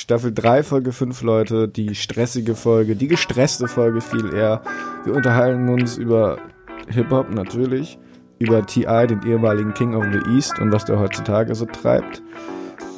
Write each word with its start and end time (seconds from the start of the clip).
Staffel 0.00 0.32
3, 0.32 0.62
Folge 0.62 0.92
5, 0.92 1.22
Leute. 1.22 1.66
Die 1.66 1.96
stressige 1.96 2.54
Folge, 2.54 2.94
die 2.94 3.08
gestresste 3.08 3.66
Folge 3.66 4.00
viel 4.00 4.32
eher. 4.32 4.62
Wir 5.02 5.12
unterhalten 5.12 5.68
uns 5.68 5.98
über 5.98 6.38
Hip-Hop 6.86 7.34
natürlich, 7.34 7.98
über 8.38 8.64
T.I., 8.64 9.08
den 9.08 9.26
ehemaligen 9.26 9.74
King 9.74 9.96
of 9.96 10.04
the 10.12 10.36
East 10.36 10.60
und 10.60 10.70
was 10.70 10.84
der 10.84 11.00
heutzutage 11.00 11.52
so 11.56 11.66
treibt. 11.66 12.22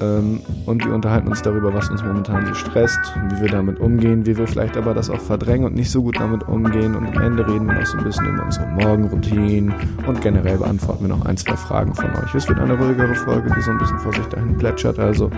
Ähm, 0.01 0.41
und 0.65 0.85
wir 0.85 0.95
unterhalten 0.95 1.29
uns 1.29 1.43
darüber, 1.43 1.75
was 1.75 1.91
uns 1.91 2.03
momentan 2.03 2.47
so 2.47 2.55
stresst, 2.55 2.99
wie 3.29 3.43
wir 3.43 3.49
damit 3.49 3.81
umgehen, 3.81 4.25
wie 4.25 4.37
wir 4.37 4.47
vielleicht 4.47 4.77
aber 4.77 4.95
das 4.95 5.11
auch 5.11 5.21
verdrängen 5.21 5.67
und 5.67 5.75
nicht 5.75 5.91
so 5.91 6.03
gut 6.03 6.19
damit 6.19 6.49
umgehen. 6.49 6.95
Und 6.95 7.07
am 7.07 7.23
Ende 7.23 7.47
reden 7.47 7.67
wir 7.67 7.75
noch 7.75 7.87
so 7.87 7.99
ein 7.99 8.05
bisschen 8.05 8.27
über 8.27 8.45
unsere 8.45 8.67
Morgenroutinen 8.69 9.75
und 10.07 10.21
generell 10.23 10.59
beantworten 10.59 11.03
wir 11.03 11.17
noch 11.17 11.27
ein, 11.27 11.37
zwei 11.37 11.57
Fragen 11.57 11.95
von 11.95 12.11
euch. 12.17 12.35
Es 12.35 12.49
wird 12.49 12.59
eine 12.59 12.79
ruhigere 12.79 13.15
Folge, 13.15 13.53
die 13.55 13.61
so 13.61 13.71
ein 13.71 13.79
bisschen 13.79 13.99
vor 13.99 14.15
sich 14.15 14.27
dahin 14.27 14.57
plätschert. 14.57 14.99
Also 14.99 15.31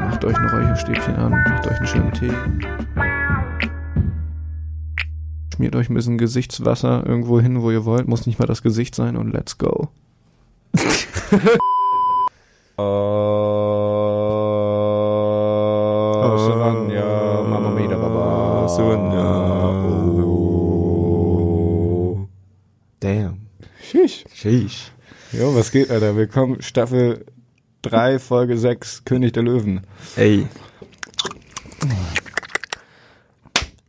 macht 0.00 0.24
euch 0.24 0.36
ein 0.36 0.48
Räucherstäbchen 0.48 1.16
an, 1.16 1.30
macht 1.32 1.66
euch 1.66 1.78
einen 1.78 1.86
schönen 1.86 2.12
Tee. 2.12 2.32
Schmiert 5.54 5.76
euch 5.76 5.88
ein 5.88 5.94
bisschen 5.94 6.18
Gesichtswasser 6.18 7.04
irgendwo 7.06 7.40
hin, 7.40 7.62
wo 7.62 7.70
ihr 7.70 7.84
wollt. 7.84 8.06
Muss 8.06 8.26
nicht 8.26 8.38
mal 8.38 8.46
das 8.46 8.62
Gesicht 8.62 8.94
sein 8.94 9.16
und 9.16 9.32
let's 9.32 9.58
go. 9.58 9.88
Oh, 12.76 13.50
Savanja, 18.76 19.24
oh. 20.26 21.48
Damn. 22.98 23.46
Sheesh. 23.80 24.24
Sheesh. 24.34 24.90
Jo, 25.32 25.54
was 25.54 25.70
geht, 25.70 25.92
Alter? 25.92 26.16
Willkommen, 26.16 26.60
Staffel 26.60 27.24
3, 27.82 28.18
Folge 28.18 28.58
6, 28.58 29.04
König 29.04 29.32
der 29.32 29.44
Löwen. 29.44 29.82
Ey. 30.16 30.48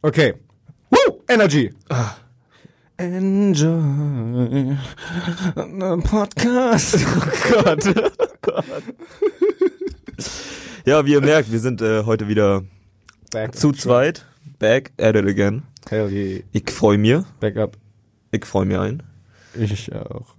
Okay. 0.03 0.35
Woo! 0.91 1.23
Energy! 1.29 1.73
Enjoy 2.97 3.81
the 5.55 6.01
podcast. 6.07 6.97
Oh 7.05 7.63
Gott. 7.63 7.87
Oh 8.19 8.27
Gott. 8.43 8.83
Ja, 10.85 11.03
wie 11.05 11.13
ihr 11.13 11.21
merkt, 11.21 11.51
wir 11.51 11.59
sind 11.59 11.81
äh, 11.81 12.03
heute 12.03 12.27
wieder 12.27 12.63
Back 13.31 13.55
zu 13.55 13.71
zweit. 13.71 14.25
Back 14.59 14.91
at 14.99 15.15
it 15.15 15.25
again. 15.27 15.63
Hell 15.89 16.11
yeah. 16.11 16.41
Ich 16.51 16.69
freue 16.71 16.97
mich. 16.97 17.23
Back 17.39 17.57
up. 17.57 17.77
Ich 18.31 18.45
freue 18.45 18.65
mich 18.65 18.77
ein. 18.77 19.03
Ich 19.57 19.93
auch. 19.93 20.35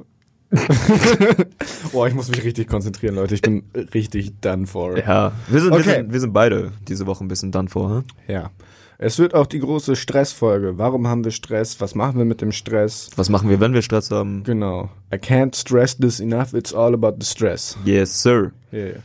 Boah, 1.93 2.07
ich 2.09 2.15
muss 2.15 2.29
mich 2.29 2.43
richtig 2.45 2.69
konzentrieren, 2.69 3.15
Leute. 3.17 3.35
Ich 3.35 3.43
bin 3.43 3.65
richtig 3.95 4.41
done 4.41 4.67
for. 4.67 4.99
Ja, 4.99 5.33
wir 5.49 5.61
sind, 5.61 5.71
wir, 5.73 5.81
Okay. 5.81 5.95
sind, 5.97 6.13
wir 6.13 6.21
sind 6.21 6.33
beide 6.33 6.73
diese 6.87 7.07
Woche 7.07 7.25
ein 7.25 7.29
bisschen 7.29 7.53
done 7.53 7.69
for. 7.69 7.91
Hm? 7.91 8.05
Ja. 8.29 8.51
Es 8.99 9.19
wird 9.19 9.35
auch 9.35 9.47
die 9.47 9.59
große 9.59 9.95
Stressfolge. 9.95 10.79
Warum 10.79 11.07
haben 11.07 11.23
wir 11.25 11.31
Stress? 11.31 11.81
Was 11.81 11.95
machen 11.95 12.17
wir 12.17 12.25
mit 12.25 12.41
dem 12.41 12.53
Stress? 12.53 13.11
Was 13.17 13.29
machen 13.29 13.51
wir, 13.51 13.61
wenn 13.61 13.75
wir 13.75 13.83
Stress 13.83 14.11
haben? 14.11 14.43
Genau. 14.45 14.89
I 15.13 15.17
can't 15.17 15.55
stress 15.55 15.97
this 15.99 16.19
enough. 16.21 16.55
It's 16.55 16.73
all 16.73 16.95
about 16.95 17.17
the 17.21 17.27
stress. 17.27 17.77
Yes, 17.85 18.23
sir. 18.23 18.53
Yeah. 18.73 19.01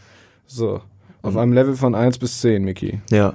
So. 0.48 0.82
Auf 1.24 1.36
einem 1.36 1.52
Level 1.54 1.76
von 1.76 1.94
1 1.94 2.20
bis 2.20 2.40
10, 2.40 2.64
Miki. 2.64 3.02
Ja. 3.10 3.34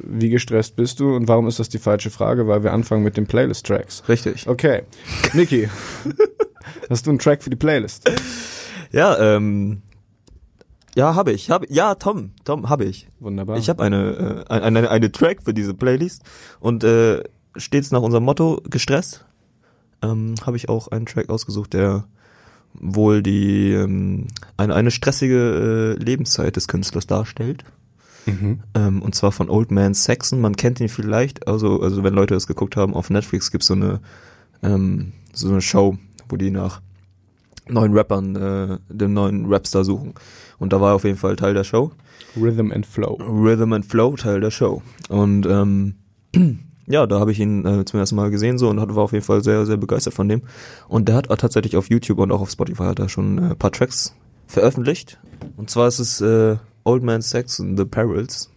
Wie 0.00 0.28
gestresst 0.28 0.76
bist 0.76 1.00
du 1.00 1.14
und 1.14 1.28
warum 1.28 1.48
ist 1.48 1.58
das 1.58 1.68
die 1.68 1.78
falsche 1.78 2.10
Frage? 2.10 2.46
Weil 2.46 2.62
wir 2.62 2.72
anfangen 2.72 3.02
mit 3.02 3.16
den 3.16 3.26
Playlist-Tracks. 3.26 4.08
Richtig. 4.08 4.46
Okay. 4.48 4.82
Miki, 5.32 5.68
hast 6.90 7.06
du 7.06 7.10
einen 7.10 7.18
Track 7.18 7.42
für 7.42 7.50
die 7.50 7.56
Playlist? 7.56 8.10
Ja, 8.90 9.18
ähm. 9.18 9.82
Ja, 10.94 11.14
habe 11.14 11.32
ich. 11.32 11.50
Hab, 11.50 11.70
ja, 11.70 11.94
Tom, 11.94 12.32
Tom, 12.44 12.68
habe 12.68 12.84
ich. 12.84 13.08
Wunderbar. 13.20 13.56
Ich 13.58 13.68
habe 13.68 13.82
eine, 13.82 14.46
äh, 14.48 14.52
eine, 14.52 14.90
eine 14.90 15.12
Track 15.12 15.42
für 15.44 15.54
diese 15.54 15.74
Playlist 15.74 16.22
und 16.58 16.82
äh, 16.82 17.22
stets 17.56 17.90
nach 17.90 18.02
unserem 18.02 18.24
Motto 18.24 18.60
gestresst. 18.68 19.24
Ähm, 20.02 20.34
habe 20.44 20.56
ich 20.56 20.68
auch 20.68 20.88
einen 20.88 21.06
Track 21.06 21.28
ausgesucht, 21.28 21.72
der 21.72 22.04
wohl 22.74 23.22
die 23.22 23.72
ähm, 23.72 24.28
eine, 24.56 24.74
eine 24.74 24.90
stressige 24.90 25.96
äh, 25.98 26.02
Lebenszeit 26.02 26.56
des 26.56 26.68
Künstlers 26.68 27.06
darstellt. 27.06 27.64
Mhm. 28.28 28.60
Ähm, 28.74 29.02
und 29.02 29.14
zwar 29.14 29.32
von 29.32 29.50
Old 29.50 29.70
Man 29.70 29.94
Saxon. 29.94 30.40
Man 30.40 30.56
kennt 30.56 30.80
ihn 30.80 30.88
vielleicht, 30.88 31.48
also, 31.48 31.80
also 31.80 32.02
wenn 32.04 32.14
Leute 32.14 32.34
das 32.34 32.46
geguckt 32.46 32.76
haben, 32.76 32.94
auf 32.94 33.10
Netflix 33.10 33.50
gibt's 33.50 33.66
so 33.66 33.74
eine 33.74 34.00
ähm, 34.62 35.12
so 35.32 35.48
eine 35.48 35.60
Show, 35.60 35.96
wo 36.28 36.36
die 36.36 36.50
nach 36.50 36.80
neuen 37.68 37.92
Rappern, 37.92 38.36
äh, 38.36 38.78
den 38.88 39.12
neuen 39.12 39.46
Rapstar 39.46 39.84
suchen. 39.84 40.14
Und 40.58 40.72
da 40.72 40.80
war 40.80 40.92
er 40.92 40.94
auf 40.96 41.04
jeden 41.04 41.18
Fall 41.18 41.36
Teil 41.36 41.54
der 41.54 41.64
Show. 41.64 41.92
Rhythm 42.36 42.72
and 42.72 42.86
Flow. 42.86 43.18
Rhythm 43.20 43.72
and 43.72 43.84
Flow 43.84 44.16
Teil 44.16 44.40
der 44.40 44.50
Show. 44.50 44.82
Und 45.08 45.46
ähm, 45.46 45.94
ja, 46.86 47.06
da 47.06 47.20
habe 47.20 47.32
ich 47.32 47.40
ihn 47.40 47.64
äh, 47.64 47.84
zum 47.84 48.00
ersten 48.00 48.16
Mal 48.16 48.30
gesehen 48.30 48.58
so 48.58 48.68
und 48.68 48.78
war 48.78 49.04
auf 49.04 49.12
jeden 49.12 49.24
Fall 49.24 49.42
sehr, 49.44 49.66
sehr 49.66 49.76
begeistert 49.76 50.14
von 50.14 50.28
dem. 50.28 50.42
Und 50.88 51.08
der 51.08 51.16
hat 51.16 51.26
tatsächlich 51.26 51.76
auf 51.76 51.90
YouTube 51.90 52.18
und 52.18 52.32
auch 52.32 52.40
auf 52.40 52.50
Spotify 52.50 52.84
hat 52.84 52.98
er 52.98 53.08
schon 53.08 53.38
äh, 53.38 53.50
ein 53.50 53.56
paar 53.56 53.72
Tracks 53.72 54.14
veröffentlicht. 54.46 55.18
Und 55.56 55.70
zwar 55.70 55.88
ist 55.88 55.98
es 55.98 56.20
äh, 56.20 56.56
Old 56.88 57.02
Man 57.02 57.20
Saxon, 57.20 57.76
The 57.76 57.84
Perils. 57.84 58.50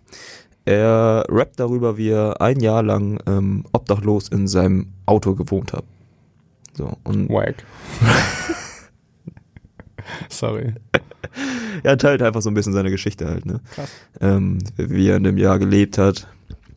Er 0.64 1.25
rappt 1.28 1.59
darüber, 1.59 1.97
wie 1.97 2.12
er 2.12 2.40
ein 2.40 2.62
Jahr 2.62 2.81
lang 2.81 3.19
ähm, 3.28 3.66
obdachlos 3.74 4.30
in 4.30 4.47
seinem 4.47 4.94
Auto 5.06 5.36
gewohnt 5.36 5.74
hat. 5.74 5.84
So, 6.74 6.97
und 7.03 7.28
Wack. 7.28 7.56
Sorry. 10.30 10.75
er 11.84 11.97
teilt 11.97 12.22
einfach 12.22 12.42
so 12.42 12.50
ein 12.50 12.53
bisschen 12.53 12.72
seine 12.72 12.90
Geschichte 12.90 13.28
halt, 13.28 13.46
ne? 13.46 13.59
Krass. 13.74 13.92
Ähm, 14.22 14.59
wie 14.78 15.09
er 15.09 15.18
in 15.18 15.25
dem 15.25 15.38
Jahr 15.38 15.59
gelebt 15.59 15.98
hat, 15.98 16.30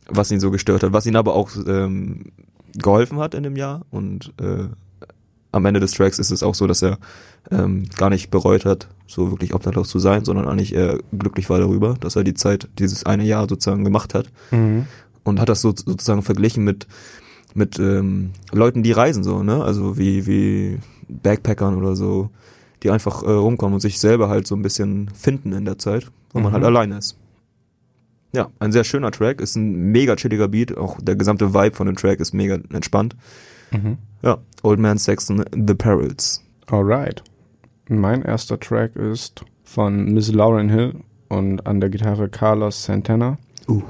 was 0.09 0.31
ihn 0.31 0.41
so 0.41 0.51
gestört 0.51 0.83
hat, 0.83 0.91
was 0.91 1.05
ihn 1.05 1.15
aber 1.15 1.35
auch 1.35 1.51
ähm, 1.67 2.33
geholfen 2.73 3.19
hat 3.19 3.33
in 3.33 3.43
dem 3.43 3.55
Jahr 3.55 3.85
und 3.91 4.33
äh, 4.41 4.65
am 5.55 5.65
Ende 5.65 5.79
des 5.79 5.91
Tracks 5.93 6.19
ist 6.19 6.31
es 6.31 6.43
auch 6.43 6.53
so, 6.55 6.67
dass 6.67 6.81
er 6.81 6.97
ähm, 7.49 7.85
gar 7.97 8.09
nicht 8.09 8.29
bereut 8.29 8.65
hat, 8.65 8.87
so 9.07 9.31
wirklich 9.31 9.53
obdachlos 9.53 9.89
zu 9.89 9.99
sein, 9.99 10.25
sondern 10.25 10.47
eigentlich 10.47 10.73
eher 10.75 10.99
glücklich 11.17 11.49
war 11.49 11.59
darüber, 11.59 11.95
dass 11.99 12.15
er 12.15 12.23
die 12.23 12.33
Zeit, 12.33 12.67
dieses 12.77 13.05
eine 13.05 13.23
Jahr 13.23 13.47
sozusagen 13.47 13.83
gemacht 13.83 14.13
hat 14.13 14.27
Mhm. 14.51 14.85
und 15.23 15.39
hat 15.39 15.49
das 15.49 15.61
so, 15.61 15.69
sozusagen 15.75 16.21
verglichen 16.21 16.63
mit 16.63 16.87
mit 17.57 17.79
ähm, 17.79 18.31
Leuten, 18.51 18.83
die 18.83 18.91
reisen 18.91 19.23
so, 19.23 19.41
ne? 19.41 19.63
Also 19.63 19.97
wie 19.97 20.27
wie 20.27 20.77
Backpackern 21.07 21.75
oder 21.77 21.95
so, 21.95 22.29
die 22.83 22.89
einfach 22.91 23.23
äh, 23.23 23.29
rumkommen 23.31 23.75
und 23.75 23.79
sich 23.79 23.97
selber 23.97 24.27
halt 24.27 24.45
so 24.45 24.55
ein 24.55 24.61
bisschen 24.61 25.09
finden 25.15 25.53
in 25.53 25.63
der 25.63 25.77
Zeit, 25.79 26.11
wo 26.33 26.39
man 26.41 26.49
Mhm. 26.51 26.55
halt 26.55 26.63
alleine 26.65 26.97
ist. 26.97 27.15
Ja, 28.33 28.49
ein 28.59 28.73
sehr 28.73 28.83
schöner 28.83 29.11
Track, 29.11 29.39
ist 29.39 29.55
ein 29.55 29.91
mega 29.93 30.17
chilliger 30.17 30.49
Beat, 30.49 30.75
auch 30.77 30.97
der 31.01 31.15
gesamte 31.15 31.53
Vibe 31.53 31.73
von 31.77 31.87
dem 31.87 31.95
Track 31.95 32.19
ist 32.19 32.33
mega 32.33 32.55
entspannt. 32.73 33.15
Mhm. 33.71 33.97
Ja, 34.21 34.39
Old 34.63 34.79
Man 34.79 34.97
Saxon, 34.97 35.43
The 35.53 35.73
Perils. 35.73 36.43
Alright. 36.67 37.23
Mein 37.87 38.23
erster 38.23 38.59
Track 38.59 38.95
ist 38.95 39.45
von 39.63 40.13
Miss 40.13 40.31
Lauren 40.31 40.69
Hill 40.69 40.95
und 41.29 41.67
an 41.67 41.79
der 41.79 41.89
Gitarre 41.89 42.29
Carlos 42.29 42.83
Santana. 42.83 43.37
Uh. 43.67 43.83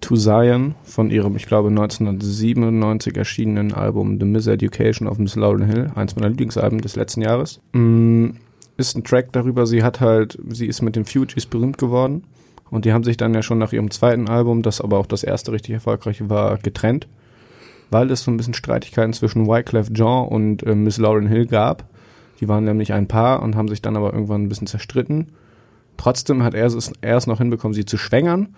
To 0.00 0.16
Zion 0.16 0.74
von 0.84 1.10
ihrem, 1.10 1.34
ich 1.36 1.46
glaube, 1.46 1.68
1997 1.68 3.16
erschienenen 3.16 3.72
Album 3.72 4.18
The 4.18 4.26
Miseducation 4.26 5.08
of 5.08 5.18
Miss 5.18 5.34
Lauren 5.34 5.64
Hill, 5.64 5.90
eins 5.94 6.14
meiner 6.14 6.28
Lieblingsalben 6.28 6.80
des 6.80 6.96
letzten 6.96 7.22
Jahres. 7.22 7.60
Mm, 7.72 8.30
ist 8.76 8.96
ein 8.96 9.04
Track 9.04 9.32
darüber, 9.32 9.66
sie 9.66 9.82
hat 9.82 10.00
halt, 10.00 10.38
sie 10.48 10.66
ist 10.66 10.82
mit 10.82 10.96
den 10.96 11.04
Fugees 11.04 11.46
berühmt 11.46 11.78
geworden 11.78 12.24
und 12.70 12.84
die 12.84 12.92
haben 12.92 13.04
sich 13.04 13.16
dann 13.16 13.34
ja 13.34 13.42
schon 13.42 13.58
nach 13.58 13.72
ihrem 13.72 13.90
zweiten 13.90 14.28
Album, 14.28 14.62
das 14.62 14.80
aber 14.80 14.98
auch 14.98 15.06
das 15.06 15.22
erste 15.22 15.52
richtig 15.52 15.74
erfolgreiche 15.74 16.28
war, 16.28 16.58
getrennt, 16.58 17.06
weil 17.90 18.10
es 18.10 18.24
so 18.24 18.30
ein 18.30 18.36
bisschen 18.36 18.54
Streitigkeiten 18.54 19.12
zwischen 19.12 19.46
Wyclef 19.46 19.92
Jean 19.92 20.26
und 20.28 20.62
äh, 20.64 20.74
Miss 20.74 20.98
Lauren 20.98 21.26
Hill 21.26 21.46
gab. 21.46 21.84
Die 22.40 22.48
waren 22.48 22.64
nämlich 22.64 22.92
ein 22.92 23.06
Paar 23.08 23.42
und 23.42 23.56
haben 23.56 23.68
sich 23.68 23.80
dann 23.82 23.96
aber 23.96 24.12
irgendwann 24.12 24.42
ein 24.42 24.48
bisschen 24.48 24.66
zerstritten. 24.66 25.28
Trotzdem 25.96 26.42
hat 26.42 26.54
er 26.54 26.66
es, 26.66 26.92
er 27.00 27.16
es 27.16 27.26
noch 27.26 27.38
hinbekommen, 27.38 27.74
sie 27.74 27.84
zu 27.84 27.96
schwängern. 27.96 28.54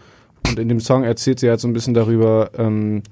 Und 0.48 0.58
in 0.58 0.68
dem 0.68 0.80
Song 0.80 1.04
erzählt 1.04 1.40
sie 1.40 1.48
halt 1.50 1.60
so 1.60 1.68
ein 1.68 1.72
bisschen 1.74 1.92
darüber, 1.94 2.50
ähm, 2.56 3.02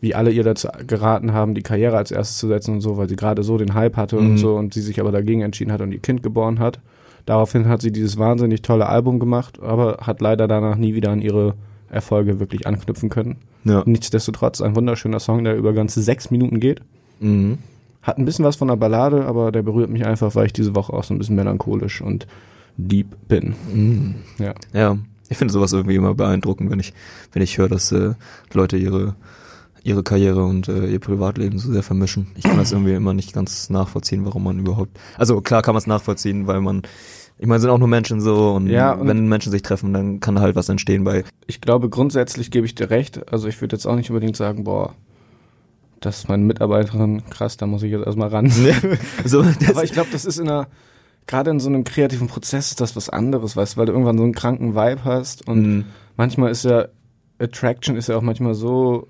wie 0.00 0.14
alle 0.14 0.30
ihr 0.30 0.44
dazu 0.44 0.68
geraten 0.86 1.32
haben, 1.32 1.54
die 1.54 1.62
Karriere 1.62 1.96
als 1.96 2.10
erstes 2.10 2.38
zu 2.38 2.48
setzen 2.48 2.74
und 2.74 2.80
so, 2.80 2.96
weil 2.96 3.08
sie 3.08 3.16
gerade 3.16 3.42
so 3.42 3.58
den 3.58 3.74
Hype 3.74 3.96
hatte 3.96 4.16
und 4.18 4.32
Mhm. 4.32 4.38
so 4.38 4.54
und 4.56 4.72
sie 4.74 4.80
sich 4.82 5.00
aber 5.00 5.10
dagegen 5.12 5.42
entschieden 5.42 5.72
hat 5.72 5.80
und 5.80 5.92
ihr 5.92 5.98
Kind 6.00 6.22
geboren 6.22 6.58
hat. 6.58 6.80
Daraufhin 7.26 7.66
hat 7.68 7.82
sie 7.82 7.90
dieses 7.92 8.18
wahnsinnig 8.18 8.62
tolle 8.62 8.88
Album 8.88 9.18
gemacht, 9.18 9.60
aber 9.60 9.98
hat 10.02 10.20
leider 10.20 10.46
danach 10.48 10.76
nie 10.76 10.94
wieder 10.94 11.10
an 11.10 11.22
ihre 11.22 11.54
Erfolge 11.96 12.38
wirklich 12.38 12.66
anknüpfen 12.66 13.08
können. 13.08 13.36
Ja. 13.64 13.82
Nichtsdestotrotz 13.84 14.60
ein 14.60 14.76
wunderschöner 14.76 15.18
Song, 15.18 15.42
der 15.42 15.56
über 15.56 15.72
ganze 15.72 16.00
sechs 16.02 16.30
Minuten 16.30 16.60
geht. 16.60 16.80
Mhm. 17.18 17.58
Hat 18.02 18.18
ein 18.18 18.24
bisschen 18.24 18.44
was 18.44 18.54
von 18.54 18.70
einer 18.70 18.76
Ballade, 18.76 19.26
aber 19.26 19.50
der 19.50 19.62
berührt 19.62 19.90
mich 19.90 20.06
einfach, 20.06 20.34
weil 20.36 20.46
ich 20.46 20.52
diese 20.52 20.76
Woche 20.76 20.92
auch 20.92 21.02
so 21.02 21.12
ein 21.12 21.18
bisschen 21.18 21.34
melancholisch 21.34 22.00
und 22.00 22.28
deep 22.76 23.08
bin. 23.26 23.54
Mhm. 23.72 24.14
Ja. 24.38 24.54
Ja, 24.72 24.98
ich 25.28 25.36
finde 25.36 25.52
sowas 25.52 25.72
irgendwie 25.72 25.96
immer 25.96 26.14
beeindruckend, 26.14 26.70
wenn 26.70 26.78
ich, 26.78 26.92
wenn 27.32 27.42
ich 27.42 27.58
höre, 27.58 27.68
dass 27.68 27.90
äh, 27.90 28.14
Leute 28.52 28.76
ihre 28.76 29.16
ihre 29.86 30.02
Karriere 30.02 30.44
und 30.44 30.66
äh, 30.66 30.86
ihr 30.86 30.98
Privatleben 30.98 31.60
so 31.60 31.72
sehr 31.72 31.84
vermischen. 31.84 32.26
Ich 32.34 32.42
kann 32.42 32.56
das 32.56 32.72
irgendwie 32.72 32.94
immer 32.94 33.14
nicht 33.14 33.32
ganz 33.32 33.70
nachvollziehen, 33.70 34.24
warum 34.24 34.42
man 34.42 34.58
überhaupt. 34.58 34.98
Also 35.16 35.40
klar 35.40 35.62
kann 35.62 35.74
man 35.74 35.78
es 35.78 35.86
nachvollziehen, 35.86 36.48
weil 36.48 36.60
man 36.60 36.82
Ich 37.38 37.46
meine, 37.46 37.60
sind 37.60 37.70
auch 37.70 37.78
nur 37.78 37.88
Menschen 37.88 38.20
so 38.20 38.52
und, 38.52 38.68
Ja, 38.68 38.92
und- 38.92 39.06
wenn 39.08 39.28
Menschen 39.28 39.52
sich 39.52 39.62
treffen, 39.62 39.92
dann 39.92 40.20
kann 40.20 40.40
halt 40.40 40.56
was 40.56 40.68
entstehen 40.68 41.04
bei. 41.04 41.24
Ich 41.46 41.60
glaube, 41.60 41.88
grundsätzlich 41.90 42.50
gebe 42.50 42.64
ich 42.66 42.74
dir 42.74 42.88
recht. 42.90 43.30
Also 43.32 43.46
ich 43.48 43.60
würde 43.60 43.76
jetzt 43.76 43.86
auch 43.86 43.94
nicht 43.96 44.08
unbedingt 44.10 44.36
sagen, 44.36 44.64
boah, 44.64 44.94
das 46.00 46.18
ist 46.18 46.28
meine 46.28 46.44
Mitarbeiterin, 46.44 47.22
krass, 47.30 47.56
da 47.56 47.66
muss 47.66 47.82
ich 47.82 47.90
jetzt 47.92 48.06
erstmal 48.06 48.28
ran. 48.28 48.50
so, 49.24 49.42
das, 49.42 49.68
Aber 49.70 49.84
ich 49.84 49.92
glaube, 49.92 50.08
das 50.12 50.24
ist 50.24 50.38
in 50.38 50.48
einer, 50.48 50.66
gerade 51.26 51.50
in 51.50 51.60
so 51.60 51.68
einem 51.68 51.84
kreativen 51.84 52.26
Prozess 52.28 52.68
ist 52.70 52.80
das 52.80 52.96
was 52.96 53.10
anderes, 53.10 53.56
weißt 53.56 53.74
du, 53.74 53.78
weil 53.78 53.86
du 53.86 53.92
irgendwann 53.92 54.16
so 54.18 54.24
einen 54.24 54.32
kranken 54.34 54.74
Vibe 54.74 55.04
hast 55.04 55.46
und 55.46 55.62
Mhm. 55.62 55.84
manchmal 56.16 56.50
ist 56.50 56.64
ja, 56.64 56.86
Attraction 57.38 57.96
ist 57.96 58.08
ja 58.08 58.16
auch 58.16 58.22
manchmal 58.22 58.54
so 58.54 59.08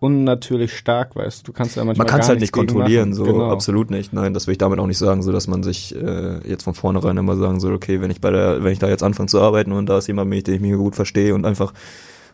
unnatürlich 0.00 0.76
stark, 0.76 1.14
weißt 1.14 1.40
du, 1.40 1.44
du 1.44 1.52
kannst 1.52 1.76
ja 1.76 1.84
manchmal 1.84 2.06
man 2.06 2.10
kann 2.10 2.20
es 2.20 2.28
halt 2.28 2.40
nicht 2.40 2.52
kontrollieren, 2.52 3.12
so 3.12 3.24
genau. 3.24 3.50
absolut 3.50 3.90
nicht. 3.90 4.14
Nein, 4.14 4.32
das 4.32 4.46
will 4.46 4.52
ich 4.52 4.58
damit 4.58 4.78
auch 4.78 4.86
nicht 4.86 4.98
sagen, 4.98 5.22
so 5.22 5.30
dass 5.30 5.46
man 5.46 5.62
sich 5.62 5.94
äh, 5.94 6.38
jetzt 6.48 6.62
von 6.64 6.74
vornherein 6.74 7.18
immer 7.18 7.36
sagen 7.36 7.60
soll, 7.60 7.74
okay, 7.74 8.00
wenn 8.00 8.10
ich 8.10 8.20
bei 8.20 8.30
der, 8.30 8.64
wenn 8.64 8.72
ich 8.72 8.78
da 8.78 8.88
jetzt 8.88 9.02
anfange 9.02 9.28
zu 9.28 9.40
arbeiten 9.40 9.72
und 9.72 9.86
da 9.86 9.98
ist 9.98 10.08
jemand, 10.08 10.30
mit 10.30 10.46
dem 10.46 10.54
ich 10.54 10.60
mich 10.62 10.72
gut 10.74 10.96
verstehe 10.96 11.34
und 11.34 11.44
einfach 11.44 11.74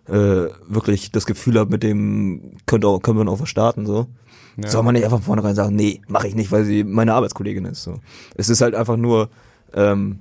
äh, 0.08 0.46
wirklich 0.68 1.10
das 1.10 1.26
Gefühl 1.26 1.58
habe, 1.58 1.70
mit 1.70 1.82
dem 1.82 2.52
könnte 2.66 2.86
auch, 2.86 3.02
können 3.02 3.18
wir 3.18 3.28
auch 3.30 3.40
was 3.40 3.48
starten, 3.48 3.84
so. 3.84 4.06
Ja. 4.56 4.68
Soll 4.68 4.84
man 4.84 4.94
nicht 4.94 5.04
einfach 5.04 5.18
von 5.18 5.26
vornherein 5.26 5.54
sagen, 5.54 5.74
nee, 5.74 6.00
mache 6.06 6.28
ich 6.28 6.34
nicht, 6.34 6.52
weil 6.52 6.64
sie 6.64 6.84
meine 6.84 7.14
Arbeitskollegin 7.14 7.66
ist. 7.66 7.82
So. 7.82 7.96
Es 8.36 8.48
ist 8.48 8.62
halt 8.62 8.74
einfach 8.74 8.96
nur, 8.96 9.28
ähm, 9.74 10.20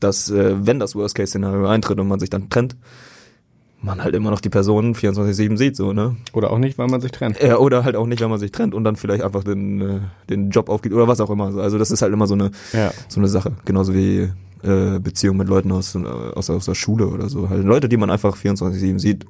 dass 0.00 0.30
äh, 0.30 0.66
wenn 0.66 0.78
das 0.80 0.94
Worst-Case-Szenario 0.94 1.66
eintritt 1.68 1.98
und 1.98 2.08
man 2.08 2.20
sich 2.20 2.28
dann 2.28 2.50
trennt, 2.50 2.76
man 3.82 4.02
halt 4.02 4.14
immer 4.14 4.30
noch 4.30 4.40
die 4.40 4.48
Person 4.48 4.94
24-7 4.94 5.56
sieht, 5.56 5.76
so, 5.76 5.92
ne? 5.92 6.16
Oder 6.32 6.50
auch 6.50 6.58
nicht, 6.58 6.78
weil 6.78 6.86
man 6.88 7.00
sich 7.00 7.10
trennt. 7.12 7.40
Ja, 7.42 7.58
oder 7.58 7.84
halt 7.84 7.96
auch 7.96 8.06
nicht, 8.06 8.20
wenn 8.22 8.30
man 8.30 8.38
sich 8.38 8.52
trennt 8.52 8.74
und 8.74 8.84
dann 8.84 8.96
vielleicht 8.96 9.22
einfach 9.22 9.44
den, 9.44 9.80
äh, 9.80 10.00
den 10.30 10.50
Job 10.50 10.68
aufgibt 10.68 10.94
oder 10.94 11.08
was 11.08 11.20
auch 11.20 11.30
immer. 11.30 11.54
Also 11.58 11.78
das 11.78 11.90
ist 11.90 12.00
halt 12.02 12.12
immer 12.12 12.26
so 12.26 12.34
eine, 12.34 12.50
Ja. 12.72 12.92
so 13.08 13.20
eine 13.20 13.28
Sache. 13.28 13.52
Genauso 13.64 13.94
wie 13.94 14.30
äh, 14.62 14.98
Beziehungen 15.00 15.38
mit 15.38 15.48
Leuten 15.48 15.72
aus, 15.72 15.96
aus, 15.96 16.48
aus 16.50 16.64
der 16.66 16.74
Schule 16.74 17.08
oder 17.08 17.28
so. 17.28 17.50
Halt 17.50 17.64
Leute, 17.64 17.88
die 17.88 17.96
man 17.96 18.10
einfach 18.10 18.36
24-7 18.36 18.98
sieht, 19.00 19.26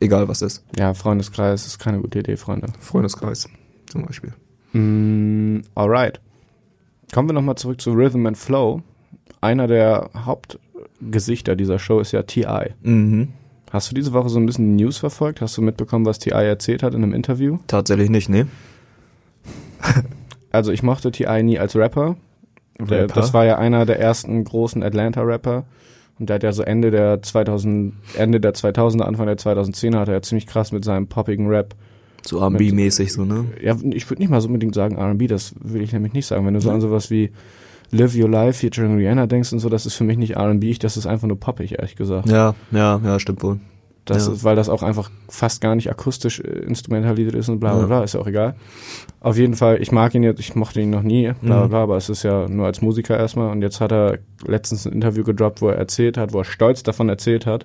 egal 0.00 0.26
was 0.28 0.42
ist. 0.42 0.64
Ja, 0.76 0.92
Freundeskreis 0.94 1.66
ist 1.66 1.78
keine 1.78 2.00
gute 2.00 2.18
Idee, 2.18 2.36
Freunde. 2.36 2.66
Freundeskreis 2.80 3.48
zum 3.86 4.04
Beispiel. 4.04 4.32
Mm, 4.72 5.62
alright. 5.76 6.20
Kommen 7.12 7.28
wir 7.28 7.34
nochmal 7.34 7.54
zurück 7.54 7.80
zu 7.80 7.92
Rhythm 7.92 8.26
and 8.26 8.36
Flow. 8.36 8.82
Einer 9.40 9.68
der 9.68 10.10
Hauptgesichter 10.16 11.54
dieser 11.54 11.78
Show 11.78 12.00
ist 12.00 12.10
ja 12.12 12.22
T.I. 12.24 12.72
Mhm. 12.82 13.28
Hast 13.74 13.90
du 13.90 13.94
diese 13.96 14.12
Woche 14.12 14.28
so 14.28 14.38
ein 14.38 14.46
bisschen 14.46 14.78
die 14.78 14.84
News 14.84 14.98
verfolgt? 14.98 15.40
Hast 15.40 15.56
du 15.56 15.62
mitbekommen, 15.62 16.06
was 16.06 16.20
T.I. 16.20 16.46
erzählt 16.46 16.84
hat 16.84 16.94
in 16.94 17.02
einem 17.02 17.12
Interview? 17.12 17.58
Tatsächlich 17.66 18.08
nicht, 18.08 18.28
ne? 18.28 18.46
Also 20.52 20.70
ich 20.70 20.84
mochte 20.84 21.10
T.I. 21.10 21.42
nie 21.42 21.58
als 21.58 21.74
Rapper. 21.74 22.14
Der, 22.78 23.02
Rapper? 23.02 23.14
das 23.14 23.34
war 23.34 23.44
ja 23.44 23.58
einer 23.58 23.84
der 23.84 23.98
ersten 23.98 24.44
großen 24.44 24.84
Atlanta-Rapper. 24.84 25.64
Und 26.20 26.28
der 26.28 26.34
hat 26.34 26.44
ja 26.44 26.52
so 26.52 26.62
Ende 26.62 26.92
der 26.92 27.20
2000, 27.20 27.94
Ende 28.16 28.38
der 28.38 28.54
2000er, 28.54 29.02
Anfang 29.02 29.26
der 29.26 29.38
2010er 29.38 29.98
hat 29.98 30.06
er 30.06 30.14
ja 30.14 30.22
ziemlich 30.22 30.46
krass 30.46 30.70
mit 30.70 30.84
seinem 30.84 31.08
poppigen 31.08 31.48
Rap. 31.48 31.74
So 32.24 32.38
R&B-mäßig 32.38 33.12
so, 33.12 33.24
ne? 33.24 33.46
Ja, 33.60 33.76
ich 33.90 34.08
würde 34.08 34.22
nicht 34.22 34.30
mal 34.30 34.40
so 34.40 34.46
unbedingt 34.46 34.76
sagen 34.76 34.94
R&B, 34.94 35.26
das 35.26 35.52
will 35.60 35.82
ich 35.82 35.92
nämlich 35.92 36.12
nicht 36.12 36.26
sagen. 36.26 36.46
Wenn 36.46 36.54
du 36.54 36.60
so 36.60 36.70
an 36.70 36.80
sowas 36.80 37.10
wie 37.10 37.32
Live 37.90 38.14
Your 38.16 38.28
Life 38.28 38.58
featuring 38.60 38.96
Rihanna 38.96 39.26
denkst 39.26 39.52
und 39.52 39.58
so, 39.60 39.68
das 39.68 39.86
ist 39.86 39.94
für 39.94 40.04
mich 40.04 40.18
nicht 40.18 40.32
R&B, 40.36 40.74
das 40.74 40.96
ist 40.96 41.06
einfach 41.06 41.28
nur 41.28 41.38
poppig, 41.38 41.72
ehrlich 41.78 41.96
gesagt. 41.96 42.28
Ja, 42.28 42.54
ja, 42.72 43.00
ja, 43.04 43.18
stimmt 43.18 43.42
wohl. 43.42 43.60
Das 44.04 44.26
Ja. 44.26 44.32
ist, 44.34 44.44
weil 44.44 44.54
das 44.56 44.68
auch 44.68 44.82
einfach 44.82 45.10
fast 45.30 45.62
gar 45.62 45.74
nicht 45.74 45.88
akustisch 45.90 46.40
äh, 46.40 46.42
instrumentalisiert 46.42 47.34
ist 47.34 47.48
und 47.48 47.58
bla 47.60 47.72
bla 47.72 47.80
Ja. 47.82 47.86
bla, 47.86 48.04
ist 48.04 48.14
ja 48.14 48.20
auch 48.20 48.26
egal. 48.26 48.54
Auf 49.20 49.38
jeden 49.38 49.54
Fall, 49.54 49.80
ich 49.80 49.92
mag 49.92 50.14
ihn 50.14 50.22
jetzt, 50.22 50.40
ich 50.40 50.54
mochte 50.54 50.80
ihn 50.82 50.90
noch 50.90 51.02
nie, 51.02 51.32
bla 51.40 51.56
bla 51.58 51.64
Mhm. 51.64 51.68
bla, 51.70 51.82
aber 51.84 51.96
es 51.96 52.08
ist 52.10 52.22
ja 52.22 52.46
nur 52.48 52.66
als 52.66 52.82
Musiker 52.82 53.16
erstmal 53.16 53.50
und 53.50 53.62
jetzt 53.62 53.80
hat 53.80 53.92
er 53.92 54.18
letztens 54.46 54.84
ein 54.86 54.92
Interview 54.92 55.24
gedroppt, 55.24 55.62
wo 55.62 55.68
er 55.68 55.76
erzählt 55.76 56.18
hat, 56.18 56.32
wo 56.34 56.38
er 56.40 56.44
stolz 56.44 56.82
davon 56.82 57.08
erzählt 57.08 57.46
hat, 57.46 57.64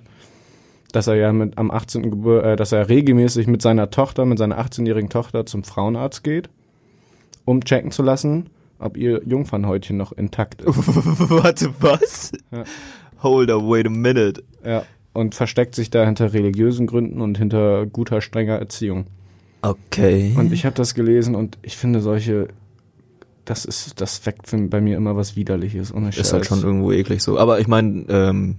dass 0.92 1.08
er 1.08 1.16
ja 1.16 1.30
mit 1.32 1.58
am 1.58 1.70
18. 1.70 2.10
Gebur 2.10 2.42
äh, 2.44 2.56
dass 2.56 2.72
er 2.72 2.88
regelmäßig 2.88 3.46
mit 3.46 3.60
seiner 3.60 3.90
Tochter, 3.90 4.24
mit 4.24 4.38
seiner 4.38 4.58
18-jährigen 4.58 5.10
Tochter 5.10 5.44
zum 5.44 5.62
Frauenarzt 5.62 6.24
geht, 6.24 6.48
um 7.44 7.62
checken 7.64 7.90
zu 7.90 8.02
lassen, 8.02 8.46
ob 8.80 8.96
ihr 8.96 9.22
Jungfernhäutchen 9.24 9.96
noch 9.96 10.12
intakt 10.12 10.62
ist. 10.62 10.76
Warte, 11.30 11.70
was? 11.80 12.32
Ja. 12.50 12.64
Hold 13.22 13.50
up, 13.50 13.62
wait 13.62 13.86
a 13.86 13.90
minute. 13.90 14.42
ja. 14.64 14.84
Und 15.12 15.34
versteckt 15.34 15.74
sich 15.74 15.90
da 15.90 16.04
hinter 16.06 16.32
religiösen 16.32 16.86
Gründen 16.86 17.20
und 17.20 17.36
hinter 17.36 17.84
guter, 17.84 18.20
strenger 18.20 18.54
Erziehung. 18.60 19.06
Okay. 19.60 20.34
Und 20.36 20.52
ich 20.52 20.64
habe 20.64 20.76
das 20.76 20.94
gelesen 20.94 21.34
und 21.34 21.58
ich 21.62 21.76
finde 21.76 22.00
solche, 22.00 22.46
das 23.44 23.64
ist, 23.64 24.00
das 24.00 24.24
weckt 24.24 24.46
für, 24.46 24.56
bei 24.68 24.80
mir 24.80 24.96
immer 24.96 25.16
was 25.16 25.34
Widerliches. 25.34 25.92
Ohne 25.92 26.10
ist 26.10 26.32
halt 26.32 26.46
schon 26.46 26.62
irgendwo 26.62 26.92
eklig 26.92 27.22
so. 27.24 27.38
Aber 27.38 27.58
ich 27.58 27.66
meine, 27.66 28.04
ähm, 28.08 28.56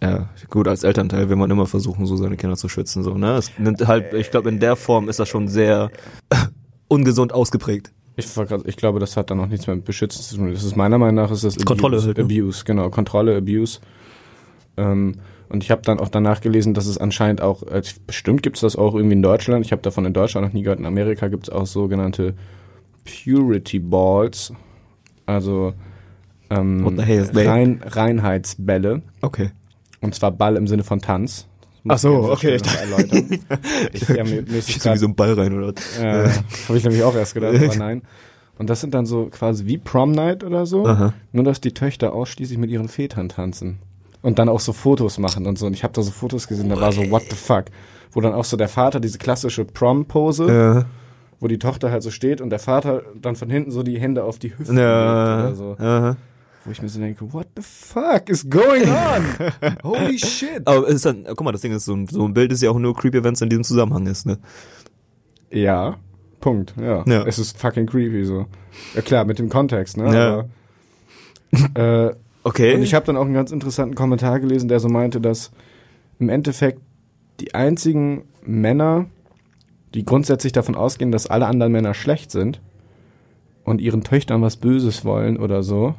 ja, 0.00 0.28
gut, 0.50 0.68
als 0.68 0.84
Elternteil 0.84 1.28
will 1.28 1.36
man 1.36 1.50
immer 1.50 1.66
versuchen, 1.66 2.06
so 2.06 2.16
seine 2.16 2.36
Kinder 2.36 2.56
zu 2.56 2.68
schützen, 2.68 3.02
so, 3.02 3.14
ne? 3.18 3.34
Es 3.34 3.50
nimmt 3.58 3.86
halt, 3.86 4.14
ich 4.14 4.30
glaube, 4.30 4.48
in 4.48 4.60
der 4.60 4.76
Form 4.76 5.08
ist 5.08 5.18
das 5.18 5.28
schon 5.28 5.48
sehr 5.48 5.90
ungesund 6.88 7.32
ausgeprägt. 7.32 7.92
Ich, 8.16 8.32
grad- 8.34 8.66
ich 8.66 8.76
glaube, 8.76 8.98
das 8.98 9.16
hat 9.16 9.30
dann 9.30 9.40
auch 9.40 9.46
nichts 9.46 9.66
mehr 9.66 9.76
mit 9.76 9.84
Beschützen 9.84 10.22
zu 10.22 10.36
tun. 10.36 10.52
Das 10.52 10.64
ist 10.64 10.76
meiner 10.76 10.98
Meinung 10.98 11.16
nach 11.16 11.30
ist 11.30 11.44
das 11.44 11.56
Kontrolle 11.64 11.96
Abuse, 11.96 12.08
halt, 12.08 12.18
ne? 12.18 12.24
Abuse, 12.24 12.64
genau, 12.64 12.90
Kontrolle, 12.90 13.36
Abuse. 13.36 13.80
Ähm, 14.76 15.16
und 15.48 15.62
ich 15.62 15.70
habe 15.70 15.82
dann 15.82 15.98
auch 16.00 16.08
danach 16.08 16.40
gelesen, 16.40 16.74
dass 16.74 16.86
es 16.86 16.98
anscheinend 16.98 17.40
auch, 17.42 17.62
äh, 17.64 17.82
bestimmt 18.06 18.42
gibt 18.42 18.56
es 18.56 18.62
das 18.62 18.76
auch 18.76 18.94
irgendwie 18.94 19.14
in 19.16 19.22
Deutschland. 19.22 19.64
Ich 19.64 19.72
habe 19.72 19.82
davon 19.82 20.04
in 20.04 20.12
Deutschland 20.12 20.46
noch 20.46 20.52
nie 20.54 20.62
gehört. 20.62 20.78
In 20.78 20.86
Amerika 20.86 21.28
gibt 21.28 21.44
es 21.44 21.50
auch 21.50 21.66
sogenannte 21.66 22.34
Purity 23.04 23.78
Balls, 23.78 24.52
also 25.26 25.74
ähm, 26.50 26.84
What 26.84 26.96
the 26.98 27.02
hell 27.02 27.22
is 27.22 27.32
that? 27.32 27.46
Rein, 27.46 27.80
Reinheitsbälle. 27.84 29.02
Okay. 29.22 29.50
Und 30.00 30.14
zwar 30.14 30.32
Ball 30.32 30.56
im 30.56 30.66
Sinne 30.66 30.84
von 30.84 31.00
Tanz. 31.00 31.46
Ach 31.88 31.98
so, 31.98 32.24
ich 32.26 32.30
okay. 32.38 32.58
noch 32.58 32.74
erläutern. 32.76 33.38
ich, 33.92 34.08
ja, 34.08 34.24
mir, 34.24 34.42
mir 34.42 34.62
Schießt 34.62 34.84
wie 34.92 34.96
so 34.98 35.06
ein 35.06 35.14
Ball 35.16 35.34
rein, 35.34 35.52
oder? 35.56 35.74
was? 35.74 35.98
äh, 35.98 36.28
Habe 36.68 36.78
ich 36.78 36.84
nämlich 36.84 37.02
auch 37.02 37.14
erst 37.14 37.34
gedacht, 37.34 37.54
aber 37.56 37.74
nein. 37.76 38.02
Und 38.58 38.70
das 38.70 38.80
sind 38.80 38.94
dann 38.94 39.06
so 39.06 39.26
quasi 39.30 39.66
wie 39.66 39.78
Prom 39.78 40.12
Night 40.12 40.44
oder 40.44 40.66
so, 40.66 40.86
Aha. 40.86 41.12
nur 41.32 41.42
dass 41.44 41.60
die 41.60 41.72
Töchter 41.74 42.12
ausschließlich 42.12 42.58
mit 42.58 42.70
ihren 42.70 42.88
Vätern 42.88 43.28
tanzen. 43.28 43.78
Und 44.20 44.38
dann 44.38 44.48
auch 44.48 44.60
so 44.60 44.72
Fotos 44.72 45.18
machen 45.18 45.46
und 45.46 45.58
so. 45.58 45.66
Und 45.66 45.72
ich 45.72 45.82
habe 45.82 45.92
da 45.94 46.02
so 46.02 46.12
Fotos 46.12 46.46
gesehen, 46.46 46.68
da 46.68 46.80
war 46.80 46.92
so, 46.92 47.10
what 47.10 47.22
the 47.28 47.34
fuck. 47.34 47.64
Wo 48.12 48.20
dann 48.20 48.34
auch 48.34 48.44
so 48.44 48.56
der 48.56 48.68
Vater 48.68 49.00
diese 49.00 49.18
klassische 49.18 49.64
Prom-Pose, 49.64 50.46
Ja. 50.46 50.84
wo 51.40 51.48
die 51.48 51.58
Tochter 51.58 51.90
halt 51.90 52.04
so 52.04 52.10
steht 52.12 52.40
und 52.40 52.50
der 52.50 52.60
Vater 52.60 53.02
dann 53.20 53.34
von 53.34 53.50
hinten 53.50 53.72
so 53.72 53.82
die 53.82 53.98
Hände 53.98 54.22
auf 54.22 54.38
die 54.38 54.56
Hüften 54.56 54.78
Ja. 54.78 55.46
legt 55.46 55.46
oder 55.48 55.54
so. 55.56 55.76
Aha. 55.82 56.16
Wo 56.64 56.70
ich 56.70 56.80
mir 56.80 56.88
so 56.88 57.00
denke, 57.00 57.32
what 57.32 57.48
the 57.56 57.62
fuck 57.62 58.28
is 58.28 58.48
going 58.48 58.84
on? 58.88 59.24
Holy 59.82 60.18
shit. 60.18 60.62
Aber 60.64 60.86
es 60.88 60.96
ist 60.96 61.06
dann, 61.06 61.24
guck 61.24 61.42
mal, 61.42 61.50
das 61.52 61.60
Ding 61.62 61.72
ist, 61.72 61.84
so 61.84 61.94
ein, 61.94 62.06
so 62.06 62.24
ein 62.24 62.34
Bild 62.34 62.52
ist 62.52 62.62
ja 62.62 62.70
auch 62.70 62.78
nur 62.78 62.94
creepy, 62.94 63.24
wenn 63.24 63.34
es 63.34 63.40
in 63.40 63.48
diesem 63.48 63.64
Zusammenhang 63.64 64.06
ist, 64.06 64.26
ne? 64.26 64.38
Ja, 65.50 65.96
Punkt, 66.40 66.74
ja. 66.80 67.04
Ja. 67.06 67.24
Es 67.26 67.38
ist 67.38 67.58
fucking 67.58 67.86
creepy 67.86 68.24
so. 68.24 68.46
Ja 68.94 69.02
klar, 69.02 69.24
mit 69.24 69.38
dem 69.38 69.48
Kontext, 69.48 69.96
ne? 69.96 70.14
Ja. 70.14 70.44
Aber, 71.74 72.08
äh, 72.10 72.14
Okay. 72.44 72.74
und 72.74 72.82
ich 72.82 72.94
habe 72.94 73.06
dann 73.06 73.16
auch 73.16 73.24
einen 73.24 73.34
ganz 73.34 73.52
interessanten 73.52 73.94
Kommentar 73.94 74.40
gelesen, 74.40 74.68
der 74.68 74.80
so 74.80 74.88
meinte, 74.88 75.20
dass 75.20 75.52
im 76.18 76.28
Endeffekt 76.28 76.80
die 77.40 77.54
einzigen 77.54 78.24
Männer, 78.44 79.06
die 79.94 80.04
grundsätzlich 80.04 80.52
davon 80.52 80.74
ausgehen, 80.74 81.12
dass 81.12 81.28
alle 81.28 81.46
anderen 81.46 81.72
Männer 81.72 81.94
schlecht 81.94 82.30
sind 82.32 82.60
und 83.64 83.80
ihren 83.80 84.02
Töchtern 84.02 84.42
was 84.42 84.56
Böses 84.56 85.04
wollen 85.04 85.36
oder 85.36 85.62
so, 85.62 85.94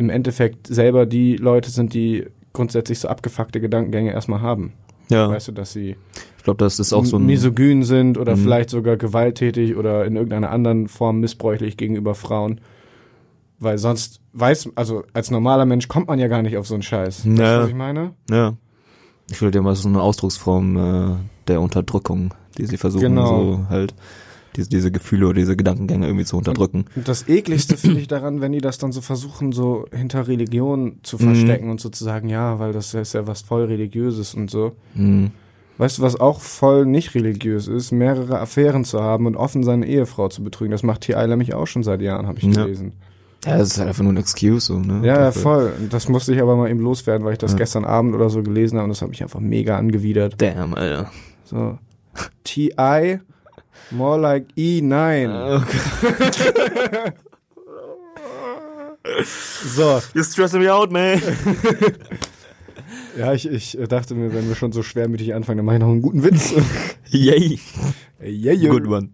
im 0.00 0.10
Endeffekt 0.10 0.66
selber 0.66 1.06
die 1.06 1.36
Leute 1.36 1.70
sind, 1.70 1.94
die 1.94 2.26
grundsätzlich 2.52 2.98
so 2.98 3.08
abgefuckte 3.08 3.60
Gedankengänge 3.60 4.10
erstmal 4.12 4.40
haben. 4.40 4.72
ja, 5.10 5.28
Weißt 5.30 5.48
du, 5.48 5.52
dass 5.52 5.72
sie 5.72 5.96
ich 6.38 6.44
glaube, 6.44 6.64
das 6.64 6.78
ist 6.78 6.92
auch 6.94 7.04
so 7.04 7.18
ein. 7.18 7.26
misogyn 7.26 7.82
sind 7.82 8.16
oder 8.16 8.34
Mhm. 8.34 8.40
vielleicht 8.42 8.70
sogar 8.70 8.96
gewalttätig 8.96 9.76
oder 9.76 10.06
in 10.06 10.16
irgendeiner 10.16 10.50
anderen 10.50 10.88
Form 10.88 11.20
missbräuchlich 11.20 11.76
gegenüber 11.76 12.14
Frauen. 12.14 12.60
Weil 13.58 13.76
sonst 13.76 14.20
weiß, 14.32 14.70
also 14.74 15.04
als 15.12 15.30
normaler 15.30 15.66
Mensch 15.66 15.86
kommt 15.88 16.08
man 16.08 16.18
ja 16.18 16.28
gar 16.28 16.40
nicht 16.40 16.56
auf 16.56 16.66
so 16.66 16.72
einen 16.74 16.82
Scheiß. 16.82 17.26
Weißt 17.26 17.38
du, 17.38 17.42
Ja. 17.42 17.60
was 17.62 17.68
ich 17.68 17.74
meine? 17.74 18.12
Ja. 18.30 18.54
Ich 19.30 19.42
würde 19.42 19.58
ja 19.58 19.62
mal 19.62 19.74
so 19.76 19.86
eine 19.88 20.00
Ausdrucksform 20.00 20.76
äh, 20.76 21.16
der 21.46 21.60
Unterdrückung, 21.60 22.32
die 22.56 22.64
sie 22.66 22.78
versuchen, 22.78 23.02
Genau. 23.02 23.26
so 23.26 23.66
halt 23.68 23.94
diese, 24.56 24.68
diese 24.68 24.90
Gefühle 24.90 25.26
oder 25.26 25.34
diese 25.36 25.56
Gedankengänge 25.56 26.06
irgendwie 26.06 26.24
zu 26.24 26.36
unterdrücken. 26.36 26.86
Und 26.96 27.06
das 27.08 27.28
ekligste 27.28 27.76
finde 27.76 28.00
ich 28.00 28.08
daran, 28.08 28.40
wenn 28.40 28.52
die 28.52 28.60
das 28.60 28.78
dann 28.78 28.92
so 28.92 29.00
versuchen, 29.00 29.52
so 29.52 29.86
hinter 29.92 30.26
Religion 30.28 30.98
zu 31.02 31.16
Mhm. 31.16 31.20
verstecken 31.20 31.70
und 31.70 31.80
so 31.80 31.88
zu 31.88 32.02
sagen, 32.04 32.28
ja, 32.28 32.58
weil 32.58 32.72
das 32.72 32.92
ist 32.94 33.12
ja 33.14 33.26
was 33.26 33.42
voll 33.42 33.64
religiöses 33.64 34.34
und 34.34 34.50
so. 34.50 34.72
Mhm. 34.94 35.30
Weißt 35.78 35.96
du, 35.98 36.02
was 36.02 36.20
auch 36.20 36.40
voll 36.40 36.84
nicht 36.84 37.14
religiös 37.14 37.66
ist, 37.66 37.90
mehrere 37.90 38.38
Affären 38.38 38.84
zu 38.84 39.00
haben 39.02 39.24
und 39.26 39.36
offen 39.36 39.62
seine 39.62 39.86
Ehefrau 39.86 40.28
zu 40.28 40.44
betrügen. 40.44 40.72
Das 40.72 40.82
macht 40.82 41.02
T.I. 41.02 41.26
nämlich 41.26 41.54
auch 41.54 41.66
schon 41.66 41.82
seit 41.82 42.02
Jahren, 42.02 42.26
habe 42.26 42.38
ich 42.38 42.44
Ja. 42.44 42.64
gelesen. 42.64 42.92
Ja, 43.46 43.56
das 43.56 43.68
ist 43.68 43.78
halt 43.78 43.88
einfach 43.88 44.02
nur 44.02 44.12
ein 44.12 44.18
Excuse, 44.18 44.66
so, 44.66 44.78
ne? 44.78 44.98
Ja, 44.98 45.14
ja, 45.14 45.18
Dafür. 45.26 45.40
voll. 45.42 45.72
Und 45.80 45.92
Das 45.94 46.10
musste 46.10 46.34
ich 46.34 46.42
aber 46.42 46.56
mal 46.56 46.68
eben 46.68 46.80
loswerden, 46.80 47.24
weil 47.24 47.32
ich 47.32 47.38
das 47.38 47.52
Ja. 47.52 47.56
gestern 47.58 47.86
Abend 47.86 48.14
oder 48.14 48.28
so 48.28 48.42
gelesen 48.42 48.76
habe 48.76 48.84
und 48.84 48.90
das 48.90 49.00
hat 49.00 49.08
mich 49.08 49.22
einfach 49.22 49.40
mega 49.40 49.78
angewidert. 49.78 50.34
Damn, 50.36 50.74
Alter. 50.74 51.10
So. 51.44 51.78
T.I. 52.44 53.20
More 53.90 54.18
like 54.18 54.46
E9. 54.56 55.62
Okay. 55.62 57.12
So, 59.24 60.00
You're 60.14 60.24
stressing 60.24 60.60
me 60.60 60.68
out, 60.68 60.90
man. 60.92 61.20
ja, 63.18 63.32
ich, 63.32 63.48
ich 63.48 63.78
dachte 63.88 64.14
mir, 64.14 64.32
wenn 64.34 64.48
wir 64.48 64.54
schon 64.54 64.72
so 64.72 64.82
schwermütig 64.82 65.34
anfangen, 65.34 65.58
dann 65.58 65.66
mache 65.66 65.76
ich 65.76 65.80
noch 65.80 65.88
einen 65.88 66.02
guten 66.02 66.22
Witz. 66.22 66.52
Yay. 67.10 67.58
yeah. 68.22 68.70
Good 68.70 68.86
one. 68.86 69.10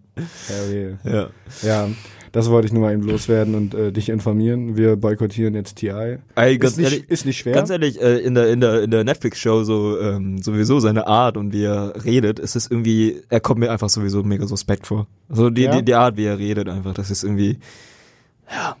Hell 0.47 0.99
yeah. 1.05 1.13
Ja. 1.13 1.29
Ja, 1.61 1.89
das 2.31 2.49
wollte 2.49 2.67
ich 2.67 2.73
nur 2.73 2.81
mal 2.83 2.93
eben 2.93 3.03
loswerden 3.03 3.55
und 3.55 3.73
äh, 3.73 3.91
dich 3.91 4.09
informieren. 4.09 4.75
Wir 4.77 4.95
boykottieren 4.95 5.55
jetzt 5.55 5.75
TI. 5.77 6.17
Ey, 6.35 6.57
ist, 6.57 6.77
nicht, 6.77 6.91
ehrlich, 6.91 7.09
ist 7.09 7.25
nicht 7.25 7.37
schwer. 7.37 7.53
Ganz 7.53 7.69
ehrlich, 7.69 8.01
äh, 8.01 8.19
in 8.19 8.35
der 8.35 8.49
in 8.49 8.59
der 8.61 8.83
in 8.83 8.91
der 8.91 9.03
Netflix-Show 9.03 9.63
so 9.63 9.99
ähm, 9.99 10.41
sowieso 10.41 10.79
seine 10.79 11.07
Art 11.07 11.37
und 11.37 11.53
wie 11.53 11.63
er 11.63 12.03
redet, 12.05 12.39
es 12.39 12.55
ist 12.55 12.71
irgendwie, 12.71 13.21
er 13.29 13.39
kommt 13.39 13.59
mir 13.59 13.71
einfach 13.71 13.89
sowieso 13.89 14.23
mega 14.23 14.45
suspekt 14.47 14.87
vor. 14.87 15.07
So 15.29 15.49
die 15.49 15.63
Ja? 15.63 15.75
die, 15.77 15.83
die 15.85 15.95
Art, 15.95 16.17
wie 16.17 16.25
er 16.25 16.37
redet, 16.37 16.69
einfach, 16.69 16.93
das 16.93 17.11
ist 17.11 17.23
irgendwie, 17.23 17.59
ja, 18.51 18.75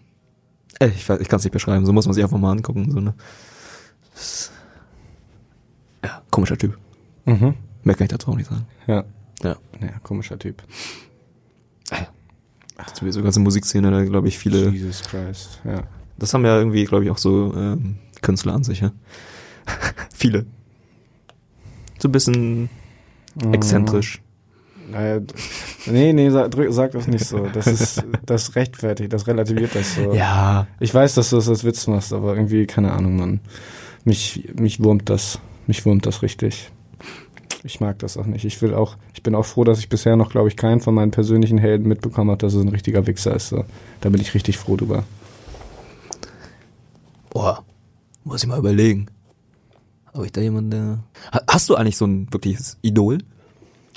Ey, 0.79 0.89
ich 0.89 1.09
ich 1.09 1.27
kann 1.27 1.37
es 1.39 1.43
nicht 1.43 1.53
beschreiben. 1.53 1.85
So 1.87 1.93
muss 1.93 2.05
man 2.05 2.13
sich 2.13 2.23
einfach 2.23 2.37
mal 2.37 2.51
angucken. 2.51 2.91
So 2.91 2.99
ne, 2.99 3.15
Das- 4.13 4.51
ja, 6.03 6.21
komischer 6.29 6.57
Typ. 6.57 6.77
Mhm. 7.25 7.55
Mehr 7.83 7.95
kann 7.95 8.05
ich 8.05 8.11
dazu 8.11 8.29
auch 8.31 8.35
nicht 8.35 8.49
sagen. 8.49 8.65
Ja. 8.85 9.03
Ja. 9.43 9.55
Ja, 9.81 9.89
komischer 10.03 10.37
Typ. 10.37 10.61
Sowieso 12.93 13.23
ganze 13.23 13.39
Musikszene, 13.39 13.91
da 13.91 14.03
glaube 14.03 14.27
ich 14.27 14.37
viele. 14.37 14.69
Jesus 14.69 15.01
Christ. 15.03 15.59
Ja. 15.65 15.83
Das 16.17 16.33
haben 16.33 16.45
ja 16.45 16.57
irgendwie, 16.57 16.85
glaube 16.85 17.05
ich, 17.05 17.11
auch 17.11 17.17
so 17.17 17.53
ähm, 17.55 17.97
Künstler 18.21 18.53
an 18.53 18.63
sich, 18.63 18.81
ja. 18.81 18.91
viele. 20.13 20.45
So 21.99 22.07
ein 22.07 22.11
bisschen 22.11 22.69
exzentrisch. 23.51 24.21
Naja, 24.89 25.19
nee, 25.85 26.13
nee, 26.13 26.29
sag, 26.29 26.55
sag 26.69 26.91
das 26.91 27.07
nicht 27.07 27.25
so. 27.25 27.47
Das 27.47 27.67
ist, 27.67 28.03
das 28.25 28.55
rechtfertigt, 28.55 29.11
das 29.11 29.27
relativiert 29.27 29.75
das 29.75 29.95
so. 29.95 30.13
Ja. 30.13 30.67
Ich 30.79 30.93
weiß, 30.93 31.15
dass 31.15 31.29
du 31.29 31.35
das 31.35 31.49
als 31.49 31.63
Witz 31.63 31.87
machst, 31.87 32.13
aber 32.13 32.35
irgendwie, 32.35 32.65
keine 32.65 32.93
Ahnung, 32.93 33.17
Mann. 33.17 33.39
Mich, 34.05 34.49
mich 34.57 34.81
wurmt 34.81 35.09
das. 35.09 35.39
Mich 35.65 35.85
wurmt 35.85 36.05
das 36.05 36.21
richtig. 36.21 36.71
Ich 37.67 37.81
mag 37.81 37.99
das 37.99 38.15
auch 38.15 38.25
nicht. 38.25 38.45
Ich 38.45 38.61
will 38.61 38.73
auch, 38.73 38.95
ich 39.13 39.21
bin 39.23 39.35
auch 39.35 39.45
froh, 39.45 39.65
dass 39.65 39.79
ich 39.79 39.89
bisher 39.89 40.15
noch, 40.15 40.29
glaube 40.29 40.47
ich, 40.47 40.55
keinen 40.55 40.79
von 40.79 40.93
meinen 40.95 41.11
persönlichen 41.11 41.57
Helden 41.57 41.85
mitbekommen 41.87 42.29
habe, 42.31 42.39
dass 42.39 42.53
es 42.53 42.61
ein 42.63 42.69
richtiger 42.69 43.05
Wichser 43.07 43.35
ist. 43.35 43.49
So. 43.49 43.65
Da 43.99 44.07
bin 44.09 44.21
ich 44.21 44.33
richtig 44.33 44.57
froh 44.57 44.77
drüber. 44.77 45.03
Boah, 47.29 47.63
muss 48.23 48.41
ich 48.43 48.47
mal 48.49 48.57
überlegen. 48.59 49.07
Ob 50.13 50.25
ich 50.25 50.31
da 50.31 50.41
jemanden, 50.41 50.71
der... 50.71 50.99
Ha- 51.33 51.43
Hast 51.49 51.69
du 51.69 51.75
eigentlich 51.75 51.97
so 51.97 52.05
ein 52.05 52.27
wirkliches 52.31 52.77
Idol? 52.81 53.17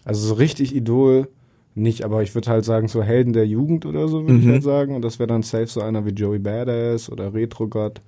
Also 0.05 0.27
so 0.27 0.35
richtig 0.35 0.75
Idol 0.75 1.29
nicht, 1.77 2.05
aber 2.05 2.23
ich 2.23 2.35
würde 2.35 2.51
halt 2.51 2.65
sagen, 2.65 2.89
so 2.89 3.03
Helden 3.03 3.33
der 3.33 3.47
Jugend 3.47 3.87
oder 3.87 4.09
so, 4.09 4.25
würde 4.27 4.39
ich 4.41 4.45
Mhm. 4.45 4.51
halt 4.53 4.63
sagen. 4.65 4.97
Und 4.97 5.03
das 5.03 5.19
wäre 5.21 5.29
dann 5.29 5.43
safe 5.45 5.69
so 5.69 5.81
einer 5.81 6.05
wie 6.05 6.11
Joey 6.11 6.41
Badass 6.41 7.09
oder 7.09 7.33
Retro 7.33 7.69
God, 7.69 8.01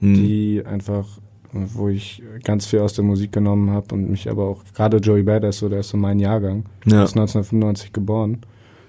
Hm. 0.00 0.14
die 0.14 0.62
einfach, 0.66 1.06
wo 1.74 1.88
ich 1.88 2.22
ganz 2.44 2.66
viel 2.66 2.80
aus 2.80 2.92
der 2.94 3.04
Musik 3.04 3.32
genommen 3.32 3.70
habe 3.70 3.94
und 3.94 4.10
mich 4.10 4.28
aber 4.28 4.44
auch, 4.48 4.62
gerade 4.74 4.96
Joey 4.98 5.22
Badass, 5.22 5.58
so, 5.58 5.68
der 5.68 5.80
ist 5.80 5.88
so 5.90 5.96
mein 5.96 6.18
Jahrgang, 6.18 6.64
Ja. 6.84 7.04
ist 7.04 7.14
1995 7.16 7.92
geboren. 7.92 8.38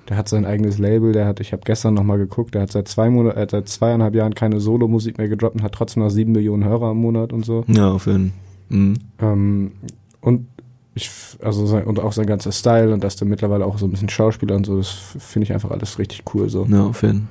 Der 0.09 0.17
hat 0.17 0.29
sein 0.29 0.45
eigenes 0.45 0.77
Label, 0.77 1.13
der 1.13 1.25
hat, 1.25 1.39
ich 1.39 1.51
habe 1.51 1.63
gestern 1.65 1.95
nochmal 1.95 2.17
geguckt, 2.19 2.53
der 2.53 2.61
hat 2.63 2.71
seit 2.71 2.87
zwei 2.87 3.09
Monat, 3.09 3.37
äh, 3.37 3.47
seit 3.49 3.67
zweieinhalb 3.69 4.13
Jahren 4.13 4.35
keine 4.35 4.59
Solo-Musik 4.59 5.17
mehr 5.17 5.27
gedroppt 5.27 5.55
und 5.55 5.63
hat 5.63 5.71
trotzdem 5.73 6.03
noch 6.03 6.09
sieben 6.09 6.31
Millionen 6.33 6.63
Hörer 6.63 6.91
im 6.91 6.97
Monat 6.97 7.33
und 7.33 7.43
so. 7.45 7.63
Ja, 7.67 7.91
auf 7.91 8.05
jeden 8.05 8.31
Fall. 8.69 8.77
Mhm. 8.77 8.93
Ähm, 9.19 9.71
und 10.21 10.47
ich, 10.93 11.09
also 11.41 11.65
sein, 11.65 11.83
und 11.85 11.99
auch 11.99 12.13
sein 12.13 12.25
ganzer 12.25 12.51
Style 12.51 12.93
und 12.93 13.03
dass 13.03 13.15
der 13.15 13.27
mittlerweile 13.27 13.65
auch 13.65 13.77
so 13.77 13.85
ein 13.85 13.91
bisschen 13.91 14.09
Schauspieler 14.09 14.55
und 14.55 14.65
so, 14.65 14.77
das 14.77 14.89
finde 14.89 15.43
ich 15.45 15.53
einfach 15.53 15.71
alles 15.71 15.97
richtig 15.99 16.23
cool 16.33 16.49
so. 16.49 16.65
Ja, 16.69 16.85
auf 16.85 17.01
jeden 17.01 17.27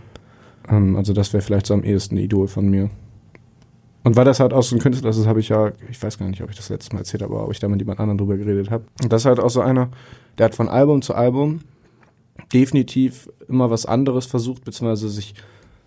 Fall. 0.66 0.76
Ähm, 0.76 0.96
also 0.96 1.12
das 1.12 1.32
wäre 1.32 1.42
vielleicht 1.42 1.66
so 1.66 1.74
am 1.74 1.82
ehesten 1.84 2.16
ein 2.16 2.24
Idol 2.24 2.48
von 2.48 2.68
mir. 2.68 2.90
Und 4.04 4.16
weil 4.16 4.24
das 4.24 4.38
halt 4.38 4.52
auch 4.52 4.62
so 4.62 4.76
ein 4.76 4.80
Künstler 4.80 5.10
ist, 5.10 5.18
das 5.18 5.26
habe 5.26 5.40
ich 5.40 5.48
ja, 5.48 5.72
ich 5.90 6.00
weiß 6.02 6.18
gar 6.18 6.28
nicht, 6.28 6.42
ob 6.42 6.50
ich 6.50 6.56
das 6.56 6.68
letztes 6.68 6.92
Mal 6.92 7.00
erzählt 7.00 7.22
habe, 7.22 7.34
aber 7.34 7.44
ob 7.46 7.50
ich 7.52 7.58
da 7.58 7.68
mit 7.68 7.80
jemand 7.80 7.98
anderem 8.00 8.18
drüber 8.18 8.36
geredet 8.36 8.70
habe. 8.70 8.84
Und 9.02 9.12
das 9.12 9.22
ist 9.22 9.26
halt 9.26 9.40
auch 9.40 9.50
so 9.50 9.60
einer, 9.62 9.88
der 10.38 10.44
hat 10.46 10.54
von 10.54 10.68
Album 10.68 11.00
zu 11.02 11.14
Album 11.14 11.60
definitiv 12.52 13.28
immer 13.48 13.70
was 13.70 13.86
anderes 13.86 14.26
versucht, 14.26 14.64
beziehungsweise 14.64 15.08
sich 15.08 15.34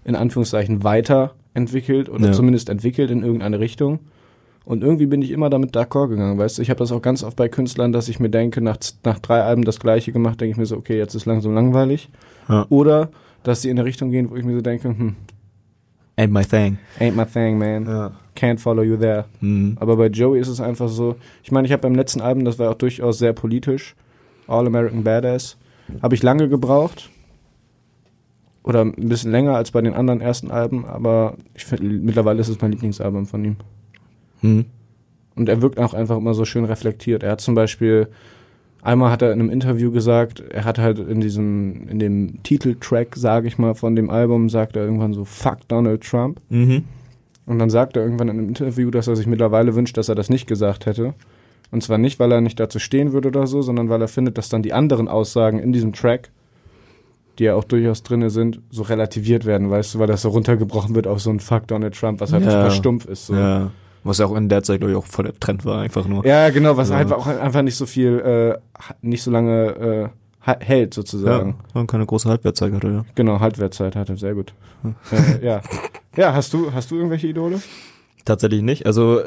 in 0.05 0.15
Anführungszeichen 0.15 0.83
weiterentwickelt 0.83 2.09
oder 2.09 2.27
Ja. 2.27 2.31
zumindest 2.31 2.69
entwickelt 2.69 3.11
in 3.11 3.23
irgendeine 3.23 3.59
Richtung. 3.59 3.99
Und 4.65 4.83
irgendwie 4.83 5.05
bin 5.05 5.21
ich 5.21 5.31
immer 5.31 5.49
damit 5.49 5.75
d'accord 5.75 6.09
gegangen, 6.09 6.37
weißt 6.37 6.57
du? 6.57 6.61
Ich 6.61 6.69
habe 6.69 6.79
das 6.79 6.91
auch 6.91 7.01
ganz 7.01 7.23
oft 7.23 7.37
bei 7.37 7.47
Künstlern, 7.47 7.93
dass 7.93 8.09
ich 8.09 8.19
mir 8.19 8.29
denke, 8.29 8.59
nach, 8.61 8.77
nach 9.03 9.19
drei 9.19 9.41
Alben 9.41 9.63
das 9.63 9.79
gleiche 9.79 10.11
gemacht, 10.11 10.41
denke 10.41 10.51
ich 10.51 10.57
mir 10.57 10.65
so, 10.65 10.75
okay, 10.75 10.97
jetzt 10.97 11.15
ist 11.15 11.25
langsam 11.25 11.53
langweilig. 11.53 12.09
Ja. 12.49 12.65
Oder, 12.69 13.09
dass 13.43 13.61
sie 13.61 13.69
in 13.69 13.77
eine 13.77 13.85
Richtung 13.85 14.11
gehen, 14.11 14.29
wo 14.29 14.35
ich 14.35 14.43
mir 14.43 14.55
so 14.55 14.61
denke, 14.61 14.89
hm, 14.89 15.15
Ain't 16.17 16.31
my 16.31 16.43
thing. 16.43 16.79
ain't 16.99 17.15
my 17.15 17.25
thing, 17.25 17.57
man. 17.57 17.85
Ja. 17.85 18.11
Can't 18.35 18.59
follow 18.59 18.81
you 18.83 18.97
there. 18.97 19.25
Mhm. 19.39 19.77
Aber 19.79 19.97
bei 19.97 20.07
Joey 20.07 20.39
ist 20.39 20.47
es 20.47 20.59
einfach 20.59 20.89
so, 20.89 21.15
ich 21.43 21.51
meine, 21.51 21.67
ich 21.67 21.71
habe 21.71 21.81
beim 21.81 21.95
letzten 21.95 22.21
Album, 22.21 22.45
das 22.45 22.57
war 22.59 22.71
auch 22.71 22.75
durchaus 22.75 23.19
sehr 23.19 23.33
politisch, 23.33 23.95
All 24.47 24.65
American 24.65 25.03
Badass, 25.03 25.57
habe 26.01 26.15
ich 26.15 26.23
lange 26.23 26.49
gebraucht. 26.49 27.09
Oder 28.63 28.81
ein 28.81 28.93
bisschen 28.95 29.31
länger 29.31 29.55
als 29.55 29.71
bei 29.71 29.81
den 29.81 29.93
anderen 29.93 30.19
ersten 30.19 30.51
Alben, 30.51 30.85
aber 30.85 31.35
ich 31.53 31.65
find, 31.65 32.03
mittlerweile 32.03 32.41
ist 32.41 32.49
es 32.49 32.59
mein 32.59 32.71
Lieblingsalbum 32.71 33.25
von 33.25 33.45
ihm. 33.45 33.55
Mhm. 34.41 34.65
Und 35.35 35.49
er 35.49 35.61
wirkt 35.61 35.79
auch 35.79 35.93
einfach 35.93 36.17
immer 36.17 36.33
so 36.33 36.45
schön 36.45 36.65
reflektiert. 36.65 37.23
Er 37.23 37.31
hat 37.31 37.41
zum 37.41 37.55
Beispiel, 37.55 38.07
einmal 38.81 39.11
hat 39.11 39.21
er 39.21 39.31
in 39.33 39.39
einem 39.39 39.49
Interview 39.49 39.91
gesagt, 39.91 40.41
er 40.49 40.65
hat 40.65 40.77
halt 40.79 40.99
in 40.99 41.19
diesem, 41.21 41.87
in 41.89 41.99
dem 41.99 42.43
Titeltrack, 42.43 43.15
sage 43.15 43.47
ich 43.47 43.57
mal, 43.57 43.75
von 43.75 43.95
dem 43.95 44.09
Album, 44.09 44.49
sagt 44.49 44.75
er 44.75 44.83
irgendwann 44.83 45.13
so, 45.13 45.25
fuck 45.25 45.67
Donald 45.67 46.01
Trump. 46.03 46.39
Mhm. 46.49 46.83
Und 47.45 47.59
dann 47.59 47.69
sagt 47.69 47.95
er 47.95 48.03
irgendwann 48.03 48.27
in 48.27 48.37
einem 48.39 48.47
Interview, 48.49 48.91
dass 48.91 49.07
er 49.07 49.15
sich 49.15 49.27
mittlerweile 49.27 49.73
wünscht, 49.75 49.97
dass 49.97 50.09
er 50.09 50.15
das 50.15 50.29
nicht 50.29 50.47
gesagt 50.47 50.85
hätte. 50.85 51.13
Und 51.71 51.83
zwar 51.83 51.97
nicht, 51.97 52.19
weil 52.19 52.31
er 52.31 52.41
nicht 52.41 52.59
dazu 52.59 52.79
stehen 52.79 53.13
würde 53.13 53.29
oder 53.29 53.47
so, 53.47 53.61
sondern 53.61 53.89
weil 53.89 54.01
er 54.01 54.07
findet, 54.07 54.37
dass 54.37 54.49
dann 54.49 54.63
die 54.63 54.73
anderen 54.73 55.07
Aussagen 55.07 55.59
in 55.59 55.71
diesem 55.73 55.93
Track, 55.93 56.29
die 57.39 57.45
ja 57.45 57.55
auch 57.55 57.63
durchaus 57.63 58.03
drinne 58.03 58.29
sind, 58.29 58.61
so 58.69 58.83
relativiert 58.83 59.45
werden, 59.45 59.69
weißt 59.69 59.95
du, 59.95 59.99
weil 59.99 60.07
das 60.07 60.21
so 60.21 60.29
runtergebrochen 60.29 60.95
wird 60.95 61.07
auf 61.07 61.19
so 61.21 61.29
ein 61.29 61.39
Fuck 61.39 61.67
Donald 61.67 61.95
Trump, 61.97 62.19
was 62.19 62.33
halt 62.33 62.43
Ja. 62.45 62.51
super 62.51 62.71
stumpf 62.71 63.05
ist. 63.05 63.27
So. 63.27 63.35
Ja. 63.35 63.71
Was 64.07 64.17
ja 64.19 64.25
auch 64.25 64.35
in 64.35 64.49
der 64.49 64.63
Zeit, 64.63 64.79
glaube 64.79 64.91
ich, 64.91 64.97
auch 64.97 65.05
voll 65.05 65.25
der 65.25 65.39
Trend 65.39 65.65
war, 65.65 65.81
einfach 65.81 66.07
nur. 66.07 66.25
Ja, 66.25 66.49
genau, 66.49 66.77
was 66.77 66.89
Ja. 66.89 66.97
einfach 66.97 67.17
auch 67.17 67.27
einfach 67.27 67.61
nicht 67.61 67.75
so 67.75 67.85
viel, 67.85 68.19
äh, 68.19 68.57
nicht 69.01 69.21
so 69.23 69.31
lange 69.31 70.11
äh, 70.45 70.55
hält 70.59 70.93
sozusagen. 70.93 71.55
Ja, 71.73 71.81
und 71.81 71.87
keine 71.87 72.05
große 72.05 72.29
Halbwertzeit 72.29 72.73
hatte, 72.73 72.87
ja. 72.87 73.05
Genau, 73.15 73.39
Halbwertzeit 73.39 73.95
hatte, 73.95 74.15
sehr 74.17 74.33
gut. 74.33 74.53
äh, 75.11 75.45
ja. 75.45 75.61
Ja, 76.15 76.33
hast 76.33 76.51
du, 76.53 76.73
hast 76.73 76.89
du 76.89 76.95
irgendwelche 76.95 77.27
Idole? 77.27 77.61
Tatsächlich 78.25 78.63
nicht. 78.63 78.87
Also, 78.87 79.21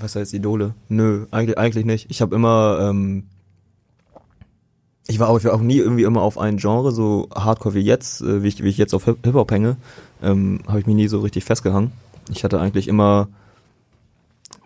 was 0.00 0.16
heißt 0.16 0.32
Idole? 0.32 0.74
Nö, 0.88 1.26
eigentlich, 1.30 1.58
eigentlich 1.58 1.84
nicht. 1.84 2.06
Ich 2.10 2.22
habe 2.22 2.34
immer, 2.34 2.78
ähm, 2.80 3.24
ich 5.06 5.18
war 5.18 5.28
auch, 5.28 5.36
ich 5.38 5.44
war 5.44 5.52
auch 5.54 5.60
nie 5.60 5.76
irgendwie 5.78 6.04
immer 6.04 6.22
auf 6.22 6.38
ein 6.38 6.56
Genre, 6.56 6.92
so 6.92 7.28
hardcore 7.34 7.74
wie 7.74 7.80
jetzt, 7.80 8.22
äh, 8.22 8.42
wie, 8.42 8.48
ich, 8.48 8.62
wie 8.62 8.68
ich 8.68 8.78
jetzt 8.78 8.94
auf 8.94 9.04
Hip- 9.04 9.18
Hip-Hop 9.24 9.50
hänge, 9.50 9.76
ähm, 10.22 10.60
habe 10.66 10.80
ich 10.80 10.86
mich 10.86 10.94
nie 10.96 11.08
so 11.08 11.20
richtig 11.20 11.44
festgehangen. 11.44 11.92
Ich 12.30 12.44
hatte 12.44 12.60
eigentlich 12.60 12.88
immer, 12.88 13.28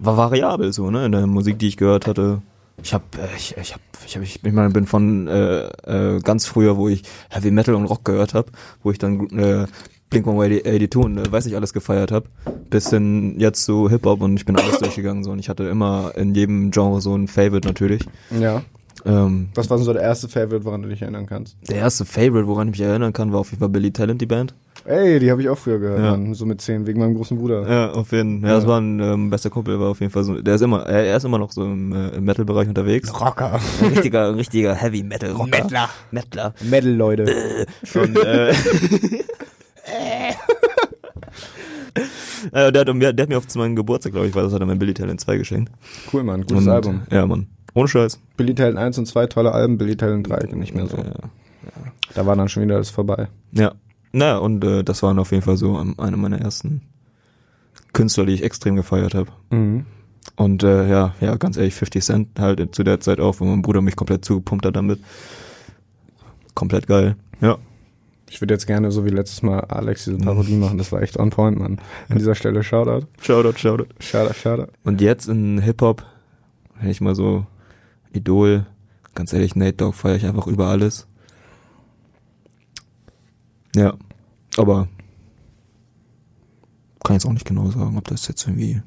war 0.05 0.17
variabel 0.17 0.73
so, 0.73 0.91
ne, 0.91 1.07
in 1.07 1.13
der 1.13 1.27
Musik, 1.27 1.59
die 1.59 1.69
ich 1.69 1.77
gehört 1.77 2.07
hatte. 2.07 2.43
Ich 2.83 2.93
hab, 2.93 3.17
äh, 3.17 3.29
ich, 3.37 3.57
ich 3.57 3.73
hab, 3.73 3.81
ich 4.07 4.17
hab, 4.17 4.23
ich, 4.23 4.45
ich 4.45 4.53
meine, 4.53 4.71
bin 4.71 4.87
von 4.87 5.29
äh, 5.29 5.67
äh, 5.67 6.21
ganz 6.21 6.47
früher, 6.47 6.77
wo 6.77 6.89
ich 6.89 7.03
Heavy 7.31 7.51
Metal 7.51 7.75
und 7.75 7.87
Rock 7.87 8.05
gehört 8.05 8.35
habe, 8.35 8.51
wo 8.83 8.91
ich 8.91 8.99
dann 8.99 9.29
äh, 9.39 9.67
Blink 10.11 10.27
182 10.27 10.97
und 10.97 11.19
äh, 11.19 11.31
weiß 11.33 11.47
ich 11.47 11.57
alles 11.57 11.73
gefeiert 11.73 12.13
habe, 12.13 12.29
bis 12.71 12.91
hin 12.91 13.37
jetzt 13.39 13.65
zu 13.65 13.89
Hip 13.89 14.05
Hop 14.07 14.21
und 14.21 14.37
ich 14.37 14.45
bin 14.45 14.57
alles 14.57 14.79
durchgegangen 14.79 15.25
so 15.25 15.31
und 15.33 15.39
ich 15.39 15.49
hatte 15.49 15.65
immer 15.65 16.13
in 16.17 16.35
jedem 16.35 16.71
Genre 16.71 17.01
so 17.01 17.15
ein 17.17 17.29
Favorite 17.29 17.67
natürlich. 17.67 18.03
Ja. 18.39 18.63
Ähm, 19.07 19.49
Was 19.55 19.69
war 19.71 19.77
denn 19.77 19.85
so 19.85 19.93
der 19.93 20.03
erste 20.03 20.29
Favorite, 20.29 20.65
woran 20.65 20.83
du 20.83 20.89
dich 20.89 21.03
erinnern 21.03 21.27
kannst? 21.27 21.57
der 21.69 21.77
erste 21.77 22.05
Favorite, 22.05 22.47
woran 22.47 22.69
ich 22.69 22.79
mich 22.79 22.87
erinnern 22.87 23.13
kann, 23.13 23.33
war 23.33 23.41
auf 23.41 23.51
jeden 23.51 23.61
Fall 23.61 23.69
Billy 23.69 23.93
Talent, 23.93 24.21
die 24.21 24.27
Band. 24.27 24.55
Ey, 24.87 25.19
die 25.19 25.31
habe 25.31 25.41
ich 25.41 25.49
auch 25.49 25.57
früher 25.57 25.79
gehört, 25.79 25.99
Ja. 25.99 26.11
Mann. 26.11 26.35
So 26.35 26.45
mit 26.45 26.61
zehn, 26.61 26.87
wegen 26.87 27.01
meinem 27.01 27.15
großen 27.15 27.39
Bruder. 27.39 27.67
Ja, 27.69 27.91
auf 27.93 28.13
jeden 28.13 28.41
Fall. 28.43 28.51
Ja, 28.51 28.55
das 28.57 28.65
Ja. 28.65 28.69
war 28.71 28.81
ein 28.81 29.01
ähm, 29.01 29.31
bester 29.31 29.49
Kumpel, 29.49 29.81
war 29.81 29.89
auf 29.89 30.01
jeden 30.01 30.13
Fall 30.13 30.25
so. 30.25 30.41
Der 30.43 30.57
ist 30.57 30.61
immer, 30.61 30.85
er, 30.87 31.05
er 31.07 31.17
ist 31.17 31.25
immer 31.25 31.39
noch 31.39 31.53
so 31.53 31.65
im, 31.65 31.93
äh, 31.93 32.09
im 32.11 32.25
Metal-Bereich 32.25 32.69
unterwegs. 32.69 33.19
Rocker. 33.19 33.59
Ein 33.81 33.89
richtiger, 33.89 34.29
ein 34.29 34.35
richtiger 34.35 34.75
Heavy 34.75 35.03
Metal 35.03 35.31
Rocker. 35.33 35.47
Mettler. 35.63 35.89
Mettler. 36.11 36.55
Metal, 36.63 36.91
Leute. 36.93 37.25
Und, 37.95 38.19
äh, 38.19 38.51
äh, 42.53 42.73
der, 42.73 42.81
hat, 42.83 42.95
mir- 42.95 43.13
der 43.13 43.23
hat 43.23 43.29
mir 43.29 43.39
auf 43.39 43.55
meinem 43.55 43.77
Geburtstag, 43.77 44.13
glaube 44.13 44.27
ich, 44.29 44.35
war 44.35 44.43
das, 44.43 44.53
hat 44.53 44.61
er 44.61 44.67
mir 44.67 44.77
Billy 44.77 44.95
Talent 44.95 45.21
2 45.21 45.37
geschenkt. 45.39 45.73
Cool, 46.13 46.23
Mann. 46.25 46.43
Gutes 46.43 46.65
Und, 46.67 46.69
Album. 46.69 47.03
Ja, 47.11 47.27
Mann. 47.27 47.47
Ohne 47.75 47.89
Scheiß. 47.89 48.21
Billy 48.37 48.55
Talent 48.55 48.79
1 48.79 48.99
und 48.99 49.07
2 49.07 49.27
tolle 49.27 49.53
Alben, 49.53 49.79
Billy 49.79 49.97
Talent 49.97 50.29
3 50.29 50.55
nicht 50.55 50.75
mehr 50.75 50.87
so. 50.87 50.97
Ja. 50.99 51.13
Da 52.15 52.27
war 52.27 52.37
dann 52.37 52.49
schon 52.49 52.63
wieder 52.63 52.77
alles 52.77 52.91
vorbei. 52.91 53.29
Ja. 53.53 53.73
Naja, 54.15 54.39
und 54.39 54.63
äh, 54.63 54.85
das 54.85 55.03
waren 55.03 55.19
auf 55.19 55.33
jeden 55.33 55.43
Fall 55.43 55.57
so 55.57 55.77
ähm, 55.77 55.97
eine 55.99 56.17
meiner 56.17 56.41
ersten 56.41 56.83
Künstler, 57.93 58.27
die 58.27 58.35
ich 58.35 58.45
extrem 58.45 58.77
gefeiert 58.77 59.13
habe. 59.13 59.33
Mhm. 59.51 59.87
Und 60.37 60.63
äh, 60.63 60.89
ja, 60.89 61.15
ja, 61.21 61.35
ganz 61.35 61.57
ehrlich, 61.57 61.75
50 61.75 62.05
Cent 62.05 62.29
halt 62.39 62.75
zu 62.75 62.85
der 62.85 63.01
Zeit 63.01 63.19
auch, 63.19 63.41
wo 63.41 63.45
mein 63.45 63.63
Bruder 63.63 63.81
mich 63.81 63.97
komplett 63.97 64.25
zugepumpt 64.25 64.67
hat 64.67 64.77
damit. 64.77 65.01
Komplett 66.55 66.87
geil. 66.87 67.17
Ja. 67.41 67.59
Ich 68.31 68.41
würde 68.41 68.55
jetzt 68.55 68.69
gerne 68.69 68.93
so 68.93 69.05
wie 69.05 69.11
letztes 69.11 69.43
Mal 69.43 69.61
Alex 69.63 70.05
diese 70.05 70.19
Parodie 70.19 70.57
machen. 70.57 70.79
Das 70.79 70.93
war 70.93 71.03
echt 71.03 71.19
on 71.19 71.31
point, 71.31 71.59
Mann. 71.59 71.81
An 72.09 72.19
dieser 72.19 72.37
Stelle 72.37 72.63
Shoutout. 72.63 73.07
Shoutout, 73.21 73.59
Shoutout. 73.59 73.89
Shoutout, 73.99 74.35
Shoutout. 74.35 74.73
Und 74.85 75.01
jetzt 75.01 75.29
in 75.29 75.59
Hip-Hop, 75.59 76.05
wenn 76.81 76.89
ich 76.89 77.01
mal 77.01 77.17
so 77.17 77.47
Idol, 78.13 78.65
ganz 79.17 79.33
ehrlich, 79.33 79.57
Nate 79.57 79.75
Dogg 79.75 79.97
feiere 79.97 80.17
ich 80.17 80.27
einfach 80.27 80.47
über 80.47 80.67
alles. 80.67 81.09
Ja, 83.75 83.95
aber 84.57 84.89
kann 87.05 87.15
jetzt 87.17 87.27
auch 87.27 87.33
nicht 87.33 87.45
genau 87.47 87.71
sagen, 87.71 87.99
ob 87.99 88.09
das 88.09 88.27
jetzt 88.29 88.47
irgendwie 88.47 88.81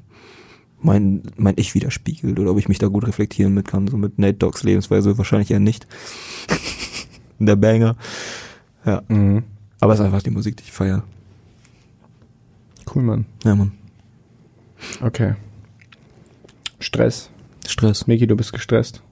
mein, 0.80 1.22
mein 1.36 1.54
Ich 1.56 1.74
widerspiegelt 1.74 2.38
oder 2.38 2.50
ob 2.52 2.58
ich 2.58 2.68
mich 2.68 2.78
da 2.78 2.88
gut 2.88 3.06
reflektieren 3.06 3.54
mit 3.54 3.66
kann, 3.68 3.86
so 3.88 3.96
mit 3.96 4.18
Nate 4.18 4.34
Doggs 4.38 4.62
Lebensweise 4.64 5.16
wahrscheinlich 5.18 5.50
eher 5.50 5.60
nicht. 5.60 5.86
Der 7.38 7.56
Banger. 7.56 7.96
Ja, 8.84 9.02
Mhm. 9.08 9.44
aber 9.80 9.92
es 9.94 10.00
ist 10.00 10.06
einfach 10.06 10.22
die 10.22 10.30
Musik, 10.30 10.56
die 10.56 10.64
ich 10.64 10.72
feiere. 10.72 11.04
Cool, 12.92 13.02
Mann. 13.02 13.26
Ja, 13.44 13.54
Mann. 13.54 13.72
Okay. 15.00 15.34
Stress. 16.80 17.30
Stress. 17.66 18.06
Miki, 18.06 18.26
du 18.26 18.36
bist 18.36 18.52
gestresst. 18.52 19.02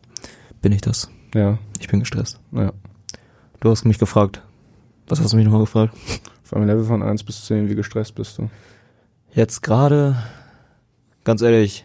Bin 0.63 0.73
ich 0.73 0.81
das? 0.81 1.11
Ja, 1.35 1.59
Ich 1.79 1.89
bin 1.89 2.01
gestresst. 2.01 2.41
ja. 2.53 2.73
Du 3.61 3.71
hast 3.71 3.85
mich 3.85 3.99
gefragt. 3.99 4.43
Was 5.09 5.21
hast 5.21 5.33
du 5.33 5.37
mich 5.37 5.45
nochmal 5.45 5.63
gefragt? 5.63 5.97
Auf 6.47 6.53
einem 6.53 6.69
Level 6.69 6.85
von 6.85 7.03
1 7.03 7.25
bis 7.25 7.45
10, 7.47 7.69
wie 7.69 7.75
gestresst 7.75 8.15
bist 8.15 8.39
du? 8.39 8.49
Jetzt 9.35 9.65
gerade, 9.65 10.17
ganz 11.25 11.43
ehrlich, 11.43 11.85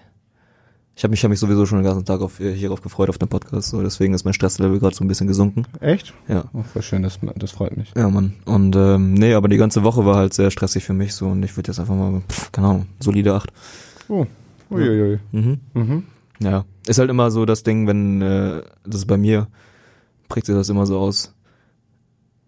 ich 0.95 1.03
habe 1.03 1.09
mich, 1.09 1.23
hab 1.23 1.31
mich 1.31 1.39
sowieso 1.39 1.65
schon 1.65 1.79
den 1.79 1.83
ganzen 1.85 2.05
Tag 2.05 2.21
auf, 2.21 2.37
hierauf 2.37 2.81
gefreut 2.83 3.09
auf 3.09 3.17
den 3.17 3.27
Podcast, 3.27 3.69
so 3.69 3.81
deswegen 3.81 4.13
ist 4.13 4.23
mein 4.23 4.35
Stresslevel 4.35 4.77
gerade 4.79 4.95
so 4.95 5.03
ein 5.03 5.07
bisschen 5.07 5.25
gesunken. 5.25 5.65
Echt? 5.79 6.13
Ja. 6.27 6.43
Oh, 6.53 6.61
voll 6.61 6.83
schön, 6.83 7.01
das, 7.01 7.17
das 7.37 7.49
freut 7.49 7.75
mich. 7.75 7.91
Ja, 7.97 8.07
Mann. 8.07 8.35
Und 8.45 8.75
ähm, 8.75 9.15
nee, 9.15 9.33
aber 9.33 9.47
die 9.47 9.57
ganze 9.57 9.81
Woche 9.81 10.05
war 10.05 10.17
halt 10.17 10.35
sehr 10.35 10.51
stressig 10.51 10.83
für 10.83 10.93
mich 10.93 11.15
so 11.15 11.29
und 11.29 11.41
ich 11.41 11.57
würde 11.57 11.71
jetzt 11.71 11.79
einfach 11.79 11.95
mal, 11.95 12.21
pff, 12.29 12.51
keine 12.51 12.67
Ahnung, 12.67 12.87
solide 12.99 13.33
8. 13.33 13.51
Oh, 14.09 14.27
uiuiui. 14.69 15.19
Mhm. 15.31 15.59
Mhm. 15.73 16.03
Ja. 16.39 16.65
Ist 16.85 16.99
halt 16.99 17.09
immer 17.09 17.31
so 17.31 17.45
das 17.45 17.63
Ding, 17.63 17.87
wenn, 17.87 18.21
äh, 18.21 18.61
das 18.85 18.97
ist 18.97 19.07
bei 19.07 19.17
mir, 19.17 19.47
prägt 20.29 20.45
sich 20.45 20.55
das 20.55 20.69
immer 20.69 20.85
so 20.85 20.99
aus, 20.99 21.33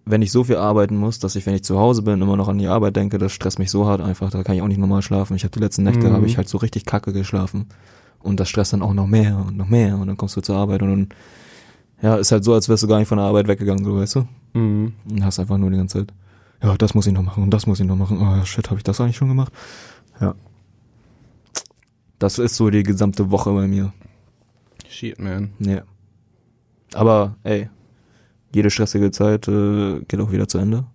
wenn 0.06 0.22
ich 0.22 0.32
so 0.32 0.44
viel 0.44 0.58
arbeiten 0.58 0.98
muss, 0.98 1.20
dass 1.20 1.36
ich, 1.36 1.46
wenn 1.46 1.56
ich 1.56 1.64
zu 1.64 1.80
Hause 1.80 2.02
bin, 2.02 2.22
immer 2.22 2.36
noch 2.36 2.50
an 2.50 2.58
die 2.58 2.68
Arbeit 2.68 2.96
denke, 2.96 3.18
das 3.18 3.32
stresst 3.32 3.58
mich 3.60 3.72
so 3.72 3.88
hart 3.88 4.02
einfach, 4.02 4.30
da 4.32 4.44
kann 4.44 4.56
ich 4.56 4.62
auch 4.62 4.68
nicht 4.68 4.80
normal 4.80 5.02
schlafen. 5.02 5.36
Ich 5.36 5.44
habe 5.44 5.52
die 5.54 5.60
letzten 5.60 5.84
Nächte, 5.84 6.10
Mhm. 6.10 6.14
habe 6.14 6.26
ich 6.26 6.38
halt 6.38 6.50
so 6.50 6.58
richtig 6.58 6.86
kacke 6.86 7.14
geschlafen. 7.14 7.68
Und 8.20 8.40
das 8.40 8.50
stresst 8.50 8.74
dann 8.74 8.82
auch 8.82 8.94
noch 8.94 9.08
mehr 9.08 9.38
und 9.48 9.58
noch 9.58 9.68
mehr 9.68 9.98
und 9.98 10.08
dann 10.08 10.18
kommst 10.18 10.36
du 10.36 10.42
zur 10.42 10.56
Arbeit 10.58 10.82
und 10.82 10.90
dann, 10.90 11.10
ja, 12.02 12.16
ist 12.18 12.32
halt 12.32 12.44
so, 12.44 12.54
als 12.54 12.68
wärst 12.70 12.84
du 12.84 12.88
gar 12.88 13.00
nicht 13.00 13.08
von 13.08 13.18
der 13.18 13.28
Arbeit 13.28 13.48
weggegangen, 13.48 13.84
so, 13.86 13.96
weißt 13.98 14.16
du? 14.16 14.28
Mhm. 14.54 14.94
Und 15.10 15.26
hast 15.26 15.40
einfach 15.40 15.58
nur 15.58 15.70
die 15.72 15.78
ganze 15.78 16.00
Zeit, 16.00 16.14
ja, 16.62 16.76
das 16.78 16.94
muss 16.94 17.08
ich 17.08 17.14
noch 17.14 17.24
machen 17.24 17.44
und 17.44 17.50
das 17.54 17.66
muss 17.68 17.80
ich 17.80 17.86
noch 17.86 17.96
machen. 17.98 18.20
Oh, 18.22 18.46
shit, 18.46 18.70
habe 18.70 18.78
ich 18.80 18.84
das 18.84 19.00
eigentlich 19.02 19.18
schon 19.18 19.28
gemacht? 19.30 19.52
Ja. 20.22 20.36
Das 22.20 22.40
ist 22.40 22.56
so 22.56 22.70
die 22.70 22.84
gesamte 22.84 23.32
Woche 23.32 23.52
bei 23.52 23.68
mir. 23.68 23.92
Shit, 24.88 25.20
man. 25.20 25.52
Ja. 25.60 25.82
Aber, 26.94 27.36
ey, 27.44 27.70
jede 28.54 28.70
stressige 28.70 29.12
Zeit 29.12 29.48
äh, 29.48 30.02
geht 30.08 30.20
auch 30.20 30.32
wieder 30.32 30.48
zu 30.48 30.58
Ende. 30.58 30.86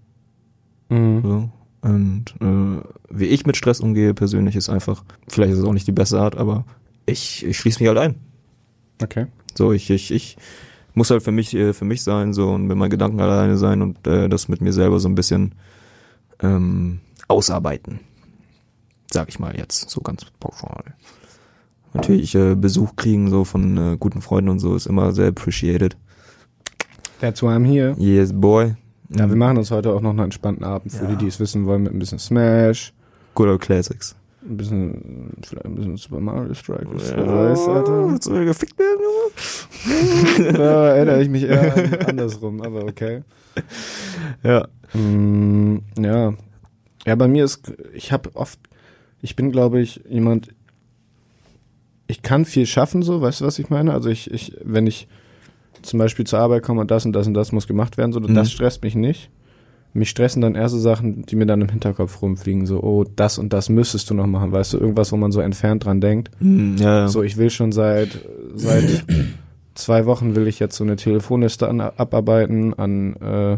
Mhm. 0.88 1.22
So. 1.22 1.50
Und 1.80 2.34
äh, 2.40 2.82
wie 3.10 3.26
ich 3.26 3.46
mit 3.46 3.56
Stress 3.56 3.80
umgehe 3.80 4.14
persönlich 4.14 4.56
ist 4.56 4.68
einfach, 4.68 5.04
vielleicht 5.28 5.52
ist 5.52 5.58
es 5.58 5.64
auch 5.64 5.72
nicht 5.72 5.86
die 5.86 5.92
beste 5.92 6.20
Art, 6.20 6.36
aber 6.36 6.64
ich, 7.06 7.44
ich 7.44 7.58
schließe 7.58 7.80
mich 7.80 7.88
halt 7.88 7.98
ein. 7.98 8.14
Okay. 9.02 9.26
So, 9.54 9.72
ich, 9.72 9.90
ich, 9.90 10.10
ich 10.10 10.36
muss 10.94 11.10
halt 11.10 11.22
für 11.22 11.32
mich, 11.32 11.54
äh, 11.54 11.72
für 11.72 11.84
mich 11.84 12.02
sein, 12.02 12.32
so 12.32 12.50
und 12.50 12.66
mit 12.66 12.76
meinen 12.76 12.90
Gedanken 12.90 13.20
alleine 13.20 13.56
sein 13.56 13.82
und 13.82 14.06
äh, 14.06 14.28
das 14.28 14.48
mit 14.48 14.60
mir 14.60 14.72
selber 14.72 14.98
so 14.98 15.08
ein 15.08 15.14
bisschen 15.14 15.54
ähm, 16.40 17.00
ausarbeiten. 17.28 18.00
Sag 19.10 19.28
ich 19.28 19.38
mal 19.38 19.56
jetzt, 19.56 19.88
so 19.88 20.00
ganz 20.00 20.26
pauschal. 20.38 20.94
Natürlich 21.94 22.34
äh, 22.34 22.54
Besuch 22.54 22.96
kriegen 22.96 23.30
so 23.30 23.44
von 23.44 23.76
äh, 23.78 23.96
guten 23.98 24.20
Freunden 24.20 24.50
und 24.50 24.58
so 24.58 24.76
ist 24.76 24.86
immer 24.86 25.12
sehr 25.12 25.28
appreciated. 25.28 25.96
That's 27.20 27.42
why 27.42 27.48
I'm 27.54 27.64
here. 27.64 27.94
Yes, 27.98 28.32
boy. 28.32 28.74
Ja, 29.10 29.28
wir 29.28 29.36
machen 29.36 29.56
uns 29.58 29.70
heute 29.70 29.92
auch 29.92 30.00
noch 30.00 30.10
einen 30.10 30.18
entspannten 30.20 30.64
Abend 30.64 30.92
für 30.92 31.04
Ja. 31.04 31.10
die, 31.10 31.16
die 31.16 31.26
es 31.28 31.40
wissen 31.40 31.64
wollen, 31.66 31.82
mit 31.84 31.92
ein 31.94 31.98
bisschen 31.98 32.18
Smash, 32.18 32.92
Good 33.34 33.48
old 33.48 33.60
Classics. 33.60 34.14
ein 34.48 34.56
bisschen, 34.56 35.32
vielleicht 35.42 35.64
ein 35.64 35.74
bisschen 35.74 35.96
Super 35.96 36.20
Mario 36.20 36.52
Strikers. 36.54 37.12
Wer 37.16 37.26
weiß, 37.26 37.68
Alter. 37.68 38.08
Willst 38.08 38.26
du 38.26 38.32
wieder 38.32 38.44
gefickt 38.46 38.78
werden, 38.78 39.00
Junge? 39.02 40.52
Da 40.58 40.88
erinnere 40.94 41.22
ich 41.22 41.28
mich 41.28 41.44
eher 41.44 41.74
an 41.74 41.94
andersrum, 42.06 42.60
aber 42.62 42.84
okay. 42.84 43.22
Ja. 44.42 44.68
Mm, 44.94 45.78
ja. 45.98 46.34
Ja, 47.06 47.14
bei 47.14 47.28
mir 47.28 47.44
ist, 47.44 47.72
ich 47.94 48.12
habe 48.12 48.30
oft, 48.36 48.58
ich 49.22 49.34
bin, 49.36 49.50
glaube 49.50 49.80
ich, 49.80 50.02
jemand, 50.08 50.48
ich 52.06 52.22
kann 52.22 52.44
viel 52.44 52.66
schaffen, 52.66 53.02
so, 53.02 53.20
weißt 53.22 53.40
du, 53.40 53.46
was 53.46 53.58
ich 53.58 53.70
meine? 53.70 53.92
Also 53.92 54.08
ich, 54.10 54.30
ich, 54.30 54.56
wenn 54.62 54.86
ich 54.86 55.08
zum 55.82 55.98
Beispiel 55.98 56.26
zur 56.26 56.38
Arbeit 56.38 56.62
komme 56.62 56.80
und 56.80 56.90
das 56.90 57.04
und 57.06 57.12
das 57.12 57.26
und 57.26 57.34
das 57.34 57.52
muss 57.52 57.66
gemacht 57.66 57.96
werden, 57.98 58.12
so, 58.12 58.20
Mhm. 58.20 58.34
das 58.34 58.50
stresst 58.52 58.82
mich 58.82 58.94
nicht. 58.94 59.30
Mich 59.94 60.10
stressen 60.10 60.42
dann 60.42 60.54
erste 60.54 60.78
Sachen, 60.78 61.22
die 61.24 61.34
mir 61.34 61.46
dann 61.46 61.62
im 61.62 61.68
Hinterkopf 61.70 62.20
rumfliegen, 62.20 62.66
so, 62.66 62.82
oh, 62.82 63.04
das 63.16 63.38
und 63.38 63.52
das 63.54 63.70
müsstest 63.70 64.10
du 64.10 64.14
noch 64.14 64.26
machen, 64.26 64.52
weißt 64.52 64.74
du, 64.74 64.78
irgendwas, 64.78 65.12
wo 65.12 65.16
man 65.16 65.32
so 65.32 65.40
entfernt 65.40 65.84
dran 65.86 66.00
denkt. 66.02 66.30
Hm, 66.40 66.76
ja, 66.76 66.98
ja. 67.00 67.08
So, 67.08 67.22
ich 67.22 67.36
will 67.38 67.48
schon 67.48 67.72
seit, 67.72 68.10
seit 68.54 69.04
zwei 69.74 70.04
Wochen 70.04 70.36
will 70.36 70.46
ich 70.46 70.58
jetzt 70.58 70.76
so 70.76 70.84
eine 70.84 70.96
Telefonliste 70.96 71.68
an, 71.68 71.80
abarbeiten 71.80 72.74
an, 72.74 73.16
äh, 73.16 73.52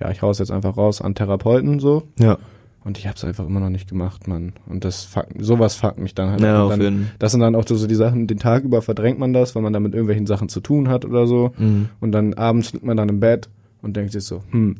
ja, 0.00 0.10
ich 0.10 0.20
hau's 0.22 0.38
jetzt 0.38 0.50
einfach 0.50 0.76
raus, 0.76 1.00
an 1.00 1.14
Therapeuten 1.14 1.80
so. 1.80 2.02
ja. 2.18 2.38
Und 2.82 2.96
ich 2.96 3.06
hab's 3.06 3.24
einfach 3.24 3.46
immer 3.46 3.60
noch 3.60 3.68
nicht 3.68 3.88
gemacht, 3.88 4.26
Mann. 4.26 4.54
Und 4.66 4.84
das 4.84 5.04
fuck, 5.04 5.26
sowas 5.38 5.74
fuckt 5.74 5.98
mich 5.98 6.14
dann 6.14 6.30
halt. 6.30 6.40
Ja, 6.40 6.66
dann, 6.66 7.10
das 7.18 7.32
sind 7.32 7.40
dann 7.40 7.54
auch 7.54 7.66
so 7.66 7.86
die 7.86 7.94
Sachen, 7.94 8.26
den 8.26 8.38
Tag 8.38 8.64
über 8.64 8.80
verdrängt 8.80 9.18
man 9.18 9.34
das, 9.34 9.54
weil 9.54 9.62
man 9.62 9.72
dann 9.72 9.82
mit 9.82 9.92
irgendwelchen 9.92 10.26
Sachen 10.26 10.48
zu 10.48 10.60
tun 10.60 10.88
hat 10.88 11.04
oder 11.04 11.26
so. 11.26 11.52
Mhm. 11.58 11.90
Und 12.00 12.12
dann 12.12 12.34
abends 12.34 12.72
liegt 12.72 12.84
man 12.84 12.96
dann 12.96 13.10
im 13.10 13.20
Bett 13.20 13.50
und 13.82 13.96
denkt 13.96 14.12
sich 14.12 14.24
so, 14.24 14.42
hm, 14.50 14.76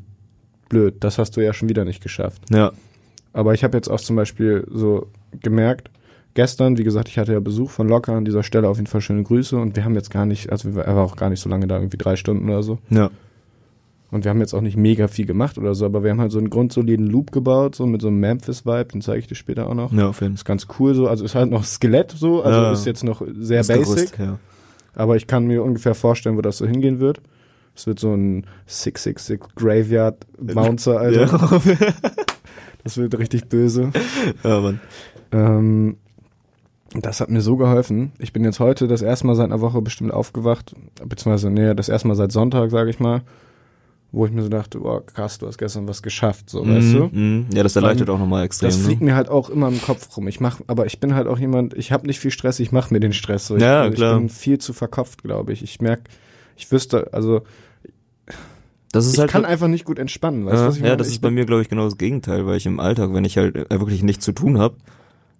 blöd, 0.69 0.97
das 1.01 1.19
hast 1.19 1.37
du 1.37 1.43
ja 1.43 1.53
schon 1.53 1.69
wieder 1.69 1.85
nicht 1.85 2.03
geschafft. 2.03 2.43
Ja. 2.51 2.73
Aber 3.35 3.53
ich 3.53 3.65
habe 3.65 3.77
jetzt 3.77 3.89
auch 3.89 4.01
zum 4.01 4.17
Beispiel 4.17 4.67
so 4.71 5.09
gemerkt, 5.43 5.91
gestern, 6.35 6.79
wie 6.79 6.85
gesagt, 6.85 7.09
ich 7.09 7.19
hatte 7.19 7.33
ja 7.33 7.41
Besuch 7.41 7.71
von 7.71 7.89
Locker 7.89 8.15
an 8.15 8.25
dieser 8.25 8.43
Stelle, 8.43 8.69
auf 8.69 8.79
jeden 8.79 8.87
Fall 8.87 9.03
schöne 9.03 9.23
Grüße 9.23 9.57
und 9.57 9.77
wir 9.77 9.85
haben 9.85 9.95
jetzt 9.95 10.11
gar 10.11 10.27
nicht, 10.27 10.51
also 10.51 10.71
er 10.71 10.97
war 10.97 11.05
auch 11.05 11.17
gar 11.17 11.29
nicht 11.29 11.41
so 11.41 11.51
lange 11.51 11.67
da, 11.67 11.77
irgendwie 11.77 11.99
drei 11.99 12.17
Stunden 12.17 12.49
oder 12.49 12.63
so. 12.63 12.79
Ja. 12.89 13.11
Und 14.11 14.25
wir 14.25 14.31
haben 14.31 14.41
jetzt 14.41 14.55
auch 14.55 14.61
nicht 14.61 14.77
mega 14.77 15.07
viel 15.09 15.27
gemacht 15.27 15.57
oder 15.57 15.75
so, 15.75 15.85
aber 15.87 16.03
wir 16.03 16.11
haben 16.11 16.21
halt 16.21 16.33
so 16.33 16.39
einen 16.39 16.51
grundsoliden 16.51 17.07
Loop 17.07 17.31
gebaut, 17.31 17.77
so 17.77 17.87
mit 17.87 18.03
so 18.03 18.09
einem 18.09 18.19
Memphis-Vibe, 18.21 18.87
den 18.87 19.03
zeige 19.03 19.21
ich 19.21 19.27
dir 19.29 19.37
später 19.37 19.69
auch 19.69 19.75
noch. 19.75 19.93
Ja, 19.93 20.09
auf 20.09 20.21
jeden 20.21 20.35
Ist 20.35 20.45
ganz 20.45 20.67
cool 20.79 20.95
so, 20.95 21.07
also 21.07 21.25
ist 21.25 21.35
halt 21.35 21.51
noch 21.51 21.65
Skelett 21.65 22.11
so, 22.11 22.43
also 22.43 22.59
Ja. 22.61 22.73
ist 22.73 22.87
jetzt 22.87 23.05
noch 23.05 23.23
sehr 23.39 23.63
basic, 23.63 23.85
Gerüst, 23.85 24.19
ja. 24.19 24.39
aber 24.95 25.17
ich 25.17 25.27
kann 25.29 25.47
mir 25.47 25.63
ungefähr 25.63 25.95
vorstellen, 25.95 26.37
wo 26.37 26.41
das 26.43 26.59
so 26.59 26.67
hingehen 26.67 26.99
wird. 26.99 27.21
Es 27.77 27.87
wird 27.87 28.01
so 28.01 28.13
ein 28.13 28.47
666 28.67 29.41
Graveyard 29.55 30.27
Bouncer, 30.39 30.99
Alter. 30.99 31.61
Das 32.83 32.97
wird 32.97 33.19
richtig 33.19 33.49
böse. 33.51 33.91
ja, 34.43 34.61
Mann. 34.61 34.81
Ähm, 35.33 35.97
das 36.95 37.21
hat 37.21 37.29
mir 37.31 37.43
so 37.43 37.57
geholfen. 37.57 38.13
Ich 38.19 38.33
bin 38.33 38.43
jetzt 38.43 38.59
heute 38.59 38.89
das 38.89 39.03
erste 39.03 39.27
Mal 39.27 39.37
seit 39.37 39.45
einer 39.47 39.61
Woche 39.61 39.83
bestimmt 39.83 40.13
aufgewacht, 40.13 40.75
beziehungsweise, 41.07 41.51
nee, 41.51 41.75
das 41.75 41.89
erste 41.91 42.09
Mal 42.09 42.15
seit 42.15 42.33
Sonntag, 42.33 42.71
sage 42.71 42.89
ich 42.91 42.99
mal, 42.99 43.21
wo 44.13 44.27
ich 44.27 44.33
mir 44.33 44.43
so 44.43 44.49
dachte, 44.49 44.79
boah, 44.81 45.05
krass, 45.07 45.39
du 45.39 45.47
hast 45.47 45.59
gestern 45.59 45.87
was 45.87 46.03
geschafft, 46.03 46.51
so, 46.51 46.67
weißt 46.67 46.95
du? 46.95 47.11
Mhm. 47.13 47.47
Ja, 47.55 47.63
das 47.63 47.77
erleichtert 47.77 48.11
auch 48.11 48.19
nochmal 48.19 48.45
extrem. 48.45 48.69
Das 48.71 48.79
fliegt 48.79 49.01
ne? 49.01 49.09
mir 49.09 49.15
halt 49.15 49.29
auch 49.29 49.51
immer 49.51 49.69
im 49.69 49.81
Kopf 49.81 50.17
rum. 50.17 50.27
Ich 50.27 50.41
mach, 50.41 50.61
aber 50.67 50.87
ich 50.87 50.99
bin 50.99 51.15
halt 51.15 51.29
auch 51.29 51.39
jemand, 51.39 51.75
ich 51.75 51.93
habe 51.93 52.07
nicht 52.07 52.19
viel 52.19 52.31
Stress, 52.33 52.59
ich 52.59 52.73
mache 52.73 52.93
mir 52.93 53.01
den 53.01 53.13
Stress 53.13 53.47
so. 53.47 53.57
Ich, 53.57 53.63
Ja, 53.63 53.87
ich 53.87 53.95
klar. 53.95 54.19
bin 54.19 54.29
viel 54.29 54.59
zu 54.59 54.73
verkopft, 54.73 55.23
glaube 55.23 55.53
ich. 55.53 55.63
Ich 55.63 55.81
merk, 55.81 56.01
ich 56.57 56.71
wüsste, 56.73 57.13
also 57.13 57.43
Das 58.93 59.07
ist 59.07 59.15
ich 59.15 59.21
halt 59.21 59.31
kann 59.31 59.45
einfach 59.45 59.69
nicht 59.69 59.85
gut 59.85 59.99
entspannen, 60.01 60.45
weißt 60.47 60.57
du, 60.57 60.61
ja, 60.61 60.69
was 60.69 60.77
ich 60.77 60.83
ja, 60.83 60.97
das 60.97 61.07
Ich 61.09 61.15
ist 61.15 61.21
bei 61.21 61.31
mir, 61.31 61.45
glaube 61.47 61.63
ich, 61.63 61.69
genau 61.69 61.85
das 61.85 61.97
Gegenteil, 61.97 62.47
weil 62.47 62.57
ich 62.57 62.67
im 62.67 62.81
Alltag, 62.81 63.15
wenn 63.15 63.25
ich 63.25 63.37
halt 63.37 63.55
äh, 63.57 63.79
wirklich 63.81 64.03
nichts 64.03 64.25
zu 64.25 64.33
tun 64.33 64.59
habe, 64.59 64.75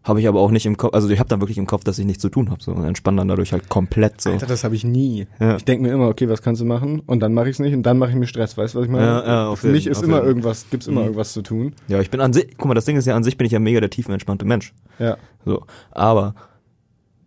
habe 0.03 0.21
ich 0.21 0.27
aber 0.29 0.41
auch 0.41 0.51
nicht 0.51 0.65
im 0.65 0.77
Kopf, 0.79 0.95
also 0.95 1.09
ich 1.11 1.19
habe 1.19 1.29
dann 1.29 1.41
wirklich 1.43 1.59
im 1.59 1.67
Kopf, 1.67 1.85
dass 1.85 1.99
ich 1.99 2.07
nichts 2.07 2.23
zu 2.23 2.31
tun 2.31 2.51
habe, 2.51 2.63
so 2.63 2.73
und 2.73 2.85
entspanne 2.85 3.19
dann 3.19 3.29
dadurch 3.29 3.53
halt 3.53 3.69
komplett 3.69 4.21
so. 4.21 4.31
Alter, 4.31 4.47
das 4.47 4.65
habe 4.65 4.75
ich 4.75 4.83
nie. 4.83 5.27
Ja. 5.39 5.57
Ich 5.57 5.65
denke 5.67 5.83
mir 5.83 5.93
immer, 5.93 6.09
okay, 6.09 6.29
was 6.29 6.41
kannst 6.41 6.61
du 6.63 6.65
machen? 6.65 7.01
Und 7.07 7.21
dann 7.21 7.35
mache 7.35 7.49
ich 7.51 7.57
es 7.57 7.59
nicht 7.61 7.75
und 7.75 7.83
dann 7.83 7.99
mache 7.99 8.11
ich 8.11 8.17
mir 8.17 8.27
Stress, 8.27 8.57
weißt 8.57 8.75
du, 8.75 8.79
was 8.79 8.87
ich 8.87 8.91
meine? 8.91 9.05
Ja, 9.07 9.27
ja, 9.27 9.49
auf 9.49 9.59
Für 9.61 9.67
jeden- 9.67 9.77
mich 9.77 9.87
ist 9.87 10.03
immer 10.03 10.17
jeden. 10.17 10.29
irgendwas, 10.29 10.67
gibt's 10.71 10.87
immer 10.87 11.01
Mhm. 11.01 11.07
irgendwas 11.09 11.33
zu 11.35 11.43
tun. 11.43 11.75
Ja, 11.89 12.01
ich 12.01 12.11
bin 12.11 12.21
an 12.21 12.33
sich, 12.33 12.49
guck 12.57 12.69
mal, 12.69 12.75
das 12.75 12.87
Ding 12.87 12.97
ist 12.97 13.05
ja 13.07 13.15
an 13.15 13.25
sich 13.25 13.37
bin 13.37 13.45
ich 13.47 13.53
ja 13.53 13.59
mega 13.59 13.81
der 13.81 13.91
tiefenentspannte 13.91 14.47
Mensch. 14.47 14.73
Ja. 14.99 15.19
So, 15.45 15.65
aber 15.91 16.35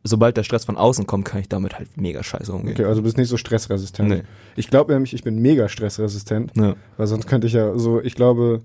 sobald 0.03 0.35
der 0.35 0.43
Stress 0.43 0.65
von 0.65 0.75
außen 0.75 1.05
kommt, 1.07 1.25
kann 1.25 1.39
ich 1.41 1.49
damit 1.49 1.77
halt 1.77 1.95
mega 1.95 2.23
scheiße 2.23 2.51
umgehen. 2.51 2.73
Okay, 2.73 2.85
also 2.85 3.01
du 3.01 3.03
bist 3.05 3.17
nicht 3.17 3.29
so 3.29 3.37
stressresistent. 3.37 4.09
Nee. 4.09 4.23
Ich 4.55 4.69
glaube 4.69 4.91
nämlich, 4.93 5.13
ich 5.13 5.23
bin 5.23 5.39
mega 5.41 5.69
stressresistent, 5.69 6.51
Ja. 6.57 6.75
weil 6.97 7.07
sonst 7.07 7.27
könnte 7.27 7.47
ich 7.47 7.53
ja 7.53 7.77
so, 7.77 8.01
ich 8.01 8.15
glaube, 8.15 8.61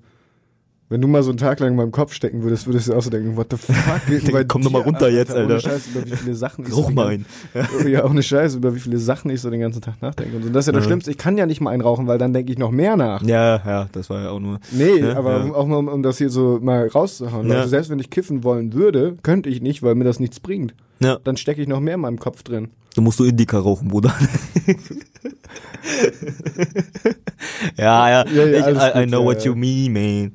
Wenn 0.90 1.02
du 1.02 1.08
mal 1.08 1.22
so 1.22 1.30
einen 1.30 1.36
Tag 1.36 1.60
lang 1.60 1.70
in 1.72 1.76
meinem 1.76 1.90
Kopf 1.92 2.14
stecken 2.14 2.42
würdest, 2.42 2.66
würdest 2.66 2.88
du 2.88 2.94
auch 2.94 3.02
so 3.02 3.10
denken, 3.10 3.36
what 3.36 3.48
the 3.50 3.58
fuck? 3.58 3.74
bei 4.32 4.44
Komm 4.44 4.62
doch 4.62 4.70
mal 4.70 4.80
runter 4.80 5.10
jetzt, 5.10 5.30
Alter. 5.32 5.44
Ohne 5.52 5.60
Scheiß, 5.60 5.88
über 5.94 6.06
wie 6.06 6.16
viele 6.16 6.34
Sachen 6.34 6.64
ich 6.66 6.72
Rauch 6.74 6.86
so 6.88 6.94
mal 6.94 7.10
ganzen- 7.18 7.26
ein. 7.82 7.88
Ja, 7.90 8.04
auch 8.04 8.10
eine 8.10 8.22
Scheiße, 8.22 8.56
über 8.56 8.74
wie 8.74 8.80
viele 8.80 8.96
Sachen 8.98 9.30
ich 9.30 9.40
so 9.42 9.50
den 9.50 9.60
ganzen 9.60 9.82
Tag 9.82 10.00
nachdenke. 10.00 10.36
Und 10.38 10.54
das 10.54 10.62
ist 10.64 10.66
ja 10.68 10.72
das 10.72 10.84
Ja. 10.84 10.88
Schlimmste. 10.88 11.10
Ich 11.10 11.18
kann 11.18 11.36
ja 11.36 11.44
nicht 11.44 11.60
mal 11.60 11.72
einrauchen, 11.72 12.06
weil 12.06 12.16
dann 12.16 12.32
denke 12.32 12.50
ich 12.52 12.58
noch 12.58 12.70
mehr 12.70 12.96
nach. 12.96 13.22
Ja, 13.22 13.56
ja, 13.66 13.88
das 13.92 14.08
war 14.08 14.22
ja 14.22 14.30
auch 14.30 14.40
nur. 14.40 14.60
Nee, 14.72 15.00
Ja, 15.00 15.16
aber 15.18 15.44
ja. 15.46 15.52
auch 15.54 15.66
mal, 15.66 15.76
um, 15.76 15.88
um 15.88 16.02
das 16.02 16.16
hier 16.16 16.30
so 16.30 16.58
mal 16.62 16.86
rauszuhauen. 16.88 17.52
Also 17.52 17.68
selbst 17.68 17.90
wenn 17.90 17.98
ich 17.98 18.08
kiffen 18.08 18.42
wollen 18.42 18.72
würde, 18.72 19.16
könnte 19.22 19.50
ich 19.50 19.60
nicht, 19.60 19.82
weil 19.82 19.94
mir 19.94 20.04
das 20.04 20.20
nichts 20.20 20.40
bringt. 20.40 20.72
Ja, 21.00 21.18
Dann 21.22 21.36
stecke 21.36 21.62
ich 21.62 21.68
noch 21.68 21.80
mehr 21.80 21.94
in 21.94 22.00
meinem 22.00 22.18
Kopf 22.18 22.42
drin. 22.42 22.68
dann 22.94 23.04
musst 23.04 23.18
du 23.20 23.24
Indica 23.24 23.58
rauchen, 23.58 23.88
Bruder. 23.88 24.14
ja, 27.76 28.08
ja, 28.10 28.24
Ja, 28.26 28.44
ja, 28.46 28.68
ich, 28.70 28.76
I, 28.96 29.02
I 29.02 29.06
know 29.06 29.20
ja, 29.20 29.26
what 29.26 29.44
you 29.44 29.54
mean, 29.54 29.92
man. 29.92 30.32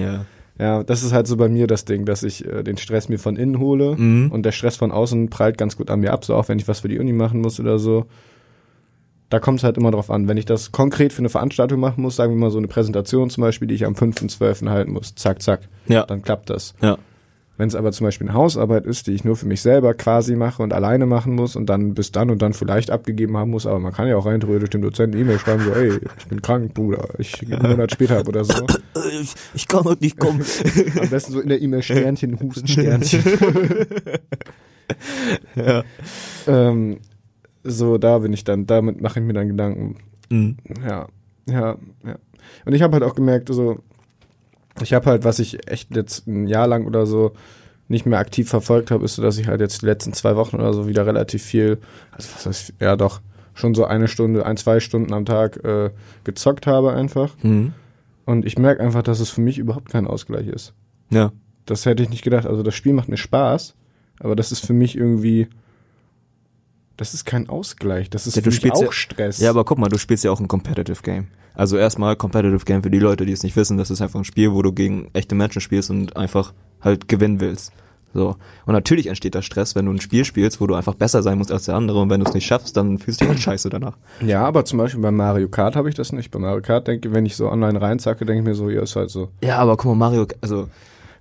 Ja. 0.00 0.24
Ja, 0.58 0.82
das 0.82 1.04
ist 1.04 1.12
halt 1.12 1.28
so 1.28 1.36
bei 1.36 1.48
mir 1.48 1.68
das 1.68 1.84
Ding, 1.84 2.04
dass 2.04 2.24
ich 2.24 2.44
äh, 2.44 2.64
den 2.64 2.76
Stress 2.78 3.08
mir 3.08 3.18
von 3.18 3.36
innen 3.36 3.60
hole 3.60 3.94
Mhm. 3.96 4.32
und 4.32 4.42
der 4.44 4.50
Stress 4.52 4.76
von 4.76 4.90
außen 4.90 5.30
prallt 5.30 5.56
ganz 5.56 5.76
gut 5.76 5.88
an 5.88 6.00
mir 6.00 6.12
ab, 6.12 6.24
so 6.24 6.34
auch 6.34 6.48
wenn 6.48 6.58
ich 6.58 6.66
was 6.66 6.80
für 6.80 6.88
die 6.88 6.98
Uni 6.98 7.12
machen 7.12 7.40
muss 7.40 7.60
oder 7.60 7.78
so. 7.78 8.06
Da 9.30 9.38
kommt 9.38 9.60
es 9.60 9.64
halt 9.64 9.76
immer 9.76 9.90
drauf 9.92 10.10
an. 10.10 10.26
Wenn 10.26 10.36
ich 10.38 10.46
das 10.46 10.72
konkret 10.72 11.12
für 11.12 11.20
eine 11.20 11.28
Veranstaltung 11.28 11.78
machen 11.78 12.02
muss, 12.02 12.16
sagen 12.16 12.32
wir 12.32 12.38
mal 12.38 12.50
so 12.50 12.58
eine 12.58 12.66
Präsentation 12.66 13.30
zum 13.30 13.42
Beispiel, 13.42 13.68
die 13.68 13.74
ich 13.74 13.84
am 13.84 13.92
5.12. 13.94 14.68
halten 14.70 14.92
muss, 14.92 15.14
zack, 15.14 15.42
zack, 15.42 15.68
Ja, 15.86 16.04
dann 16.06 16.22
klappt 16.22 16.50
das. 16.50 16.74
ja. 16.80 16.98
Wenn 17.58 17.66
es 17.66 17.74
aber 17.74 17.90
zum 17.90 18.04
Beispiel 18.04 18.28
eine 18.28 18.38
Hausarbeit 18.38 18.86
ist, 18.86 19.08
die 19.08 19.12
ich 19.12 19.24
nur 19.24 19.34
für 19.34 19.46
mich 19.46 19.60
selber 19.62 19.92
quasi 19.92 20.36
mache 20.36 20.62
und 20.62 20.72
alleine 20.72 21.06
machen 21.06 21.34
muss 21.34 21.56
und 21.56 21.66
dann 21.66 21.92
bis 21.92 22.12
dann 22.12 22.30
und 22.30 22.40
dann 22.40 22.52
vielleicht 22.52 22.92
abgegeben 22.92 23.36
haben 23.36 23.50
muss, 23.50 23.66
aber 23.66 23.80
man 23.80 23.92
kann 23.92 24.06
ja 24.06 24.16
auch 24.16 24.26
rein 24.26 24.38
theoretisch 24.38 24.70
dem 24.70 24.80
Dozenten 24.80 25.20
E-Mail 25.20 25.40
schreiben, 25.40 25.64
so, 25.64 25.72
ey, 25.72 25.98
ich 26.18 26.26
bin 26.28 26.40
krank, 26.40 26.72
Bruder, 26.72 27.08
ich 27.18 27.42
einen 27.42 27.70
Monat 27.70 27.90
später 27.90 28.20
ab 28.20 28.28
oder 28.28 28.44
so. 28.44 28.64
Ich, 29.20 29.34
ich 29.54 29.66
kann 29.66 29.82
heute 29.82 30.04
nicht 30.04 30.18
kommen. 30.18 30.40
Am 31.00 31.10
besten 31.10 31.32
so 31.32 31.40
in 31.40 31.48
der 31.48 31.60
E-Mail 31.60 31.82
Sternchen, 31.82 32.38
Husten, 32.38 32.68
Sternchen. 32.68 33.24
ja. 35.56 35.82
ähm, 36.46 36.98
so, 37.64 37.98
da 37.98 38.18
bin 38.18 38.32
ich 38.32 38.44
dann, 38.44 38.66
damit 38.66 39.00
mache 39.00 39.18
ich 39.18 39.26
mir 39.26 39.32
dann 39.32 39.48
Gedanken. 39.48 39.96
Mhm. 40.30 40.58
Ja, 40.86 41.08
ja, 41.46 41.76
ja. 42.04 42.18
Und 42.64 42.72
ich 42.72 42.82
habe 42.82 42.92
halt 42.92 43.02
auch 43.02 43.16
gemerkt, 43.16 43.48
so, 43.52 43.80
ich 44.82 44.92
habe 44.94 45.06
halt, 45.06 45.24
was 45.24 45.38
ich 45.38 45.68
echt 45.70 45.94
jetzt 45.94 46.26
ein 46.26 46.46
Jahr 46.46 46.66
lang 46.66 46.86
oder 46.86 47.06
so 47.06 47.32
nicht 47.88 48.04
mehr 48.06 48.18
aktiv 48.18 48.48
verfolgt 48.48 48.90
habe, 48.90 49.04
ist 49.04 49.14
so, 49.14 49.22
dass 49.22 49.38
ich 49.38 49.48
halt 49.48 49.60
jetzt 49.60 49.80
die 49.82 49.86
letzten 49.86 50.12
zwei 50.12 50.36
Wochen 50.36 50.56
oder 50.56 50.74
so 50.74 50.86
wieder 50.86 51.06
relativ 51.06 51.42
viel, 51.42 51.78
also 52.12 52.28
was 52.34 52.46
heißt, 52.46 52.72
ja 52.80 52.96
doch, 52.96 53.20
schon 53.54 53.74
so 53.74 53.84
eine 53.86 54.08
Stunde, 54.08 54.44
ein, 54.44 54.56
zwei 54.56 54.78
Stunden 54.80 55.12
am 55.14 55.24
Tag 55.24 55.64
äh, 55.64 55.90
gezockt 56.24 56.66
habe 56.66 56.92
einfach. 56.92 57.34
Mhm. 57.42 57.72
Und 58.26 58.44
ich 58.44 58.58
merke 58.58 58.82
einfach, 58.82 59.02
dass 59.02 59.20
es 59.20 59.30
für 59.30 59.40
mich 59.40 59.58
überhaupt 59.58 59.88
kein 59.90 60.06
Ausgleich 60.06 60.46
ist. 60.48 60.74
Ja. 61.10 61.32
Das 61.64 61.86
hätte 61.86 62.02
ich 62.02 62.10
nicht 62.10 62.22
gedacht. 62.22 62.46
Also 62.46 62.62
das 62.62 62.74
Spiel 62.74 62.92
macht 62.92 63.08
mir 63.08 63.16
Spaß, 63.16 63.74
aber 64.20 64.36
das 64.36 64.52
ist 64.52 64.64
für 64.66 64.74
mich 64.74 64.96
irgendwie, 64.96 65.48
das 66.96 67.14
ist 67.14 67.24
kein 67.24 67.48
Ausgleich. 67.48 68.10
Das 68.10 68.26
ist 68.26 68.36
Ja, 68.36 68.42
für 68.42 68.50
mich 68.50 68.72
auch 68.72 68.82
ja- 68.82 68.92
Stress. 68.92 69.38
Ja, 69.38 69.50
aber 69.50 69.64
guck 69.64 69.78
mal, 69.78 69.88
du 69.88 69.98
spielst 69.98 70.24
ja 70.24 70.30
auch 70.30 70.40
ein 70.40 70.48
Competitive 70.48 71.02
Game. 71.02 71.28
Also 71.58 71.76
erstmal 71.76 72.14
Competitive 72.14 72.64
Game 72.64 72.84
für 72.84 72.90
die 72.90 73.00
Leute, 73.00 73.26
die 73.26 73.32
es 73.32 73.42
nicht 73.42 73.56
wissen, 73.56 73.78
das 73.78 73.90
ist 73.90 74.00
einfach 74.00 74.20
ein 74.20 74.24
Spiel, 74.24 74.52
wo 74.52 74.62
du 74.62 74.72
gegen 74.72 75.10
echte 75.12 75.34
Menschen 75.34 75.60
spielst 75.60 75.90
und 75.90 76.16
einfach 76.16 76.54
halt 76.80 77.08
gewinnen 77.08 77.40
willst. 77.40 77.72
So. 78.14 78.36
Und 78.64 78.74
natürlich 78.74 79.08
entsteht 79.08 79.34
da 79.34 79.42
Stress, 79.42 79.74
wenn 79.74 79.86
du 79.86 79.90
ein 79.90 80.00
Spiel 80.00 80.24
spielst, 80.24 80.60
wo 80.60 80.68
du 80.68 80.76
einfach 80.76 80.94
besser 80.94 81.20
sein 81.20 81.36
musst 81.36 81.50
als 81.50 81.64
der 81.64 81.74
andere 81.74 82.00
und 82.00 82.10
wenn 82.10 82.20
du 82.20 82.26
es 82.28 82.32
nicht 82.32 82.46
schaffst, 82.46 82.76
dann 82.76 82.98
fühlst 82.98 83.20
du 83.20 83.24
dich 83.24 83.30
halt 83.30 83.40
scheiße 83.40 83.70
danach. 83.70 83.96
Ja, 84.24 84.44
aber 84.44 84.64
zum 84.64 84.78
Beispiel 84.78 85.02
bei 85.02 85.10
Mario 85.10 85.48
Kart 85.48 85.74
habe 85.74 85.88
ich 85.88 85.96
das 85.96 86.12
nicht. 86.12 86.30
Bei 86.30 86.38
Mario 86.38 86.62
Kart 86.62 86.86
denke 86.86 87.12
wenn 87.12 87.26
ich 87.26 87.34
so 87.34 87.50
online 87.50 87.82
reinzacke, 87.82 88.24
denke 88.24 88.42
ich 88.42 88.46
mir 88.46 88.54
so, 88.54 88.70
ja, 88.70 88.82
ist 88.82 88.94
halt 88.94 89.10
so. 89.10 89.30
Ja, 89.42 89.58
aber 89.58 89.76
guck 89.76 89.86
mal, 89.86 89.96
Mario, 89.96 90.28
also 90.40 90.68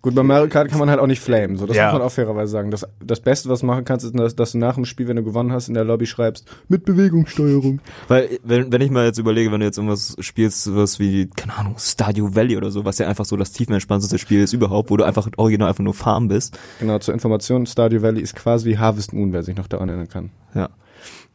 Gut, 0.02 0.16
bei 0.16 0.24
Mario 0.24 0.48
Kart 0.48 0.70
kann 0.70 0.80
man 0.80 0.90
halt 0.90 1.00
auch 1.00 1.08
nicht 1.08 1.22
flamen. 1.22 1.58
So, 1.58 1.66
das 1.66 1.76
Ja. 1.76 1.86
muss 1.86 1.94
man 2.00 2.02
auch 2.08 2.12
fairerweise 2.12 2.52
sagen. 2.52 2.72
Das, 2.72 2.86
das 3.04 3.20
Beste, 3.20 3.50
was 3.50 3.62
du 3.62 3.66
machen 3.66 3.84
kannst, 3.86 4.06
ist, 4.06 4.18
dass, 4.18 4.36
dass 4.36 4.52
du 4.54 4.58
nach 4.58 4.76
dem 4.76 4.86
Spiel, 4.86 5.08
wenn 5.08 5.16
du 5.18 5.24
gewonnen 5.24 5.52
hast, 5.52 5.68
in 5.68 5.74
der 5.74 5.84
Lobby 5.84 6.06
schreibst, 6.06 6.48
mit 6.68 6.86
Bewegungssteuerung. 6.86 7.80
Weil, 8.08 8.40
wenn, 8.44 8.72
wenn 8.72 8.82
ich 8.82 8.92
mal 8.92 9.06
jetzt 9.06 9.18
überlege, 9.18 9.52
wenn 9.52 9.60
du 9.60 9.66
jetzt 9.66 9.78
irgendwas 9.78 10.16
spielst, 10.20 10.74
was 10.76 11.00
wie, 11.00 11.28
keine 11.36 11.58
Ahnung, 11.58 11.76
Stardew 11.78 12.36
Valley 12.36 12.58
oder 12.58 12.72
so, 12.72 12.86
was 12.86 12.98
ja 13.00 13.08
einfach 13.08 13.26
so 13.26 13.36
das 13.38 13.52
tiefenentspannteste 13.52 14.18
Spiel 14.18 14.42
ist 14.42 14.54
überhaupt, 14.54 14.90
wo 14.90 14.98
du 14.98 15.04
einfach 15.04 15.28
original 15.38 15.70
einfach 15.70 15.84
nur 15.84 15.94
farm 15.94 16.28
bist. 16.28 16.58
Genau, 16.80 17.00
zur 17.00 17.14
Information, 17.14 17.66
Stardew 17.66 18.02
Valley 18.02 18.22
ist 18.22 18.36
quasi 18.36 18.74
Harvest 18.74 19.14
Moon, 19.14 19.34
wer 19.34 19.44
sich 19.44 19.56
noch 19.58 19.68
daran 19.68 19.90
erinnern 19.90 20.08
kann. 20.10 20.30
Ja. 20.54 20.70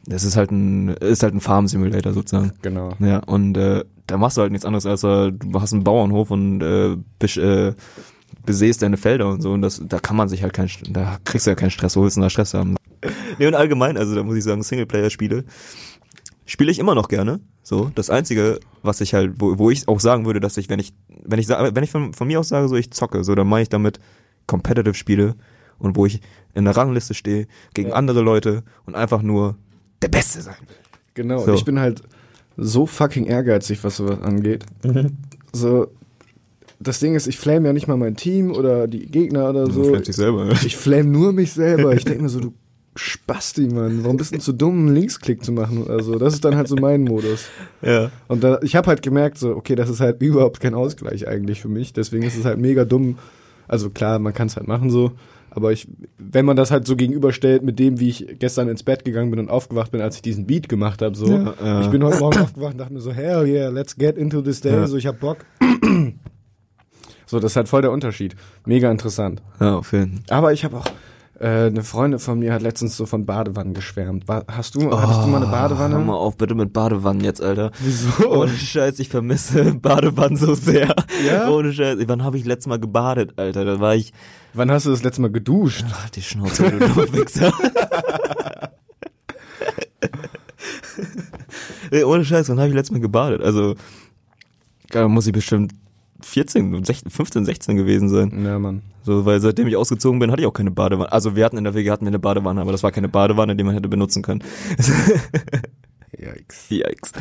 Das 0.05 0.25
ist 0.25 0.35
halt 0.35 0.51
ein, 0.51 0.89
ist 0.89 1.23
halt 1.23 1.33
ein 1.33 1.39
Farm 1.39 1.67
Simulator 1.67 2.11
sozusagen. 2.11 2.51
Genau. 2.61 2.89
Ja, 2.99 3.19
und 3.19 3.55
äh, 3.55 3.85
da 4.05 4.17
machst 4.17 4.35
du 4.35 4.41
halt 4.41 4.51
nichts 4.51 4.65
anderes, 4.65 4.85
als 4.85 5.03
äh, 5.03 5.31
du 5.31 5.61
hast 5.61 5.71
einen 5.71 5.85
Bauernhof 5.85 6.29
und 6.29 6.61
äh, 6.61 6.97
besch, 7.19 7.37
äh, 7.37 7.73
besäst 8.45 8.81
deine 8.81 8.97
Felder 8.97 9.29
und 9.29 9.41
so 9.41 9.51
und 9.53 9.61
das, 9.61 9.81
da 9.87 9.99
kann 9.99 10.15
man 10.15 10.27
sich 10.29 10.43
halt 10.43 10.53
keinen, 10.53 10.69
da 10.89 11.17
kriegst 11.25 11.45
du 11.47 11.51
ja 11.51 11.55
keinen 11.55 11.71
Stress, 11.71 11.95
wo 11.95 12.03
willst 12.03 12.17
du 12.17 12.19
denn 12.21 12.25
da 12.25 12.29
Stress 12.29 12.53
haben? 12.53 12.75
nee, 13.39 13.47
und 13.47 13.55
allgemein, 13.55 13.97
also 13.97 14.15
da 14.15 14.23
muss 14.23 14.35
ich 14.37 14.43
sagen, 14.43 14.63
Singleplayer-Spiele 14.63 15.43
spiele 16.45 16.71
ich 16.71 16.79
immer 16.79 16.95
noch 16.95 17.07
gerne. 17.07 17.39
So, 17.61 17.91
das 17.95 18.09
einzige, 18.09 18.59
was 18.81 18.99
ich 19.01 19.13
halt, 19.13 19.35
wo, 19.39 19.57
wo 19.57 19.69
ich 19.69 19.87
auch 19.87 19.99
sagen 20.01 20.25
würde, 20.25 20.39
dass 20.41 20.57
ich, 20.57 20.69
wenn 20.69 20.79
ich, 20.79 20.93
wenn 21.23 21.39
ich 21.39 21.47
sage, 21.47 21.73
wenn 21.73 21.83
ich 21.83 21.91
von, 21.91 22.13
von 22.13 22.27
mir 22.27 22.39
aus 22.41 22.49
sage, 22.49 22.67
so 22.67 22.75
ich 22.75 22.91
zocke, 22.91 23.23
so 23.23 23.33
dann 23.35 23.47
meine 23.47 23.63
ich 23.63 23.69
damit 23.69 23.99
Competitive 24.47 24.93
Spiele 24.93 25.35
und 25.79 25.95
wo 25.95 26.05
ich 26.05 26.19
in 26.53 26.65
der 26.65 26.75
Rangliste 26.75 27.13
stehe 27.13 27.47
gegen 27.73 27.89
Ja. 27.89 27.95
andere 27.95 28.21
Leute 28.21 28.63
und 28.85 28.95
einfach 28.95 29.21
nur 29.21 29.55
der 30.01 30.09
Beste 30.09 30.41
sein 30.41 30.57
will. 30.67 30.75
Genau, 31.13 31.39
So. 31.39 31.51
und 31.51 31.57
ich 31.57 31.63
bin 31.65 31.79
halt 31.79 32.03
so 32.57 32.85
fucking 32.85 33.25
ehrgeizig, 33.25 33.83
was 33.83 33.95
sowas 33.97 34.21
angeht. 34.21 34.65
So, 35.53 35.87
das 36.79 36.99
Ding 36.99 37.15
ist, 37.15 37.27
ich 37.27 37.37
flame 37.37 37.67
ja 37.67 37.73
nicht 37.73 37.87
mal 37.87 37.97
mein 37.97 38.15
Team 38.15 38.51
oder 38.51 38.87
die 38.87 39.05
Gegner 39.05 39.49
oder 39.49 39.69
so. 39.69 39.83
flammt 39.83 40.05
sich 40.05 40.15
selber. 40.15 40.51
Ich 40.65 40.75
flame 40.75 41.09
nur 41.09 41.33
mich 41.33 41.53
selber. 41.53 41.93
Ich 41.93 42.05
denke 42.05 42.23
mir 42.23 42.29
so, 42.29 42.39
du 42.39 42.53
Spasti, 42.95 43.67
Mann, 43.69 44.03
warum 44.03 44.17
bist 44.17 44.31
du 44.31 44.35
denn 44.35 44.41
zu 44.41 44.53
dumm, 44.53 44.85
einen 44.85 44.95
Linksklick 44.95 45.43
zu 45.43 45.51
machen 45.51 45.81
oder 45.83 46.03
so? 46.03 46.19
Das 46.19 46.35
ist 46.35 46.45
dann 46.45 46.55
halt 46.55 46.67
so 46.67 46.75
mein 46.75 47.03
Modus. 47.03 47.47
Ja. 47.81 48.11
Und 48.27 48.43
da, 48.43 48.59
ich 48.61 48.75
habe 48.75 48.87
halt 48.87 49.01
gemerkt, 49.01 49.39
so, 49.39 49.55
okay, 49.55 49.75
das 49.75 49.89
ist 49.89 49.99
halt 49.99 50.21
überhaupt 50.21 50.59
kein 50.59 50.75
Ausgleich 50.75 51.27
eigentlich 51.27 51.59
für 51.59 51.69
mich. 51.69 51.93
Deswegen 51.93 52.23
ist 52.23 52.37
es 52.37 52.45
halt 52.45 52.59
mega 52.59 52.85
dumm. 52.85 53.17
Also 53.67 53.89
klar, 53.89 54.19
man 54.19 54.33
kann 54.33 54.47
es 54.47 54.57
halt 54.57 54.67
machen 54.67 54.91
so. 54.91 55.11
Aber 55.49 55.71
ich, 55.71 55.87
wenn 56.17 56.45
man 56.45 56.55
das 56.55 56.71
halt 56.71 56.87
so 56.87 56.95
gegenüberstellt 56.95 57.63
mit 57.63 57.77
dem, 57.77 57.99
wie 57.99 58.09
ich 58.09 58.39
gestern 58.39 58.69
ins 58.69 58.83
Bett 58.83 59.05
gegangen 59.05 59.29
bin 59.29 59.39
und 59.39 59.49
aufgewacht 59.49 59.91
bin, 59.91 60.01
als 60.01 60.15
ich 60.15 60.21
diesen 60.23 60.45
Beat 60.47 60.67
gemacht 60.67 61.01
habe, 61.01 61.15
so. 61.15 61.27
Ja, 61.27 61.53
ja. 61.63 61.81
Ich 61.81 61.87
bin 61.87 62.03
heute 62.03 62.19
Morgen 62.19 62.39
aufgewacht 62.39 62.73
und 62.73 62.79
dachte 62.79 62.93
mir 62.93 63.01
so, 63.01 63.11
hell 63.11 63.45
yeah, 63.47 63.69
let's 63.69 63.95
get 63.95 64.17
into 64.17 64.41
this 64.41 64.61
day. 64.61 64.71
Ja. 64.73 64.87
So, 64.87 64.97
ich 64.97 65.05
hab 65.05 65.19
Bock. 65.19 65.37
so, 67.33 67.39
das 67.39 67.53
ist 67.53 67.55
halt 67.55 67.67
voll 67.67 67.81
der 67.81 67.91
Unterschied. 67.91 68.35
Mega 68.65 68.89
interessant. 68.89 69.41
Ja, 69.59 69.75
auf 69.75 69.91
jeden 69.91 70.23
Fall. 70.27 70.37
Aber 70.37 70.53
ich 70.53 70.63
habe 70.63 70.77
auch, 70.77 70.85
äh, 71.39 71.65
eine 71.65 71.83
Freundin 71.83 72.19
von 72.19 72.37
mir 72.37 72.53
hat 72.53 72.61
letztens 72.61 72.95
so 72.95 73.07
von 73.07 73.25
Badewannen 73.25 73.73
geschwärmt. 73.73 74.27
War, 74.27 74.45
hast 74.47 74.75
du, 74.75 74.95
hattest 74.95 75.23
du 75.23 75.27
mal 75.27 75.41
eine 75.41 75.51
Badewanne? 75.51 75.95
Oh, 75.95 75.97
Hör 75.97 76.05
mal 76.05 76.13
auf, 76.13 76.37
bitte 76.37 76.53
mit 76.53 76.73
Badewannen 76.73 77.23
jetzt, 77.23 77.41
Alter. 77.41 77.71
Wieso? 77.79 78.29
Ohne 78.29 78.51
Scheiß, 78.51 78.99
ich 78.99 79.09
vermisse 79.09 79.73
Badewannen 79.81 80.37
so 80.37 80.53
sehr. 80.53 80.95
Ja? 81.27 81.49
Ohne 81.49 81.73
Scheiß. 81.73 81.97
Wann 82.05 82.23
habe 82.23 82.37
ich 82.37 82.45
letztes 82.45 82.67
Mal 82.67 82.79
gebadet, 82.79 83.33
Alter? 83.37 83.65
Da 83.65 83.79
war 83.79 83.95
ich. 83.95 84.13
Wann 84.53 84.69
hast 84.69 84.85
du 84.85 84.91
das 84.91 85.03
letzte 85.03 85.21
Mal 85.21 85.31
geduscht? 85.31 85.85
Ach, 85.91 86.09
die 86.11 86.21
Schnauze, 86.21 86.69
du 86.69 87.13
Wichser. 87.13 87.51
Ey, 91.91 92.03
ohne 92.03 92.23
Scheiß, 92.25 92.49
wann 92.49 92.59
habe 92.59 92.69
ich 92.69 92.75
letztes 92.75 92.91
Mal 92.91 93.01
gebadet? 93.01 93.41
Also, 93.41 93.75
da 94.89 95.07
muss 95.07 95.27
ich 95.27 95.33
bestimmt 95.33 95.73
14, 96.23 96.83
16, 96.83 97.11
15, 97.11 97.45
16 97.45 97.75
gewesen 97.77 98.09
sein. 98.09 98.43
Ja, 98.45 98.57
Mann. 98.59 98.81
So, 99.03 99.25
weil 99.25 99.39
seitdem 99.41 99.67
ich 99.67 99.75
ausgezogen 99.75 100.19
bin, 100.19 100.31
hatte 100.31 100.41
ich 100.41 100.47
auch 100.47 100.53
keine 100.53 100.71
Badewanne. 100.71 101.11
Also 101.11 101.35
wir 101.35 101.43
hatten 101.45 101.57
in 101.57 101.63
der 101.65 101.73
WG 101.73 101.91
hatten 101.91 102.05
wir 102.05 102.09
eine 102.09 102.19
Badewanne, 102.19 102.61
aber 102.61 102.71
das 102.71 102.83
war 102.83 102.91
keine 102.91 103.09
Badewanne, 103.09 103.55
die 103.55 103.63
man 103.63 103.73
hätte 103.75 103.89
benutzen 103.89 104.21
können. 104.23 104.43
Yikes. 106.17 106.69
Yikes. 106.69 107.11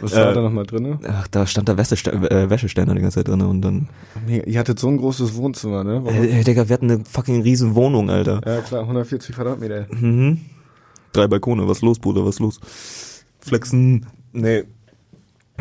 Was 0.00 0.14
war 0.14 0.32
Äh, 0.32 0.34
da 0.34 0.42
nochmal 0.42 0.66
drin? 0.66 0.98
Ach, 1.06 1.28
da 1.28 1.46
stand 1.46 1.68
der 1.68 1.78
Wäschestä 1.78 2.10
äh, 2.12 2.50
Wäscheständer 2.50 2.94
die 2.94 3.00
ganze 3.00 3.20
Zeit 3.20 3.28
drin 3.28 3.40
und 3.42 3.62
dann. 3.62 3.88
Ihr 4.26 4.58
hattet 4.58 4.78
so 4.80 4.88
ein 4.88 4.96
großes 4.96 5.36
Wohnzimmer, 5.36 5.84
ne? 5.84 6.00
Warum? 6.04 6.24
Äh, 6.24 6.42
Digga, 6.42 6.68
wir 6.68 6.74
hatten 6.74 6.90
eine 6.90 7.04
fucking 7.04 7.42
riesen 7.42 7.74
Wohnung, 7.76 8.10
Alter. 8.10 8.40
Ja, 8.44 8.60
klar, 8.60 8.82
140 8.82 9.34
Quadratmeter. 9.36 9.86
Mhm. 9.90 10.40
Drei 11.12 11.28
Balkone, 11.28 11.66
was 11.68 11.80
los, 11.80 11.98
Bruder, 12.00 12.26
was 12.26 12.38
los? 12.40 12.60
Flexen. 13.38 14.06
Nee. 14.32 14.64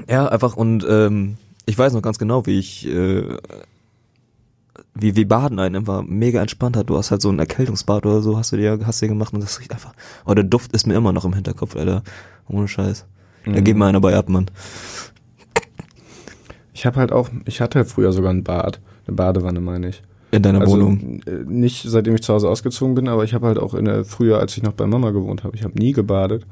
Ja, 0.10 0.28
einfach 0.28 0.56
und 0.58 0.86
ähm, 0.90 1.38
ich 1.70 1.78
weiß 1.78 1.94
noch 1.94 2.02
ganz 2.02 2.18
genau, 2.18 2.46
wie 2.46 2.58
ich 2.60 2.88
äh, 2.88 3.24
wie 4.96 5.16
wie 5.16 5.26
Baden 5.26 5.60
einen 5.60 5.76
einfach 5.78 6.04
mega 6.04 6.42
entspannt 6.42 6.76
hat. 6.76 6.90
Du 6.90 6.98
hast 6.98 7.12
halt 7.12 7.22
so 7.22 7.30
ein 7.30 7.40
Erkältungsbad 7.40 8.06
oder 8.06 8.22
so, 8.22 8.38
hast 8.38 8.52
du 8.52 8.58
dir 8.58 8.80
hast 8.86 9.02
dir 9.02 9.08
gemacht 9.08 9.34
und 9.34 9.42
das 9.42 9.60
riecht 9.60 9.72
einfach. 9.72 9.94
Oh, 10.26 10.34
der 10.34 10.44
Duft 10.44 10.72
ist 10.74 10.88
mir 10.88 10.96
immer 10.96 11.14
noch 11.14 11.26
im 11.26 11.34
Hinterkopf, 11.34 11.76
Alter. 11.76 12.04
Ohne 12.48 12.68
Scheiß. 12.68 13.06
Da 13.46 13.52
Mhm. 13.52 13.64
geht 13.64 13.78
mir 13.78 13.86
einer 13.86 14.02
bei 14.02 14.16
ab, 14.18 14.28
Mann. 14.30 14.48
Ich 16.74 16.86
habe 16.86 17.00
halt 17.00 17.12
auch, 17.12 17.30
ich 17.46 17.62
hatte 17.62 17.86
früher 17.86 18.12
sogar 18.14 18.32
ein 18.32 18.44
Bad, 18.44 18.80
eine 19.08 19.16
Badewanne 19.16 19.60
meine 19.60 19.90
ich. 19.90 20.02
In 20.32 20.44
deiner 20.44 20.62
Also 20.62 20.74
Wohnung. 20.74 21.22
äh, 21.26 21.32
nicht 21.46 21.84
seitdem 21.88 22.16
ich 22.16 22.22
zu 22.24 22.34
Hause 22.34 22.50
ausgezogen 22.50 22.96
bin, 22.96 23.08
aber 23.08 23.24
ich 23.24 23.34
habe 23.34 23.48
halt 23.48 23.58
auch 23.58 23.74
in 23.74 23.86
der 23.86 24.06
früher, 24.06 24.40
als 24.40 24.56
ich 24.56 24.64
noch 24.64 24.74
bei 24.74 24.86
Mama 24.86 25.12
gewohnt 25.12 25.44
habe, 25.44 25.56
ich 25.56 25.64
habe 25.64 25.78
nie 25.78 25.92
gebadet. 25.92 26.46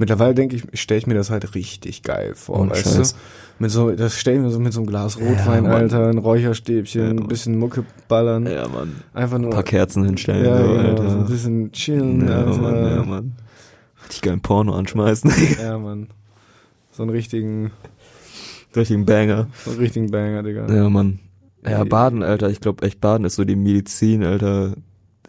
Mittlerweile 0.00 0.34
denke 0.34 0.56
ich, 0.56 0.80
stelle 0.80 0.98
ich 0.98 1.06
mir 1.06 1.14
das 1.14 1.30
halt 1.30 1.54
richtig 1.54 2.02
geil 2.02 2.34
vor, 2.34 2.58
Ohne 2.60 2.70
weißt 2.70 2.96
Scheiß. 2.96 3.12
du? 3.12 3.18
Mit 3.62 3.70
so, 3.70 3.90
das 3.92 4.16
stelle 4.18 4.38
ich 4.38 4.42
mir 4.42 4.50
so 4.50 4.58
mit 4.58 4.72
so 4.72 4.80
einem 4.80 4.86
Glas 4.88 5.18
Rotwein, 5.20 5.64
Mann. 5.64 5.72
Alter, 5.72 6.08
ein 6.08 6.16
Räucherstäbchen, 6.18 7.02
Ja, 7.02 7.10
ein 7.10 7.28
bisschen 7.28 7.58
Mucke 7.58 7.84
ballern, 8.08 8.46
Ja, 8.46 8.66
Mann. 8.66 9.02
einfach 9.12 9.36
nur 9.38 9.50
Ein 9.50 9.54
paar 9.54 9.62
Kerzen 9.62 10.04
hinstellen, 10.04 10.44
ja, 10.46 10.56
so, 10.56 10.62
genau, 10.72 10.88
Alter. 10.88 11.10
so 11.10 11.18
ein 11.18 11.26
bisschen 11.26 11.70
chillen, 11.72 12.26
ja, 12.26 12.38
Alter. 12.44 12.58
Mann, 12.62 12.74
ja, 12.96 13.02
Mann. 13.04 13.32
Richtig 14.06 14.22
geilen 14.22 14.40
Porno 14.40 14.72
anschmeißen. 14.74 15.30
Ja, 15.62 15.78
Mann. 15.78 16.08
So 16.92 17.02
einen 17.04 17.10
richtigen, 17.12 17.70
Richtigen 18.74 19.04
Banger. 19.04 19.48
so 19.64 19.70
einen 19.72 19.80
richtigen 19.80 20.10
Banger, 20.10 20.42
Digga. 20.42 20.66
Ja, 20.74 20.88
Mann. 20.88 21.18
Ja, 21.64 21.84
Baden, 21.84 22.22
Alter. 22.22 22.48
Ich 22.48 22.60
glaube 22.60 22.86
echt, 22.86 23.00
Baden 23.02 23.26
ist 23.26 23.34
so 23.36 23.44
die 23.44 23.56
Medizin, 23.56 24.24
Alter. 24.24 24.72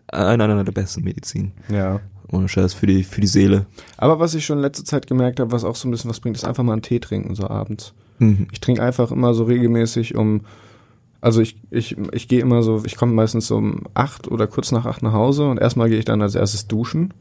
Einer, 0.07 0.45
einer 0.45 0.63
der 0.63 0.71
besten 0.71 1.03
Medizin. 1.03 1.51
ja. 1.69 1.99
Ohne 2.31 2.47
Scheiß, 2.47 2.73
für 2.73 2.87
die, 2.87 3.03
für 3.03 3.21
die 3.21 3.27
Seele. 3.27 3.65
Aber 3.97 4.19
was 4.19 4.33
ich 4.33 4.45
schon 4.45 4.59
in 4.59 4.63
letzter 4.63 4.85
Zeit 4.85 5.07
gemerkt 5.07 5.39
habe, 5.39 5.51
was 5.51 5.63
auch 5.63 5.75
so 5.75 5.87
ein 5.87 5.91
bisschen 5.91 6.09
was 6.09 6.21
bringt, 6.21 6.37
ist 6.37 6.45
einfach 6.45 6.63
mal 6.63 6.73
einen 6.73 6.81
Tee 6.81 6.99
trinken, 6.99 7.35
so 7.35 7.47
abends. 7.47 7.93
Mhm. 8.19 8.47
Ich 8.51 8.61
trinke 8.61 8.81
einfach 8.81 9.11
immer 9.11 9.33
so 9.33 9.43
regelmäßig 9.43 10.15
um, 10.15 10.41
also 11.19 11.41
ich, 11.41 11.57
ich, 11.69 11.97
ich 12.13 12.27
gehe 12.27 12.41
immer 12.41 12.63
so, 12.63 12.83
ich 12.85 12.95
komme 12.95 13.13
meistens 13.13 13.51
um 13.51 13.81
acht 13.93 14.29
oder 14.29 14.47
kurz 14.47 14.71
nach 14.71 14.85
acht 14.85 15.03
nach 15.03 15.13
Hause 15.13 15.49
und 15.49 15.59
erstmal 15.59 15.89
gehe 15.89 15.99
ich 15.99 16.05
dann 16.05 16.21
als 16.21 16.35
erstes 16.35 16.67
duschen. 16.67 17.13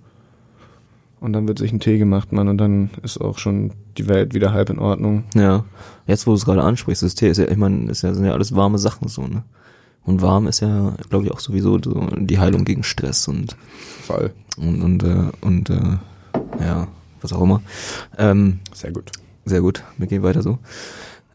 Und 1.21 1.35
dann 1.35 1.47
wird 1.47 1.59
sich 1.59 1.71
ein 1.71 1.81
Tee 1.81 1.99
gemacht, 1.99 2.33
Mann, 2.33 2.49
und 2.49 2.57
dann 2.57 2.89
ist 3.03 3.21
auch 3.21 3.37
schon 3.37 3.73
die 3.99 4.09
Welt 4.09 4.33
wieder 4.33 4.53
halb 4.53 4.71
in 4.71 4.79
Ordnung. 4.79 5.25
Ja. 5.35 5.65
Jetzt, 6.07 6.27
wo 6.27 6.31
du 6.31 6.37
es 6.37 6.47
gerade 6.47 6.63
ansprichst, 6.63 7.03
das 7.03 7.15
Tee 7.15 7.29
ist 7.29 7.37
ja, 7.37 7.47
ich 7.47 7.59
meine, 7.59 7.91
ist 7.91 8.03
ja, 8.03 8.15
sind 8.15 8.25
ja 8.25 8.33
alles 8.33 8.57
warme 8.57 8.79
Sachen 8.79 9.09
so, 9.09 9.27
ne? 9.27 9.43
Und 10.05 10.23
warm 10.23 10.47
ist 10.47 10.61
ja, 10.61 10.95
glaube 11.09 11.27
ich, 11.27 11.31
auch 11.31 11.41
sowieso 11.41 11.79
so 11.83 12.07
die 12.17 12.39
Heilung 12.39 12.65
gegen 12.65 12.83
Stress 12.83 13.29
und 13.29 13.57
Voll. 14.03 14.33
und 14.57 14.83
und 14.83 15.03
äh, 15.03 15.31
und 15.41 15.71
äh, 15.71 15.99
ja, 16.61 16.89
was 17.21 17.33
auch 17.33 17.43
immer. 17.43 17.63
Ähm, 18.19 18.61
Sehr 18.73 18.93
gut. 18.93 19.11
sehr 19.45 19.61
gut, 19.61 19.85
wir 19.99 20.07
gehen 20.07 20.23
weiter 20.23 20.43
so. 20.43 20.59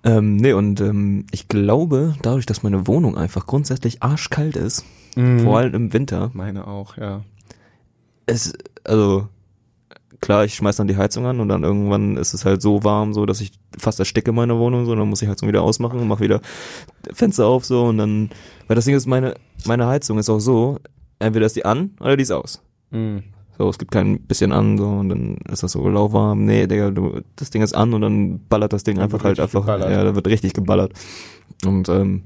Ähm, 0.04 0.36
nee, 0.38 0.54
und 0.54 0.82
ähm, 0.82 1.26
ich 1.32 1.48
glaube, 1.48 2.16
dadurch, 2.22 2.46
dass 2.46 2.64
meine 2.64 2.86
Wohnung 2.88 3.18
einfach 3.18 3.46
grundsätzlich 3.48 4.04
arschkalt 4.04 4.56
ist, 4.56 4.84
Mhm. 5.16 5.40
vor 5.42 5.58
allem 5.60 5.74
im 5.74 5.94
Winter, 5.94 6.30
Meine 6.34 6.68
auch, 6.68 6.98
ja. 6.98 7.22
es, 8.26 8.52
also, 8.84 9.30
klar, 10.22 10.46
ich 10.46 10.56
schmeiß 10.56 10.76
dann 10.78 10.88
die 10.88 10.98
Heizung 10.98 11.26
an 11.26 11.40
und 11.40 11.50
dann 11.50 11.64
irgendwann 11.64 12.18
ist 12.18 12.34
es 12.34 12.46
halt 12.46 12.62
so 12.62 12.84
warm, 12.84 13.14
so, 13.14 13.26
dass 13.26 13.42
ich 13.42 13.52
fast 13.78 14.00
ersticke 14.00 14.32
in 14.32 14.36
meiner 14.36 14.58
Wohnung, 14.58 14.86
so, 14.86 14.96
dann 14.96 15.10
muss 15.10 15.22
ich 15.22 15.30
Heizung 15.30 15.48
wieder 15.48 15.62
ausmachen 15.62 16.00
und 16.00 16.08
mach 16.08 16.20
wieder 16.20 16.42
Fenster 17.14 17.48
auf, 17.48 17.66
so, 17.66 17.86
und 17.86 17.98
dann, 17.98 18.30
weil 18.68 18.76
das 18.76 18.86
Ding 18.86 18.96
ist, 18.96 19.06
meine, 19.06 19.36
meine 19.66 19.88
Heizung 19.88 20.18
ist 20.18 20.30
auch 20.30 20.40
so, 20.40 20.80
entweder 21.20 21.46
ist 21.46 21.56
die 21.56 21.66
an 21.66 21.92
oder 22.00 22.18
die 22.18 22.24
ist 22.24 22.32
aus. 22.32 22.62
Mhm. 22.92 23.24
So, 23.58 23.70
es 23.70 23.78
gibt 23.78 23.92
kein 23.92 24.20
bisschen 24.22 24.52
an, 24.52 24.78
so, 24.78 24.88
und 24.88 25.10
dann 25.10 25.38
ist 25.50 25.64
das 25.64 25.72
so 25.72 25.88
lauwarm. 25.88 26.44
Nee, 26.44 26.68
Digga, 26.68 26.92
du, 26.92 27.22
das 27.38 27.52
Ding 27.52 27.62
ist 27.62 27.74
an 27.74 27.94
und 27.94 28.02
dann 28.02 28.46
ballert 28.48 28.74
das 28.74 28.84
Ding 28.84 28.96
Dann 28.96 29.06
einfach 29.06 29.24
halt 29.24 29.40
einfach, 29.40 29.62
geballert. 29.62 29.92
ja, 29.92 30.04
da 30.04 30.14
wird 30.16 30.28
richtig 30.28 30.54
geballert. 30.54 30.92
Und, 31.66 31.88
ähm, 31.88 32.24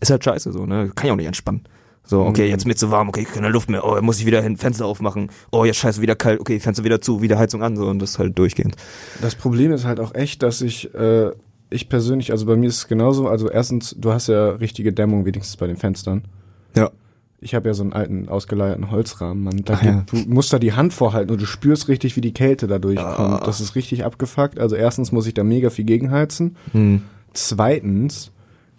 ist 0.00 0.10
halt 0.10 0.24
scheiße, 0.24 0.52
so, 0.52 0.66
ne, 0.66 0.90
kann 0.94 1.06
ich 1.06 1.12
auch 1.12 1.16
nicht 1.16 1.26
entspannen. 1.26 1.62
So, 2.04 2.22
okay, 2.22 2.48
jetzt 2.48 2.66
mir 2.66 2.74
zu 2.74 2.90
warm, 2.90 3.08
okay, 3.08 3.24
keine 3.24 3.48
Luft 3.48 3.70
mehr, 3.70 3.84
oh, 3.84 4.00
muss 4.02 4.18
ich 4.18 4.26
wieder 4.26 4.42
hin, 4.42 4.56
Fenster 4.56 4.86
aufmachen, 4.86 5.30
oh, 5.52 5.64
jetzt 5.64 5.78
scheiße, 5.78 6.02
wieder 6.02 6.16
kalt, 6.16 6.40
okay, 6.40 6.58
Fenster 6.58 6.84
wieder 6.84 7.00
zu, 7.00 7.22
wieder 7.22 7.38
Heizung 7.38 7.62
an, 7.62 7.76
so, 7.76 7.86
und 7.86 8.00
das 8.00 8.18
halt 8.18 8.36
durchgehend. 8.36 8.76
Das 9.20 9.36
Problem 9.36 9.72
ist 9.72 9.84
halt 9.84 10.00
auch 10.00 10.14
echt, 10.14 10.42
dass 10.42 10.60
ich, 10.62 10.92
äh, 10.94 11.30
ich 11.70 11.88
persönlich, 11.88 12.32
also 12.32 12.44
bei 12.46 12.56
mir 12.56 12.68
ist 12.68 12.76
es 12.76 12.88
genauso, 12.88 13.28
also 13.28 13.48
erstens, 13.48 13.96
du 13.98 14.12
hast 14.12 14.26
ja 14.26 14.50
richtige 14.50 14.92
Dämmung 14.92 15.24
wenigstens 15.24 15.56
bei 15.56 15.66
den 15.66 15.76
Fenstern. 15.76 16.24
Ja. 16.76 16.90
Ich 17.44 17.56
habe 17.56 17.68
ja 17.68 17.74
so 17.74 17.82
einen 17.82 17.92
alten, 17.92 18.28
ausgeleierten 18.28 18.92
Holzrahmen, 18.92 19.42
man. 19.42 19.64
Da 19.64 19.80
ja. 19.82 20.04
Du 20.08 20.16
musst 20.28 20.52
da 20.52 20.60
die 20.60 20.74
Hand 20.74 20.92
vorhalten 20.92 21.32
und 21.32 21.40
du 21.40 21.46
spürst 21.46 21.88
richtig, 21.88 22.14
wie 22.14 22.20
die 22.20 22.32
Kälte 22.32 22.68
da 22.68 22.78
durchkommt. 22.78 23.42
Ah. 23.42 23.42
Das 23.44 23.60
ist 23.60 23.74
richtig 23.74 24.04
abgefuckt. 24.04 24.60
Also 24.60 24.76
erstens 24.76 25.10
muss 25.10 25.26
ich 25.26 25.34
da 25.34 25.42
mega 25.42 25.70
viel 25.70 25.84
gegenheizen. 25.84 26.56
Hm. 26.70 27.02
Zweitens, 27.32 28.30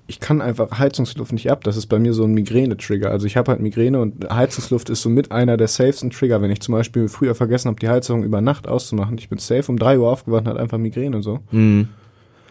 ich 0.05 0.19
kann 0.19 0.41
einfach 0.41 0.79
Heizungsluft 0.79 1.31
nicht 1.31 1.49
ab. 1.49 1.63
Das 1.63 1.77
ist 1.77 1.87
bei 1.87 1.97
mir 1.97 2.13
so 2.13 2.23
ein 2.25 2.33
Migräne-Trigger. 2.33 3.09
Also 3.09 3.25
ich 3.25 3.37
habe 3.37 3.51
halt 3.51 3.61
Migräne 3.61 4.01
und 4.01 4.29
Heizungsluft 4.29 4.89
ist 4.89 5.01
somit 5.01 5.31
einer 5.31 5.55
der 5.55 5.67
safesten 5.69 6.09
Trigger. 6.09 6.41
Wenn 6.41 6.51
ich 6.51 6.59
zum 6.59 6.73
Beispiel 6.73 7.07
früher 7.07 7.35
vergessen 7.35 7.69
habe, 7.69 7.79
die 7.79 7.87
Heizung 7.87 8.23
über 8.23 8.41
Nacht 8.41 8.67
auszumachen, 8.67 9.17
ich 9.17 9.29
bin 9.29 9.39
safe 9.39 9.71
um 9.71 9.77
drei 9.79 9.97
Uhr 9.97 10.09
aufgewacht 10.09 10.41
und 10.41 10.49
hatte 10.49 10.59
einfach 10.59 10.77
Migräne 10.77 11.23
so. 11.23 11.39
Hm. 11.51 11.87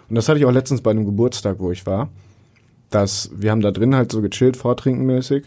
Und 0.09 0.15
das 0.15 0.29
hatte 0.29 0.39
ich 0.39 0.47
auch 0.47 0.53
letztens 0.53 0.81
bei 0.81 0.91
einem 0.91 1.05
Geburtstag, 1.05 1.57
wo 1.59 1.71
ich 1.71 1.85
war. 1.87 2.09
Dass 2.91 3.31
wir 3.35 3.51
haben 3.51 3.61
da 3.63 3.71
drin 3.71 3.95
halt 3.95 4.13
so 4.13 4.23
gechillt, 4.23 4.57
vortrinkenmäßig. 4.57 5.45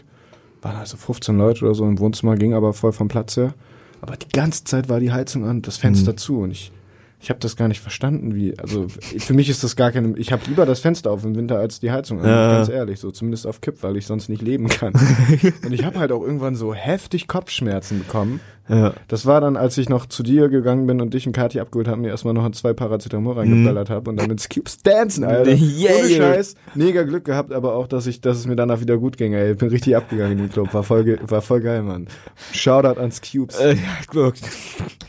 Waren 0.62 0.76
also 0.76 0.96
15 0.96 1.36
Leute 1.36 1.64
oder 1.64 1.74
so 1.74 1.84
im 1.84 1.98
Wohnzimmer, 1.98 2.36
ging 2.36 2.54
aber 2.54 2.72
voll 2.72 2.92
vom 2.92 3.08
Platz 3.08 3.36
her. 3.36 3.54
Aber 4.00 4.16
die 4.16 4.28
ganze 4.28 4.64
Zeit 4.64 4.88
war 4.88 5.00
die 5.00 5.12
Heizung 5.12 5.44
an, 5.44 5.62
das 5.62 5.76
Fenster 5.76 6.12
Mhm. 6.12 6.16
zu 6.18 6.38
und 6.40 6.50
ich 6.52 6.72
ich 7.18 7.30
habe 7.30 7.40
das 7.40 7.56
gar 7.56 7.66
nicht 7.68 7.80
verstanden, 7.80 8.34
wie 8.34 8.58
also 8.58 8.86
für 8.88 9.32
mich 9.34 9.48
ist 9.48 9.64
das 9.64 9.74
gar 9.76 9.90
keine 9.90 10.16
ich 10.18 10.32
habe 10.32 10.42
lieber 10.46 10.66
das 10.66 10.80
Fenster 10.80 11.10
auf 11.10 11.24
im 11.24 11.34
Winter 11.34 11.58
als 11.58 11.80
die 11.80 11.90
Heizung 11.90 12.20
an, 12.20 12.28
Ja. 12.28 12.52
ganz 12.56 12.68
ehrlich, 12.68 13.00
so 13.00 13.10
zumindest 13.10 13.46
auf 13.46 13.60
Kipp, 13.60 13.82
weil 13.82 13.96
ich 13.96 14.06
sonst 14.06 14.28
nicht 14.28 14.42
leben 14.42 14.68
kann. 14.68 14.92
und 15.64 15.72
ich 15.72 15.84
habe 15.84 15.98
halt 15.98 16.12
auch 16.12 16.22
irgendwann 16.22 16.54
so 16.56 16.74
heftig 16.74 17.26
Kopfschmerzen 17.26 17.98
bekommen. 18.00 18.40
Ja. 18.68 18.94
Das 19.08 19.26
war 19.26 19.40
dann, 19.40 19.56
als 19.56 19.78
ich 19.78 19.88
noch 19.88 20.06
zu 20.06 20.22
dir 20.22 20.48
gegangen 20.48 20.86
bin 20.86 21.00
und 21.00 21.14
dich 21.14 21.26
und 21.26 21.32
Kathi 21.32 21.60
abgeholt 21.60 21.86
haben, 21.86 22.00
mir 22.00 22.08
erstmal 22.08 22.34
noch 22.34 22.50
zwei 22.50 22.72
Paracetamol 22.72 23.34
reingeballert 23.34 23.90
habe 23.90 24.10
und 24.10 24.16
dann 24.16 24.28
mit 24.28 24.48
Cubes 24.50 24.78
dancen, 24.78 25.24
Alter. 25.24 25.52
Yeah. 25.76 25.92
Ohne 25.98 26.08
Scheiß. 26.08 26.54
Mega 26.74 27.02
Glück 27.02 27.24
gehabt, 27.24 27.52
aber 27.52 27.74
auch, 27.74 27.86
dass 27.86 28.06
ich, 28.06 28.20
dass 28.20 28.38
es 28.38 28.46
mir 28.46 28.56
danach 28.56 28.80
wieder 28.80 28.98
gut 28.98 29.16
ging, 29.16 29.34
ey. 29.34 29.52
Ich 29.52 29.58
bin 29.58 29.68
richtig 29.68 29.96
abgegangen 29.96 30.32
in 30.32 30.38
den 30.38 30.48
Club. 30.48 30.72
War 30.72 30.82
voll, 30.82 31.18
war 31.28 31.42
voll 31.42 31.60
geil, 31.60 31.82
Mann. 31.82 32.08
Shoutout 32.52 32.98
ans 33.00 33.20
Cubes. 33.20 33.58
Äh, 33.58 33.74
ja, 33.74 33.80
guck. 34.10 34.34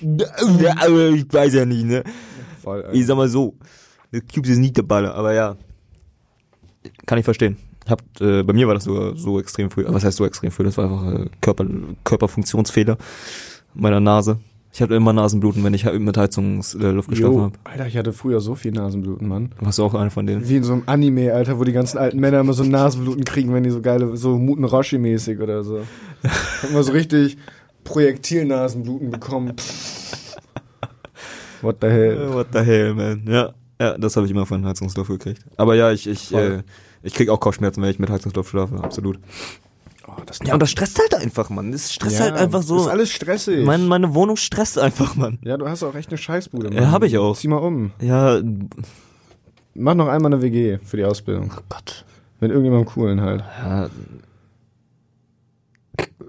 Ja, 0.01 0.75
aber 0.77 1.09
ich 1.09 1.31
weiß 1.31 1.53
ja 1.53 1.65
nicht, 1.65 1.85
ne? 1.85 2.03
Voll, 2.61 2.83
Alter. 2.83 2.93
Ich 2.93 3.05
sag 3.05 3.17
mal 3.17 3.29
so, 3.29 3.55
Cubes 4.33 4.49
ist 4.49 4.57
nicht 4.57 4.77
der 4.77 4.83
Baller, 4.83 5.15
aber 5.15 5.33
ja. 5.33 5.55
Kann 7.05 7.17
ich 7.17 7.25
verstehen. 7.25 7.57
Hab, 7.89 8.01
äh, 8.19 8.43
bei 8.43 8.53
mir 8.53 8.67
war 8.67 8.73
das 8.73 8.85
sogar 8.85 9.15
so 9.15 9.39
extrem 9.39 9.69
früh. 9.69 9.85
Was 9.87 10.03
heißt 10.03 10.17
so 10.17 10.25
extrem 10.25 10.51
früh? 10.51 10.63
Das 10.63 10.77
war 10.77 10.85
einfach 10.85 11.21
äh, 11.21 11.29
Körper, 11.41 11.65
Körperfunktionsfehler 12.03 12.97
meiner 13.73 13.99
Nase. 13.99 14.39
Ich 14.77 14.81
hatte 14.81 14.93
immer 14.93 15.11
Nasenbluten, 15.11 15.63
wenn 15.63 15.73
ich 15.73 15.85
halt 15.85 15.99
mit 15.99 16.17
Heizungsluft 16.17 17.07
äh, 17.07 17.11
geschlafen 17.11 17.41
habe. 17.41 17.53
Alter, 17.63 17.87
ich 17.87 17.97
hatte 17.97 18.13
früher 18.13 18.39
so 18.41 18.53
viel 18.53 18.71
Nasenbluten, 18.71 19.27
Mann. 19.27 19.49
Warst 19.59 19.79
du 19.79 19.83
auch 19.83 19.95
einer 19.95 20.11
von 20.11 20.27
denen? 20.27 20.47
Wie 20.47 20.57
in 20.57 20.63
so 20.63 20.73
einem 20.73 20.83
Anime, 20.85 21.33
Alter, 21.33 21.57
wo 21.57 21.63
die 21.63 21.71
ganzen 21.71 21.97
alten 21.97 22.19
Männer 22.19 22.41
immer 22.41 22.53
so 22.53 22.63
Nasenbluten 22.63 23.23
kriegen, 23.23 23.51
wenn 23.53 23.63
die 23.63 23.71
so 23.71 23.81
geile, 23.81 24.15
so 24.17 24.37
Muten 24.37 24.65
Roshi-mäßig 24.65 25.41
oder 25.41 25.63
so. 25.63 25.79
immer 26.69 26.83
so 26.83 26.91
richtig 26.91 27.37
Projektilnasenbluten 27.85 29.09
bekommen. 29.09 29.53
What 31.61 31.77
the 31.81 31.87
hell? 31.87 32.33
What 32.33 32.47
the 32.53 32.59
hell, 32.59 32.93
man. 32.93 33.23
Ja, 33.27 33.53
ja 33.81 33.97
das 33.97 34.15
habe 34.15 34.27
ich 34.27 34.31
immer 34.31 34.45
von 34.45 34.63
Heizungsluft 34.63 35.09
gekriegt. 35.09 35.43
Aber 35.55 35.73
ja, 35.73 35.91
ich, 35.91 36.05
ich, 36.05 36.27
Voll. 36.27 36.63
äh, 36.63 36.71
ich 37.03 37.13
krieg 37.13 37.29
auch 37.29 37.39
Kopfschmerzen, 37.39 37.81
wenn 37.81 37.89
ich 37.89 37.99
mit 37.99 38.09
Heizungsluft 38.09 38.49
schlafe, 38.49 38.75
absolut. 38.83 39.19
Oh, 40.07 40.13
das 40.25 40.39
Ja, 40.45 40.53
und 40.53 40.61
das 40.61 40.71
stresst 40.71 40.99
halt 40.99 41.15
einfach, 41.15 41.49
Mann. 41.49 41.71
Das 41.71 41.93
stresst 41.93 42.19
halt 42.19 42.35
einfach 42.35 42.61
so. 42.63 42.77
Ist 42.77 42.87
alles 42.87 43.11
stressig. 43.11 43.65
Meine, 43.65 43.83
meine 43.83 44.13
Wohnung 44.15 44.37
stresst 44.37 44.79
einfach, 44.79 45.15
Mann. 45.15 45.37
ja, 45.43 45.57
du 45.57 45.67
hast 45.67 45.83
auch 45.83 45.95
echt 45.95 46.09
eine 46.09 46.17
Scheißbude, 46.17 46.69
Mann. 46.69 46.81
Ja, 46.83 46.91
hab 46.91 47.03
ich 47.03 47.17
auch. 47.17 47.37
Zieh 47.37 47.47
mal 47.49 47.57
um. 47.57 47.91
Ja, 48.01 48.39
Mach 49.79 49.93
noch 49.93 50.07
einmal 50.07 50.33
eine 50.33 50.41
WG 50.41 50.79
für 50.83 50.97
die 50.97 51.03
Ausbildung. 51.05 51.51
oh 51.55 51.61
Gott. 51.69 52.03
Mit 52.39 52.49
irgendjemandem 52.49 52.91
coolen 52.91 53.21
halt. 53.21 53.43
Ja, 53.59 53.89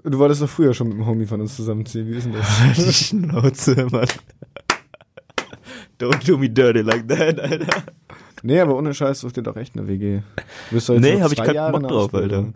Du 0.03 0.17
wolltest 0.17 0.41
doch 0.41 0.49
früher 0.49 0.73
schon 0.73 0.87
mit 0.89 0.97
einem 0.97 1.05
Homie 1.07 1.25
von 1.25 1.41
uns 1.41 1.55
zusammenziehen. 1.55 2.07
Wie 2.07 2.15
ist 2.15 2.25
denn 2.25 2.33
die 2.77 2.83
das? 2.85 2.95
Schnauze, 2.95 3.87
Mann. 3.91 4.07
Don't 5.99 6.25
do 6.25 6.37
me 6.37 6.49
dirty 6.49 6.81
like 6.81 7.07
that, 7.07 7.39
Alter. 7.39 7.83
Nee, 8.43 8.59
aber 8.59 8.75
ohne 8.75 8.93
Scheiß 8.93 9.19
such 9.19 9.33
dir 9.33 9.43
doch 9.43 9.55
echt 9.55 9.77
eine 9.77 9.87
WG. 9.87 10.21
Du 10.69 10.75
bist 10.75 10.89
doch 10.89 10.95
jetzt 10.95 11.03
Nee, 11.03 11.15
noch 11.15 11.21
hab 11.21 11.31
ich 11.31 11.37
keinen 11.37 11.55
Jahre 11.55 11.79
Bock 11.79 11.89
drauf. 11.89 12.13
Alter. 12.13 12.53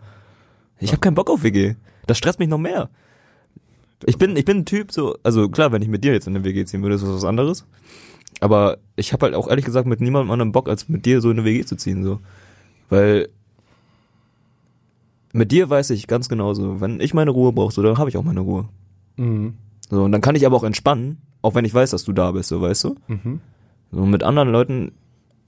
Ich 0.78 0.92
hab 0.92 1.00
keinen 1.00 1.14
Bock 1.14 1.30
auf 1.30 1.42
WG. 1.42 1.74
Das 2.06 2.18
stresst 2.18 2.38
mich 2.38 2.48
noch 2.48 2.58
mehr. 2.58 2.90
Ich 4.06 4.18
bin, 4.18 4.36
ich 4.36 4.44
bin 4.44 4.58
ein 4.58 4.64
Typ 4.66 4.92
so, 4.92 5.16
also 5.22 5.48
klar, 5.48 5.72
wenn 5.72 5.82
ich 5.82 5.88
mit 5.88 6.04
dir 6.04 6.12
jetzt 6.12 6.26
in 6.26 6.34
eine 6.34 6.44
WG 6.44 6.64
ziehen 6.64 6.82
würde, 6.82 6.96
ist 6.96 7.02
das 7.04 7.10
was 7.10 7.24
anderes. 7.24 7.66
Aber 8.40 8.78
ich 8.96 9.12
habe 9.12 9.26
halt 9.26 9.34
auch 9.34 9.48
ehrlich 9.48 9.64
gesagt 9.64 9.86
mit 9.86 10.00
niemandem 10.00 10.30
anderen 10.30 10.52
Bock, 10.52 10.68
als 10.68 10.88
mit 10.88 11.06
dir 11.06 11.20
so 11.20 11.30
in 11.30 11.38
eine 11.38 11.46
WG 11.46 11.64
zu 11.64 11.76
ziehen, 11.76 12.04
so. 12.04 12.20
Weil 12.88 13.28
mit 15.32 15.52
dir 15.52 15.70
weiß 15.70 15.90
ich 15.90 16.06
ganz 16.06 16.28
genau 16.28 16.54
so, 16.54 16.80
wenn 16.80 17.00
ich 17.00 17.14
meine 17.14 17.30
Ruhe 17.30 17.52
brauche, 17.52 17.72
so, 17.72 17.82
dann 17.82 17.98
habe 17.98 18.10
ich 18.10 18.16
auch 18.16 18.22
meine 18.22 18.40
Ruhe. 18.40 18.68
Mhm. 19.16 19.54
So, 19.90 20.04
und 20.04 20.12
dann 20.12 20.20
kann 20.20 20.36
ich 20.36 20.46
aber 20.46 20.56
auch 20.56 20.64
entspannen, 20.64 21.18
auch 21.42 21.54
wenn 21.54 21.64
ich 21.64 21.74
weiß, 21.74 21.90
dass 21.90 22.04
du 22.04 22.12
da 22.12 22.32
bist, 22.32 22.48
so, 22.48 22.60
weißt 22.60 22.84
du? 22.84 22.96
Mhm. 23.08 23.40
So, 23.92 24.04
mit 24.06 24.22
anderen 24.22 24.50
Leuten, 24.50 24.92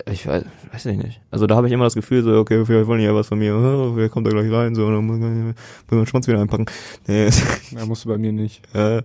ich 0.04 0.26
weiß, 0.26 0.44
weiß 0.72 0.86
ich 0.86 0.96
nicht. 0.98 1.20
Also 1.30 1.46
da 1.46 1.56
habe 1.56 1.66
ich 1.66 1.72
immer 1.72 1.84
das 1.84 1.94
Gefühl, 1.94 2.22
so, 2.22 2.38
okay, 2.38 2.64
vielleicht 2.64 2.86
wollen 2.86 3.00
die 3.00 3.06
ja 3.06 3.14
was 3.14 3.28
von 3.28 3.38
mir, 3.38 3.56
oh, 3.56 3.96
wer 3.96 4.08
kommt 4.08 4.26
da 4.26 4.30
gleich 4.30 4.50
rein, 4.52 4.74
so, 4.74 4.90
dann 4.90 5.04
muss 5.06 5.18
man 5.18 5.46
man 5.46 5.54
den 6.00 6.06
Schwanz 6.06 6.26
wieder 6.28 6.40
einpacken. 6.40 6.66
Nee, 7.06 7.28
Ja, 7.70 7.86
musst 7.86 8.04
du 8.04 8.08
bei 8.10 8.18
mir 8.18 8.32
nicht. 8.32 8.62
äh, 8.74 9.02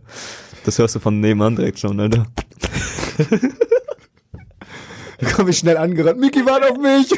das 0.65 0.77
hörst 0.77 0.95
du 0.95 0.99
von 0.99 1.19
nebenan 1.19 1.55
direkt 1.55 1.79
schon, 1.79 1.99
Alter. 1.99 2.27
Da 5.19 5.27
komm 5.35 5.47
ich 5.47 5.57
schnell 5.57 5.77
angerannt. 5.77 6.19
Miki, 6.19 6.45
warte 6.45 6.69
auf 6.71 6.77
mich! 6.77 7.11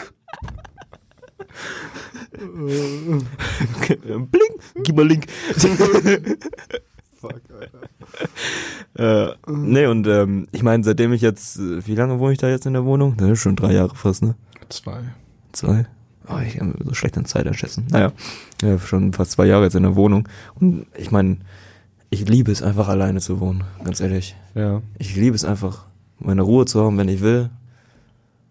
Blink, 4.31 4.59
gib 4.83 4.95
mal 4.95 5.07
Link. 5.07 5.25
Fuck, 7.23 7.41
Alter. 7.57 9.31
äh, 9.31 9.35
nee, 9.47 9.85
und 9.85 10.05
ähm, 10.07 10.49
ich 10.51 10.61
meine, 10.61 10.83
seitdem 10.83 11.13
ich 11.13 11.21
jetzt, 11.21 11.57
äh, 11.57 11.87
wie 11.87 11.95
lange 11.95 12.19
wohne 12.19 12.33
ich 12.33 12.37
da 12.37 12.49
jetzt 12.49 12.65
in 12.65 12.73
der 12.73 12.83
Wohnung? 12.83 13.15
Das 13.15 13.29
ist 13.29 13.39
schon 13.39 13.55
drei 13.55 13.71
Jahre 13.71 13.95
fast, 13.95 14.23
ne? 14.23 14.35
Zwei. 14.67 15.03
Zwei? 15.53 15.85
Oh, 16.27 16.39
ich 16.45 16.57
kann 16.57 16.75
so 16.83 16.93
schlecht 16.93 17.17
an 17.17 17.23
Zeit 17.23 17.47
einschätzen. 17.47 17.87
Naja, 17.89 18.11
ja, 18.61 18.77
schon 18.77 19.13
fast 19.13 19.31
zwei 19.31 19.45
Jahre 19.45 19.63
jetzt 19.63 19.75
in 19.75 19.83
der 19.83 19.95
Wohnung. 19.95 20.27
Und 20.55 20.85
ich 20.97 21.11
meine, 21.11 21.37
ich 22.09 22.27
liebe 22.27 22.51
es 22.51 22.61
einfach 22.61 22.89
alleine 22.89 23.21
zu 23.21 23.39
wohnen, 23.39 23.63
ganz 23.85 24.01
ehrlich. 24.01 24.35
Ja. 24.53 24.81
Ich 24.97 25.15
liebe 25.15 25.35
es 25.35 25.45
einfach, 25.45 25.85
meine 26.19 26.41
Ruhe 26.41 26.65
zu 26.65 26.83
haben, 26.83 26.97
wenn 26.97 27.07
ich 27.07 27.21
will, 27.21 27.51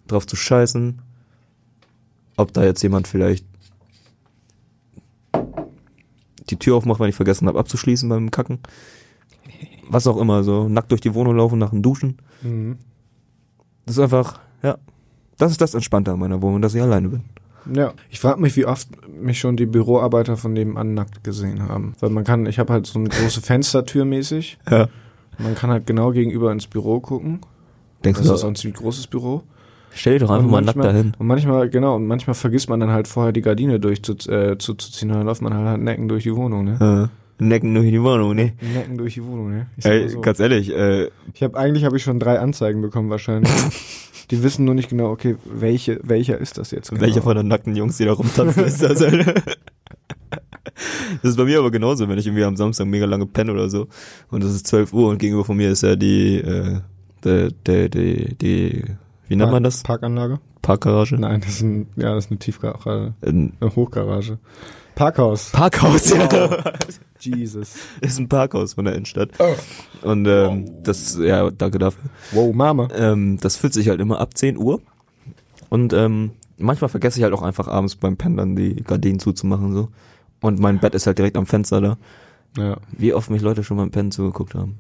drauf 0.07 0.27
zu 0.27 0.37
scheißen. 0.37 1.03
Ob 2.39 2.55
da 2.55 2.65
jetzt 2.65 2.83
jemand 2.83 3.07
vielleicht 3.07 3.45
die 6.53 6.59
Tür 6.59 6.77
aufmacht, 6.77 7.01
wenn 7.01 7.09
ich 7.09 7.17
vergessen 7.17 7.49
habe 7.49 7.59
abzuschließen 7.59 8.09
beim 8.09 8.31
Kacken. 8.31 8.59
Was 9.89 10.07
auch 10.07 10.17
immer, 10.19 10.45
so 10.45 10.69
nackt 10.69 10.91
durch 10.91 11.01
die 11.01 11.15
Wohnung 11.15 11.37
laufen 11.37 11.59
nach 11.59 11.71
dem 11.71 11.83
Duschen. 11.83 12.19
Mhm. 12.43 12.79
Das 13.87 13.97
ist 13.97 14.03
einfach, 14.03 14.39
ja. 14.63 14.79
Das 15.39 15.51
ist 15.51 15.61
das 15.61 15.75
Entspannte 15.75 16.13
an 16.13 16.19
meiner 16.21 16.41
Wohnung, 16.41 16.63
dass 16.63 16.75
ich 16.75 16.83
alleine 16.83 17.09
bin. 17.09 17.25
Ja. 17.73 17.93
Ich 18.11 18.21
frage 18.21 18.41
mich, 18.41 18.57
wie 18.57 18.67
oft 18.67 18.89
mich 19.09 19.39
schon 19.39 19.57
die 19.57 19.67
Büroarbeiter 19.67 20.37
von 20.37 20.53
nebenan 20.53 20.95
nackt 20.95 21.25
gesehen 21.25 21.69
haben. 21.69 21.95
Weil 22.01 22.11
man 22.11 22.25
kann, 22.25 22.47
ich 22.47 22.59
habe 22.59 22.73
halt 22.73 22.87
so 22.87 22.99
eine 22.99 23.09
große 23.09 23.41
Fenstertür 23.43 24.05
mäßig. 24.05 24.59
Ja. 24.71 24.89
Man 25.39 25.55
kann 25.55 25.71
halt 25.71 25.87
genau 25.87 26.13
gegenüber 26.13 26.53
ins 26.53 26.67
Büro 26.67 27.01
gucken. 27.01 27.41
Denkst 28.05 28.21
Das 28.21 28.29
du, 28.29 28.35
ist 28.35 28.45
auch 28.45 28.49
ein 28.49 28.57
ziemlich 28.57 28.79
großes 28.79 29.07
Büro. 29.07 29.43
Stell 29.95 30.15
dich 30.19 30.23
doch 30.23 30.31
einfach 30.31 30.45
Und 30.45 30.51
mal 30.51 30.61
nackt 30.63 30.77
manchmal- 30.77 30.95
dahin. 30.95 31.13
Und 31.19 31.27
manchmal, 31.27 31.69
genau, 31.71 31.97
und 31.97 32.07
manchmal 32.07 32.35
vergisst 32.35 32.69
man 32.69 32.81
dann 32.81 32.91
halt 32.91 33.09
vorher 33.09 33.33
die 33.33 33.43
Gardine 33.43 33.81
durchzuziehen 33.81 34.53
äh, 34.53 34.59
zuzuziehen 34.59 35.11
und 35.11 35.19
dann 35.19 35.27
läuft 35.27 35.43
man 35.43 35.55
halt, 35.55 35.67
halt 35.67 35.83
necken 35.83 36.09
durch 36.09 36.23
die 36.25 36.35
Wohnung, 36.35 36.65
ne? 36.65 37.11
Äh, 37.41 37.43
necken 37.45 37.75
durch 37.75 37.89
die 37.91 38.03
Wohnung, 38.03 38.35
ne? 38.35 38.53
Necken 38.75 38.99
durch 38.99 39.15
die 39.15 39.25
Wohnung, 39.25 39.51
ne? 39.51 39.67
Ey, 39.83 40.09
so. 40.09 40.21
ganz 40.21 40.39
ehrlich, 40.41 40.71
äh, 40.75 41.09
ich 41.35 41.43
habe 41.43 41.59
eigentlich 41.59 41.85
habe 41.85 41.97
ich 41.97 42.03
schon 42.03 42.19
drei 42.21 42.39
Anzeigen 42.39 42.81
bekommen 42.83 43.11
wahrscheinlich. 43.11 43.51
die 44.31 44.43
wissen 44.43 44.65
nur 44.65 44.75
nicht 44.75 44.89
genau, 44.89 45.11
okay, 45.11 45.37
welche 45.45 46.01
welcher 46.03 46.39
ist 46.39 46.59
das 46.59 46.71
jetzt? 46.71 46.91
Genau. 46.91 47.01
welcher 47.03 47.23
von 47.23 47.37
den 47.37 47.49
nackten 47.49 47.77
Jungs, 47.77 47.97
die 47.99 48.05
da 48.05 48.13
rumtanzen, 48.13 48.65
ist 48.65 48.83
das? 48.83 49.05
Das 51.23 51.33
ist 51.33 51.37
bei 51.37 51.45
mir 51.45 51.59
aber 51.59 51.71
genauso, 51.71 52.09
wenn 52.09 52.19
ich 52.19 52.27
irgendwie 52.27 52.45
am 52.45 52.57
Samstag 52.57 52.87
mega 52.87 53.05
lange 53.05 53.27
penne 53.27 53.53
oder 53.53 53.69
so 53.69 53.89
und 54.31 54.43
es 54.43 54.55
ist 54.55 54.67
12 54.69 54.93
Uhr 54.93 55.11
und 55.11 55.19
gegenüber 55.19 55.45
von 55.45 55.57
mir 55.57 55.71
ist 55.71 55.83
ja 55.83 55.97
die, 55.97 56.39
äh, 56.39 56.81
die, 57.25 57.49
die, 57.67 57.91
die, 57.91 58.35
die 58.37 58.85
wie 59.33 59.37
nennt 59.37 59.51
man 59.51 59.63
das? 59.63 59.83
Parkanlage? 59.83 60.41
Parkgarage? 60.61 61.17
Nein, 61.17 61.41
das 61.41 61.51
ist 61.55 61.63
ein, 61.63 61.89
ja, 61.97 62.15
das 62.15 62.27
ist 62.27 62.31
eine 62.31 62.39
Tiefgarage, 62.39 63.15
Ein 63.25 63.55
eine 63.61 63.75
Hochgarage. 63.75 64.39
Parkhaus. 64.95 65.51
Parkhaus, 65.53 66.11
ja. 66.11 66.29
Jesus. 67.19 67.77
ist 68.03 68.19
ein 68.19 68.29
Parkhaus 68.29 68.75
von 68.75 68.85
der 68.85 68.95
Innenstadt. 68.95 69.31
Und 70.03 70.27
ähm, 70.27 70.83
das, 70.83 71.19
ja, 71.19 71.51
danke 71.51 71.79
dafür. 71.79 72.11
Wow, 72.33 72.55
Mama. 72.55 72.89
Ähm, 72.95 73.39
das 73.41 73.57
füllt 73.57 73.73
sich 73.73 73.89
halt 73.89 74.03
immer 74.03 74.21
ab 74.21 74.37
10 74.37 74.59
Uhr. 74.59 74.83
Und 75.71 75.95
ähm, 75.95 76.33
manchmal 76.59 76.91
vergesse 76.91 77.19
ich 77.19 77.25
halt 77.25 77.33
auch 77.33 77.43
einfach 77.43 77.69
abends 77.69 77.97
beim 77.97 78.19
Pennen 78.19 78.37
dann 78.37 78.55
die 78.55 78.77
Gardinen 78.77 79.19
zuzumachen 79.19 79.73
so. 79.73 79.89
Und 80.43 80.61
mein 80.61 80.79
Bett 80.79 80.95
ist 80.95 81.07
halt 81.07 81.17
direkt 81.17 81.39
am 81.39 81.47
Fenster 81.47 81.81
da. 81.81 81.97
Ja. 82.59 82.77
Wie 82.91 83.15
oft 83.15 83.31
mich 83.31 83.41
Leute 83.41 83.65
schon 83.65 83.79
beim 83.79 83.91
Pennen 83.91 84.11
zugeguckt 84.11 84.55
haben. 84.55 84.79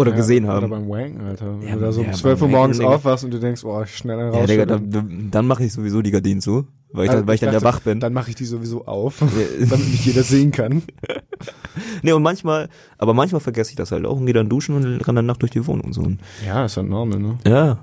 Oder 0.00 0.12
ja, 0.12 0.16
gesehen 0.16 0.44
Oder 0.44 0.54
haben. 0.54 0.70
beim 0.70 0.88
Wanken, 0.88 1.20
Alter. 1.26 1.58
Wenn 1.60 1.68
Ja, 1.68 1.74
du 1.74 1.80
da 1.80 1.92
so 1.92 2.00
um 2.02 2.06
ja, 2.06 2.12
12 2.12 2.42
Uhr 2.42 2.48
morgens 2.48 2.78
Wanken, 2.78 2.94
aufwachst 2.94 3.24
und 3.24 3.32
du 3.32 3.40
denkst, 3.40 3.64
oh, 3.64 3.84
schnell 3.84 4.18
einen 4.20 4.32
Ja, 4.32 4.38
raus. 4.38 4.48
Digga, 4.48 4.64
dann, 4.66 5.28
dann 5.30 5.46
mache 5.46 5.64
ich 5.64 5.72
sowieso 5.72 6.02
die 6.02 6.12
Gardinen 6.12 6.40
zu, 6.40 6.66
weil 6.92 7.06
ich 7.06 7.10
dann, 7.10 7.26
weil 7.26 7.34
ich 7.34 7.40
dann 7.40 7.52
ja 7.52 7.62
wach 7.62 7.80
bin. 7.80 7.98
Dann 7.98 8.12
mache 8.12 8.30
ich 8.30 8.36
die 8.36 8.44
sowieso 8.44 8.86
auf, 8.86 9.20
Ja. 9.20 9.26
damit 9.70 9.88
mich 9.88 10.06
jeder 10.06 10.22
sehen 10.22 10.52
kann. 10.52 10.82
Nee, 12.02 12.12
und 12.12 12.22
manchmal, 12.22 12.68
aber 12.96 13.14
manchmal 13.14 13.40
vergesse 13.40 13.70
ich 13.70 13.76
das 13.76 13.92
halt 13.92 14.04
auch 14.04 14.16
und 14.18 14.26
gehe 14.26 14.34
dann 14.34 14.48
duschen 14.48 14.74
und 14.74 14.84
renn 15.06 15.14
dann 15.14 15.26
nachts 15.26 15.38
durch 15.40 15.52
die 15.52 15.64
Wohnung 15.66 15.92
so. 15.92 16.00
Und 16.02 16.18
Ja, 16.44 16.64
ist 16.64 16.76
halt 16.76 16.88
normal, 16.88 17.18
ne? 17.20 17.38
ja. 17.46 17.78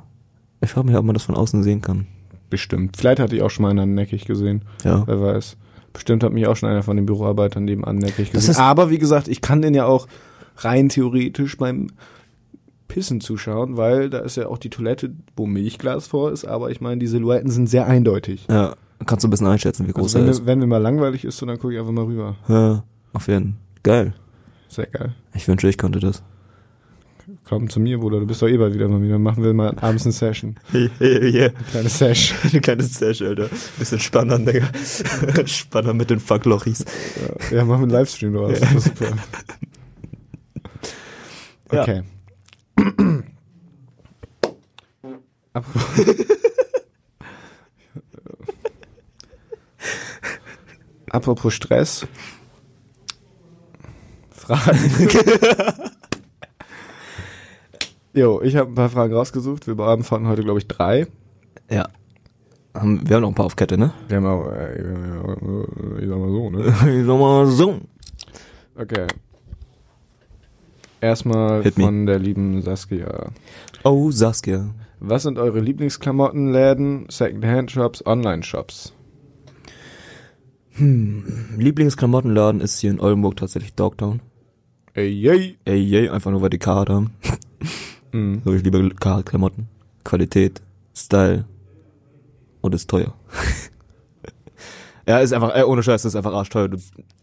Ich 0.61 0.69
frage 0.71 0.87
mich, 0.87 0.95
ob 0.97 1.05
man 1.05 1.13
das 1.13 1.23
von 1.23 1.35
außen 1.35 1.63
sehen 1.63 1.81
kann. 1.81 2.07
Bestimmt. 2.49 2.97
Vielleicht 2.97 3.19
hatte 3.19 3.35
ich 3.35 3.41
auch 3.41 3.49
schon 3.49 3.63
mal 3.63 3.69
einen 3.71 3.93
neckig 3.93 4.25
gesehen. 4.25 4.63
Ja. 4.83 5.03
Wer 5.05 5.21
weiß. 5.21 5.55
Bestimmt 5.93 6.23
hat 6.23 6.33
mich 6.33 6.45
auch 6.47 6.55
schon 6.55 6.69
einer 6.69 6.83
von 6.83 6.95
den 6.97 7.05
Büroarbeitern 7.05 7.63
nebenan 7.65 7.97
neckig 7.97 8.31
gesehen. 8.31 8.55
Aber 8.57 8.89
wie 8.89 8.97
gesagt, 8.97 9.27
ich 9.27 9.39
kann 9.41 9.61
den 9.61 9.73
ja 9.73 9.85
auch 9.85 10.07
rein 10.57 10.89
theoretisch 10.89 11.57
beim 11.57 11.87
Pissen 12.87 13.21
zuschauen, 13.21 13.77
weil 13.77 14.09
da 14.09 14.19
ist 14.19 14.37
ja 14.37 14.47
auch 14.47 14.57
die 14.57 14.69
Toilette, 14.69 15.11
wo 15.35 15.45
Milchglas 15.45 16.07
vor 16.07 16.31
ist. 16.31 16.45
Aber 16.45 16.71
ich 16.71 16.81
meine, 16.81 16.99
die 16.99 17.07
Silhouetten 17.07 17.49
sind 17.51 17.67
sehr 17.67 17.87
eindeutig. 17.87 18.45
Ja. 18.49 18.75
Kannst 19.05 19.23
du 19.23 19.27
ein 19.27 19.31
bisschen 19.31 19.47
einschätzen, 19.47 19.87
wie 19.87 19.91
groß 19.91 20.15
Also 20.15 20.19
wenn, 20.19 20.25
er 20.25 20.31
ist. 20.31 20.45
wenn 20.45 20.59
mir 20.59 20.67
mal 20.67 20.81
langweilig 20.81 21.25
ist, 21.25 21.37
so, 21.37 21.45
dann 21.45 21.59
gucke 21.59 21.73
ich 21.73 21.79
einfach 21.79 21.91
mal 21.91 22.05
rüber. 22.05 22.35
Ja, 22.47 22.83
auf 23.13 23.27
jeden 23.27 23.43
Fall. 23.43 23.59
Geil. 23.83 24.13
Sehr 24.67 24.87
geil. 24.87 25.13
Ich 25.33 25.47
wünsche, 25.47 25.67
ich 25.67 25.77
konnte 25.77 25.99
das. 25.99 26.23
Komm 27.43 27.69
zu 27.69 27.79
mir, 27.79 27.99
Bruder. 27.99 28.19
Du 28.19 28.27
bist 28.27 28.41
doch 28.41 28.47
eh 28.47 28.57
bald 28.57 28.73
wieder 28.73 28.87
mal 28.87 29.01
wieder. 29.01 29.17
Machen 29.17 29.43
wir 29.43 29.53
mal 29.53 29.75
abends 29.79 30.05
eine 30.05 30.13
Session. 30.13 30.55
yeah. 31.01 31.49
Kleine 31.71 31.89
Session. 31.89 32.37
Eine 32.51 32.61
kleine 32.61 32.83
Stash, 32.83 33.21
Alter. 33.21 33.49
Bisschen 33.79 33.99
spannender, 33.99 34.51
Digga. 34.51 34.67
Spannender 35.47 35.93
mit 35.93 36.09
den 36.09 36.19
Fucklochis. 36.19 36.85
Ja, 37.51 37.57
ja 37.57 37.65
machen 37.65 37.81
wir 37.81 37.83
einen 37.83 37.91
Livestream 37.91 38.33
draus. 38.33 38.59
Das 38.59 38.73
ist 38.73 38.85
super. 38.85 39.13
Ja. 41.75 41.81
Okay. 41.83 42.03
Apropos, 45.53 45.83
Apropos 51.11 51.53
Stress. 51.53 52.07
Fragen. 54.31 54.79
Jo, 58.17 58.39
ich 58.41 58.55
habe 58.55 58.71
ein 58.71 58.75
paar 58.75 58.89
Fragen 58.89 59.13
rausgesucht. 59.13 59.67
Wir 59.67 59.75
beantworten 59.75 60.25
heute, 60.29 60.41
glaube 60.41 60.57
ich, 60.59 60.67
drei. 60.69 61.05
Ja. 61.69 61.89
Haben- 62.73 63.01
Wir 63.09 63.17
haben 63.17 63.23
noch 63.23 63.27
ein 63.29 63.35
paar 63.35 63.45
auf 63.47 63.57
Kette, 63.57 63.77
ne? 63.77 63.91
Wir 64.07 64.15
haben 64.17 64.25
auch, 64.25 64.49
äh, 64.53 66.01
ich 66.01 66.07
sag 66.07 66.17
mal 66.17 66.29
so, 66.29 66.49
ne? 66.49 66.67
Ich 67.01 67.05
sag 67.05 67.19
mal 67.19 67.45
so. 67.47 67.81
Okay. 68.77 69.07
Erstmal 71.05 71.61
Hit 71.61 71.77
me. 71.77 71.83
von 71.83 72.07
der 72.07 72.17
lieben 72.17 72.63
Saskia. 72.63 73.29
Oh, 73.83 74.09
Saskia. 74.09 74.73
Was 74.99 75.21
sind 75.21 75.37
eure 75.37 75.59
Lieblingsklamottenläden, 75.59 77.05
Secondhand-Shops, 77.09 78.03
Online-Shops? 78.07 78.91
Lieblingsklamottenladen 80.79 82.59
ist 82.59 82.79
hier 82.79 82.89
in 82.89 82.99
Oldenburg 82.99 83.35
tatsächlich 83.35 83.75
Dogtown. 83.75 84.19
Ey, 84.95 85.07
yay. 85.07 85.59
Ey, 85.63 85.77
yay, 85.79 86.09
einfach 86.09 86.31
nur 86.31 86.41
weil 86.41 86.49
die 86.49 86.57
Carhartt 86.57 86.89
haben. 86.89 87.11
Mhm. 88.11 88.41
So, 88.43 88.55
ich 88.55 88.63
liebe 88.63 88.89
Carhartt-Klamotten. 88.89 89.67
Qualität, 90.03 90.63
Style 90.95 91.45
und 92.61 92.73
ist 92.73 92.89
teuer. 92.89 93.13
ja, 95.07 95.19
ist 95.19 95.33
einfach, 95.33 95.55
äh, 95.55 95.61
ohne 95.61 95.83
Scheiß, 95.83 96.03
ist 96.03 96.15
einfach 96.15 96.33
arschteuer. 96.33 96.67
Du, 96.67 96.79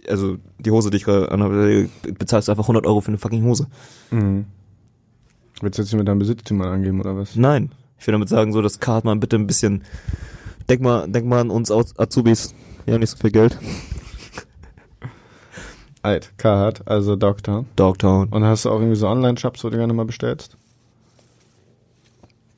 also, 0.09 0.37
die 0.59 0.71
Hose, 0.71 0.91
die 0.91 0.97
ich 0.99 1.05
gerade 1.05 1.31
anhabe, 1.31 1.88
äh, 2.07 2.12
bezahlst 2.12 2.49
du 2.49 2.53
einfach 2.53 2.65
100 2.65 2.87
Euro 2.87 3.01
für 3.01 3.09
eine 3.09 3.19
fucking 3.19 3.45
Hose. 3.45 3.67
Mhm. 4.11 4.47
Willst 5.61 5.79
du 5.79 5.83
jetzt 5.83 5.95
mit 5.95 6.09
deinem 6.09 6.19
Besitztümer 6.19 6.67
angeben, 6.67 7.01
oder 7.01 7.17
was? 7.17 7.37
Nein. 7.37 7.71
Ich 7.99 8.07
will 8.07 8.12
damit 8.12 8.29
sagen, 8.29 8.53
so, 8.53 8.62
das 8.62 8.81
Carhartt 8.81 9.05
mal 9.05 9.15
bitte 9.17 9.37
ein 9.37 9.47
bisschen, 9.47 9.85
denk 10.69 10.83
mal, 10.83 11.09
denk 11.09 11.27
mal 11.27 11.41
an 11.41 11.51
uns 11.51 11.71
Az- 11.71 11.97
Azubis. 11.99 12.55
Wir 12.85 12.95
haben 12.95 13.01
nicht 13.01 13.11
so 13.11 13.17
viel 13.17 13.31
Geld. 13.31 13.59
Alt, 16.03 16.33
Carhartt, 16.37 16.87
also 16.88 17.15
Dogtown. 17.15 17.67
Dogtown. 17.77 18.29
Und 18.31 18.43
hast 18.45 18.65
du 18.65 18.71
auch 18.71 18.81
irgendwie 18.81 18.97
so 18.97 19.07
Online-Shops, 19.09 19.62
wo 19.62 19.71
du 19.71 19.77
gerne 19.77 19.93
mal 19.93 20.05
bestellst? 20.05 20.57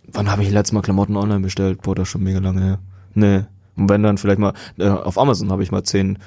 Wann 0.06 0.30
habe 0.30 0.42
ich 0.42 0.50
letztes 0.50 0.72
Mal 0.72 0.80
Klamotten 0.80 1.16
online 1.16 1.40
bestellt? 1.40 1.82
Boah, 1.82 1.94
das 1.94 2.04
ist 2.08 2.12
schon 2.12 2.22
mega 2.22 2.38
lange 2.38 2.62
her. 2.62 2.78
Nee. 3.14 3.42
Und 3.76 3.90
wenn 3.90 4.02
dann 4.02 4.16
vielleicht 4.16 4.38
mal, 4.38 4.54
äh, 4.78 4.88
auf 4.88 5.18
Amazon 5.18 5.50
habe 5.50 5.62
ich 5.62 5.72
mal 5.72 5.82
zehn 5.82 6.18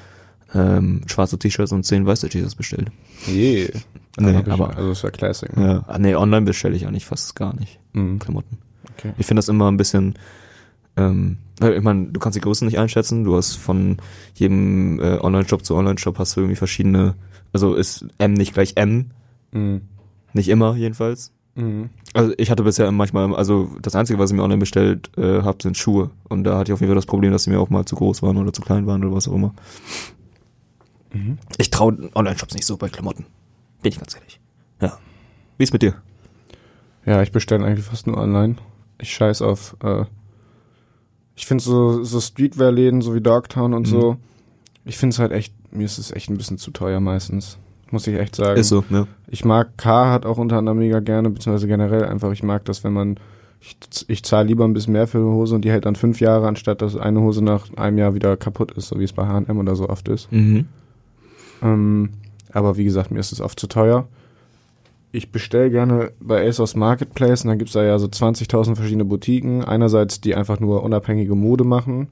ähm, 0.53 1.01
schwarze 1.07 1.37
T-Shirts 1.37 1.71
und 1.71 1.83
zehn 1.83 2.05
weiße 2.05 2.29
T-Shirts 2.29 2.55
bestellt. 2.55 2.89
Je. 3.25 3.69
Nee, 4.19 4.39
ich- 4.39 4.47
aber- 4.51 4.75
Also, 4.75 4.91
ist 4.91 5.03
ja 5.03 5.09
Classic. 5.11 5.55
ne? 5.55 5.67
Ja. 5.67 5.83
Ah, 5.87 5.99
nee, 5.99 6.15
online 6.15 6.45
bestelle 6.45 6.75
ich 6.75 6.87
eigentlich 6.87 7.05
fast 7.05 7.35
gar 7.35 7.55
nicht. 7.55 7.79
Mhm. 7.93 8.19
Klamotten. 8.19 8.57
Okay. 8.97 9.13
Ich 9.17 9.25
finde 9.27 9.39
das 9.39 9.49
immer 9.49 9.69
ein 9.69 9.77
bisschen, 9.77 10.15
ähm, 10.95 11.37
ich 11.61 11.81
meine, 11.83 12.07
du 12.07 12.19
kannst 12.19 12.35
die 12.35 12.41
Größen 12.41 12.65
nicht 12.67 12.79
einschätzen. 12.79 13.23
Du 13.23 13.35
hast 13.35 13.55
von 13.55 13.97
jedem 14.35 14.99
äh, 14.99 15.19
Online-Shop 15.19 15.63
zu 15.65 15.75
Online-Shop 15.75 16.17
hast 16.19 16.35
du 16.35 16.41
irgendwie 16.41 16.55
verschiedene, 16.55 17.15
also 17.53 17.75
ist 17.75 18.05
M 18.17 18.33
nicht 18.33 18.53
gleich 18.53 18.73
M. 18.75 19.11
Mhm. 19.51 19.81
Nicht 20.33 20.49
immer 20.49 20.75
jedenfalls. 20.75 21.31
Mhm. 21.55 21.89
Also 22.13 22.33
ich 22.37 22.49
hatte 22.51 22.63
bisher 22.63 22.91
manchmal, 22.91 23.35
also 23.35 23.69
das 23.81 23.95
Einzige, 23.95 24.17
was 24.19 24.29
ich 24.31 24.35
mir 24.37 24.43
online 24.43 24.59
bestellt 24.59 25.11
äh, 25.17 25.41
habe, 25.41 25.57
sind 25.61 25.77
Schuhe. 25.77 26.09
Und 26.29 26.43
da 26.43 26.57
hatte 26.57 26.71
ich 26.71 26.73
auf 26.73 26.79
jeden 26.79 26.89
Fall 26.91 26.95
das 26.95 27.05
Problem, 27.05 27.31
dass 27.31 27.43
sie 27.43 27.49
mir 27.51 27.59
auch 27.59 27.69
mal 27.69 27.85
zu 27.85 27.95
groß 27.95 28.21
waren 28.23 28.37
oder 28.37 28.53
zu 28.53 28.61
klein 28.61 28.85
waren 28.87 29.03
oder 29.03 29.15
was 29.15 29.27
auch 29.27 29.33
immer. 29.33 29.53
Mhm. 31.13 31.37
Ich 31.57 31.69
traue 31.69 32.09
Online-Shops 32.15 32.53
nicht 32.55 32.65
so 32.65 32.77
bei 32.77 32.89
Klamotten. 32.89 33.25
Bin 33.81 33.91
ich 33.91 33.97
ganz 33.99 34.15
ehrlich. 34.15 34.39
Ja. 34.81 34.97
Wie 35.57 35.63
ist 35.63 35.73
mit 35.73 35.81
dir? 35.81 35.95
Ja, 37.05 37.21
ich 37.21 37.31
bestelle 37.31 37.65
eigentlich 37.65 37.85
fast 37.85 38.07
nur 38.07 38.17
online. 38.17 38.55
Ich 38.99 39.11
scheiß 39.13 39.41
auf, 39.41 39.77
äh, 39.83 40.03
ich 41.35 41.45
finde 41.45 41.63
so, 41.63 42.03
so 42.03 42.19
Streetwear-Läden, 42.19 43.01
so 43.01 43.13
wie 43.15 43.21
Dogtown 43.21 43.73
und 43.73 43.83
Mhm. 43.87 43.91
so, 43.91 44.17
Ich 44.85 44.97
finde 44.97 45.13
es 45.13 45.19
halt 45.19 45.33
echt, 45.33 45.53
mir 45.73 45.83
ist 45.83 45.97
es 45.97 46.11
echt 46.11 46.29
ein 46.29 46.37
bisschen 46.37 46.57
zu 46.57 46.71
teuer 46.71 47.01
meistens. 47.01 47.57
Muss 47.91 48.07
ich 48.07 48.17
echt 48.17 48.35
sagen. 48.35 48.57
Ist 48.59 48.69
so, 48.69 48.85
ja. 48.89 49.05
Ich 49.27 49.43
mag 49.43 49.77
K 49.77 50.09
hat 50.11 50.25
auch 50.25 50.37
unter 50.37 50.57
anderem 50.57 50.77
mega 50.79 51.01
gerne, 51.01 51.29
beziehungsweise 51.29 51.67
generell 51.67 52.05
einfach, 52.05 52.31
ich 52.31 52.41
mag 52.41 52.63
das, 52.65 52.85
wenn 52.85 52.93
man, 52.93 53.19
ich, 53.59 53.75
ich 54.07 54.23
zahle 54.23 54.47
lieber 54.47 54.63
ein 54.65 54.71
bisschen 54.73 54.93
mehr 54.93 55.07
für 55.07 55.17
eine 55.17 55.27
Hose 55.27 55.55
und 55.55 55.63
die 55.65 55.71
hält 55.71 55.85
dann 55.85 55.95
fünf 55.97 56.21
Jahre, 56.21 56.47
anstatt 56.47 56.81
dass 56.81 56.95
eine 56.95 57.19
Hose 57.19 57.43
nach 57.43 57.65
einem 57.75 57.97
Jahr 57.97 58.13
wieder 58.15 58.37
kaputt 58.37 58.71
ist, 58.71 58.87
so 58.87 58.97
wie 58.99 59.03
es 59.03 59.11
bei 59.13 59.25
H&M 59.27 59.57
oder 59.57 59.75
so 59.75 59.89
oft 59.89 60.07
ist. 60.07 60.31
Mhm. 60.31 60.67
Ähm, 61.61 62.09
aber 62.51 62.77
wie 62.77 62.83
gesagt, 62.83 63.11
mir 63.11 63.19
ist 63.19 63.31
es 63.31 63.41
oft 63.41 63.59
zu 63.59 63.67
teuer. 63.67 64.07
Ich 65.11 65.31
bestelle 65.31 65.69
gerne 65.71 66.11
bei 66.19 66.47
ASOS 66.47 66.75
Marketplace 66.75 67.43
und 67.43 67.49
dann 67.49 67.57
gibt's 67.57 67.73
da 67.73 67.83
ja 67.83 67.97
so 67.97 68.07
20.000 68.07 68.75
verschiedene 68.75 69.05
Boutiquen. 69.05 69.63
Einerseits, 69.63 70.21
die 70.21 70.35
einfach 70.35 70.59
nur 70.59 70.83
unabhängige 70.83 71.35
Mode 71.35 71.63
machen 71.63 72.07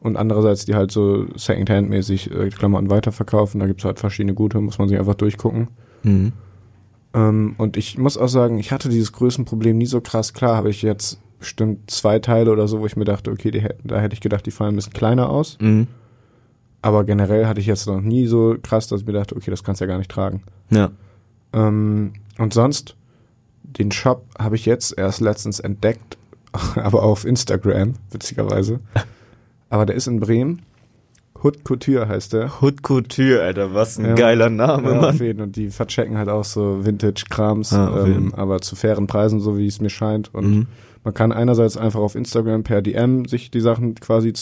und 0.00 0.16
andererseits, 0.16 0.64
die 0.64 0.74
halt 0.74 0.90
so 0.90 1.26
Secondhand-mäßig 1.34 2.30
äh, 2.30 2.50
Klamotten 2.50 2.90
weiterverkaufen. 2.90 3.60
Da 3.60 3.66
gibt's 3.66 3.84
halt 3.84 3.98
verschiedene 3.98 4.34
gute, 4.34 4.60
muss 4.60 4.78
man 4.78 4.88
sich 4.88 4.98
einfach 4.98 5.14
durchgucken. 5.14 5.68
Mhm. 6.02 6.32
Ähm, 7.14 7.54
und 7.58 7.76
ich 7.76 7.98
muss 7.98 8.18
auch 8.18 8.28
sagen, 8.28 8.58
ich 8.58 8.72
hatte 8.72 8.88
dieses 8.88 9.12
Größenproblem 9.12 9.76
nie 9.76 9.86
so 9.86 10.00
krass. 10.00 10.34
Klar 10.34 10.56
habe 10.56 10.70
ich 10.70 10.82
jetzt 10.82 11.20
bestimmt 11.38 11.90
zwei 11.90 12.18
Teile 12.18 12.50
oder 12.50 12.68
so, 12.68 12.80
wo 12.80 12.86
ich 12.86 12.96
mir 12.96 13.04
dachte, 13.04 13.30
okay, 13.30 13.50
die, 13.50 13.66
da 13.84 14.00
hätte 14.00 14.14
ich 14.14 14.20
gedacht, 14.20 14.46
die 14.46 14.50
fallen 14.50 14.74
ein 14.74 14.76
bisschen 14.76 14.92
kleiner 14.92 15.30
aus. 15.30 15.56
Mhm. 15.60 15.86
Aber 16.82 17.04
generell 17.04 17.46
hatte 17.46 17.60
ich 17.60 17.66
jetzt 17.66 17.86
noch 17.86 18.00
nie 18.00 18.26
so 18.26 18.56
krass, 18.62 18.86
dass 18.86 19.00
ich 19.00 19.06
mir 19.06 19.12
dachte, 19.12 19.34
okay, 19.36 19.50
das 19.50 19.64
kannst 19.64 19.80
du 19.80 19.84
ja 19.84 19.90
gar 19.90 19.98
nicht 19.98 20.10
tragen. 20.10 20.42
Ja. 20.70 20.90
Ähm, 21.52 22.12
und 22.38 22.54
sonst, 22.54 22.94
den 23.62 23.90
Shop 23.90 24.24
habe 24.38 24.54
ich 24.56 24.64
jetzt 24.66 24.96
erst 24.96 25.20
letztens 25.20 25.58
entdeckt, 25.60 26.16
aber 26.76 27.02
auf 27.02 27.24
Instagram, 27.24 27.94
witzigerweise. 28.10 28.80
Aber 29.70 29.84
der 29.84 29.96
ist 29.96 30.06
in 30.06 30.18
Bremen. 30.18 30.62
Hood 31.44 31.62
Couture 31.62 32.08
heißt 32.08 32.32
der. 32.32 32.62
Hood 32.62 32.82
Couture, 32.82 33.42
Alter, 33.42 33.74
was 33.74 33.98
ein 33.98 34.06
Ja. 34.06 34.14
geiler 34.14 34.48
Name, 34.48 34.88
Ja, 34.88 34.94
Mann. 34.96 35.04
auf 35.10 35.20
jeden. 35.20 35.42
Und 35.42 35.56
die 35.56 35.68
verchecken 35.68 36.16
halt 36.16 36.30
auch 36.30 36.44
so 36.44 36.86
Vintage-Krams, 36.86 37.74
Ah, 37.74 38.06
ähm, 38.06 38.32
aber 38.34 38.60
zu 38.62 38.76
fairen 38.76 39.06
Preisen, 39.06 39.40
so 39.40 39.58
wie 39.58 39.66
es 39.66 39.80
mir 39.82 39.90
scheint. 39.90 40.34
Und 40.34 40.50
Mhm. 40.50 40.66
man 41.04 41.12
kann 41.12 41.32
einerseits 41.32 41.76
einfach 41.76 42.00
auf 42.00 42.14
Instagram 42.14 42.62
per 42.64 42.80
DM 42.80 43.26
sich 43.26 43.50
die 43.50 43.60
Sachen 43.60 43.94
quasi 43.96 44.32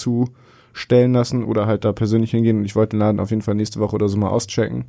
zustellen 0.76 1.14
lassen 1.14 1.42
oder 1.42 1.66
halt 1.66 1.84
da 1.84 1.92
persönlich 1.92 2.30
hingehen. 2.30 2.58
Und 2.58 2.64
ich 2.64 2.76
wollte 2.76 2.90
den 2.90 3.00
Laden 3.00 3.18
auf 3.20 3.30
jeden 3.30 3.42
Fall 3.42 3.54
nächste 3.54 3.80
Woche 3.80 3.94
oder 3.96 4.08
so 4.08 4.18
mal 4.18 4.28
auschecken. 4.28 4.84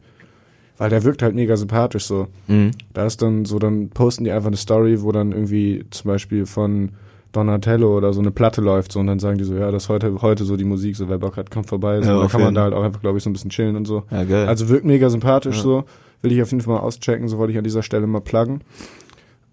Weil 0.77 0.89
der 0.91 1.03
wirkt 1.03 1.23
halt 1.23 1.33
mega 1.33 1.57
sympathisch 1.57 2.05
so. 2.05 2.27
Mhm. 2.47 2.71
Da 2.93 3.05
ist 3.05 3.21
dann 3.21 3.45
so, 3.45 3.57
dann 3.57 3.89
posten 3.89 4.25
die 4.25 4.31
einfach 4.31 4.47
eine 4.47 4.57
Story, 4.57 5.01
wo 5.01 5.11
dann 5.11 5.31
irgendwie 5.31 5.85
zum 5.89 6.09
Beispiel 6.09 6.45
von 6.45 6.89
Donatello 7.31 7.97
oder 7.97 8.13
so 8.13 8.19
eine 8.19 8.31
Platte 8.31 8.61
läuft 8.61 8.91
so 8.91 8.99
und 8.99 9.07
dann 9.07 9.19
sagen 9.19 9.37
die 9.37 9.43
so, 9.43 9.55
ja, 9.55 9.71
das 9.71 9.83
ist 9.83 9.89
heute, 9.89 10.21
heute 10.21 10.43
so 10.45 10.55
die 10.55 10.63
Musik, 10.65 10.95
so 10.95 11.09
wer 11.09 11.17
Bock 11.17 11.37
hat, 11.37 11.49
kommt 11.51 11.67
vorbei. 11.67 12.01
So, 12.01 12.11
Ja, 12.11 12.19
dann 12.19 12.27
kann 12.29 12.41
man 12.41 12.53
da 12.53 12.63
halt 12.63 12.73
auch 12.73 12.83
einfach, 12.83 13.01
glaube 13.01 13.17
ich, 13.17 13.23
so 13.23 13.29
ein 13.29 13.33
bisschen 13.33 13.49
chillen 13.49 13.75
und 13.75 13.85
so. 13.85 14.03
Ja, 14.11 14.23
geil. 14.23 14.47
Also 14.47 14.69
wirkt 14.69 14.85
mega 14.85 15.09
sympathisch 15.09 15.57
Ja. 15.57 15.63
so. 15.63 15.83
Will 16.21 16.31
ich 16.31 16.41
auf 16.41 16.51
jeden 16.51 16.61
Fall 16.61 16.75
mal 16.75 16.81
auschecken, 16.81 17.27
so 17.27 17.37
wollte 17.37 17.51
ich 17.53 17.57
an 17.57 17.63
dieser 17.63 17.83
Stelle 17.83 18.07
mal 18.07 18.21
pluggen. 18.21 18.61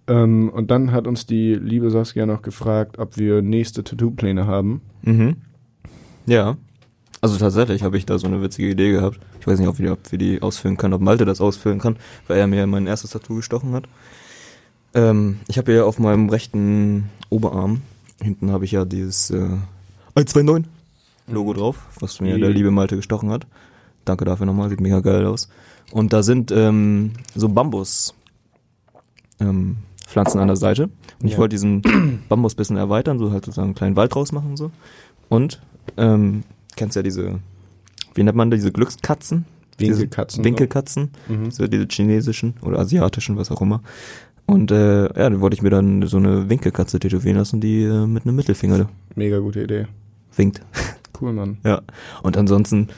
Ähm, 0.06 0.50
und 0.50 0.70
dann 0.70 0.92
hat 0.92 1.06
uns 1.06 1.26
die 1.26 1.54
liebe 1.54 1.90
Saskia 1.90 2.26
noch 2.26 2.42
gefragt, 2.42 2.98
ob 2.98 3.16
wir 3.16 3.40
nächste 3.42 3.84
Tattoo-Pläne 3.84 4.46
haben. 4.46 4.82
Mhm. 5.02 5.36
Ja. 6.26 6.56
Also 7.20 7.38
tatsächlich 7.38 7.82
habe 7.82 7.96
ich 7.96 8.04
da 8.04 8.18
so 8.18 8.26
eine 8.26 8.42
witzige 8.42 8.68
Idee 8.70 8.92
gehabt. 8.92 9.18
Ich 9.40 9.46
weiß 9.46 9.58
nicht, 9.58 9.68
ob 9.68 9.78
wir, 9.78 9.92
ob 9.92 10.12
wir 10.12 10.18
die 10.18 10.42
ausfüllen 10.42 10.76
können, 10.76 10.92
ob 10.94 11.00
Malte 11.00 11.24
das 11.24 11.40
ausfüllen 11.40 11.78
kann, 11.78 11.96
weil 12.28 12.38
er 12.38 12.46
mir 12.46 12.66
mein 12.66 12.86
erstes 12.86 13.10
Tattoo 13.10 13.36
gestochen 13.36 13.72
hat. 13.72 13.84
Ähm, 14.94 15.40
ich 15.48 15.56
habe 15.58 15.72
ja 15.72 15.84
auf 15.84 15.98
meinem 15.98 16.28
rechten 16.28 17.08
Oberarm, 17.30 17.80
hinten 18.22 18.50
habe 18.50 18.64
ich 18.66 18.72
ja 18.72 18.84
dieses 18.84 19.30
äh, 19.30 19.36
129 20.14 20.70
Logo 21.28 21.54
drauf, 21.54 21.78
was 22.00 22.20
mir 22.20 22.34
Die- 22.34 22.40
der 22.42 22.50
liebe 22.50 22.70
Malte 22.70 22.96
gestochen 22.96 23.30
hat. 23.30 23.46
Danke 24.04 24.26
dafür 24.26 24.44
nochmal, 24.44 24.68
sieht 24.68 24.80
mega 24.82 25.00
geil 25.00 25.24
aus. 25.24 25.48
Und 25.92 26.12
da 26.12 26.22
sind 26.22 26.50
ähm, 26.52 27.12
so 27.34 27.48
Bambus 27.48 28.14
ähm, 29.40 29.78
Pflanzen 30.06 30.38
an 30.40 30.48
der 30.48 30.56
Seite. 30.56 30.84
Und 31.20 31.26
ich 31.26 31.32
Ja. 31.32 31.38
wollte 31.38 31.54
diesen 31.54 31.80
Bambus 32.28 32.54
bisschen 32.54 32.76
erweitern, 32.76 33.18
so 33.18 33.32
halt 33.32 33.44
sozusagen 33.46 33.68
einen 33.68 33.74
kleinen 33.74 33.96
Wald 33.96 34.14
draus 34.14 34.32
machen 34.32 34.50
und 34.50 34.56
so. 34.58 34.70
Und 35.30 35.60
ähm, 35.96 36.42
kennst 36.76 36.96
ja 36.96 37.02
diese, 37.02 37.38
wie 38.14 38.22
nennt 38.22 38.36
man 38.36 38.50
die, 38.50 38.56
diese 38.56 38.72
Glückskatzen? 38.72 39.44
Winkelkatzen. 39.78 40.42
Diese 40.42 40.44
Winkelkatzen, 40.44 41.10
Mhm. 41.28 41.50
so 41.50 41.66
diese 41.66 41.86
chinesischen 41.90 42.54
oder 42.62 42.78
asiatischen, 42.78 43.36
was 43.36 43.50
auch 43.50 43.60
immer. 43.60 43.82
Und 44.46 44.70
äh, 44.70 45.04
ja, 45.04 45.12
dann 45.30 45.40
wollte 45.40 45.54
ich 45.54 45.62
mir 45.62 45.70
dann 45.70 46.06
so 46.06 46.18
eine 46.18 46.48
Winkelkatze 46.48 47.00
tätowieren 47.00 47.38
lassen, 47.38 47.60
die 47.60 47.82
äh, 47.82 48.06
mit 48.06 48.24
einem 48.24 48.36
Mittelfinger 48.36 48.88
Mega 49.16 49.38
gute 49.38 49.62
Idee. 49.62 49.86
winkt. 50.36 50.60
Cool, 51.20 51.32
Mann. 51.32 51.58
Ja. 51.64 51.80
Und 52.24 52.36
ansonsten, 52.36 52.88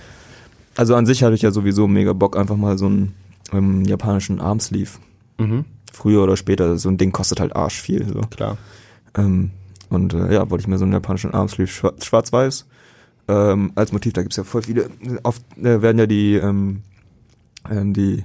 also 0.75 0.95
an 0.95 1.05
sich 1.05 1.23
hatte 1.23 1.35
ich 1.35 1.43
ja 1.43 1.51
sowieso 1.51 1.87
mega 1.87 2.15
Bock, 2.15 2.35
einfach 2.39 2.57
mal 2.57 2.79
so 2.79 2.87
einen 2.87 3.13
ähm, 3.53 3.85
japanischen 3.85 4.41
Armsleeve. 4.41 4.93
Mhm. 5.37 5.67
Früher 5.93 6.23
oder 6.25 6.39
später, 6.39 6.79
so 6.79 6.89
ein 6.89 6.97
Ding 6.97 7.13
kostet 7.13 7.41
halt 7.41 7.55
arsch 7.55 7.79
viel. 7.79 8.07
So. 8.09 8.21
Klar. 8.31 8.57
Ähm, 9.19 9.51
und 9.91 10.15
äh, 10.15 10.33
ja, 10.33 10.49
wollte 10.49 10.63
ich 10.63 10.67
mir 10.67 10.79
so 10.79 10.85
einen 10.85 10.95
japanischen 10.95 11.35
Armsleeve 11.35 11.71
schwa- 11.71 12.03
schwarz-weiß 12.03 12.65
ähm, 13.29 13.73
als 13.75 13.93
Motiv. 13.93 14.13
Da 14.13 14.23
gibt's 14.23 14.37
ja 14.37 14.45
voll 14.45 14.63
viele. 14.63 14.91
Oft 15.23 15.43
äh, 15.59 15.83
werden 15.83 15.99
ja 15.99 16.07
die, 16.07 16.35
ähm, 16.35 16.83
ähm, 17.71 17.93
die, 17.93 18.25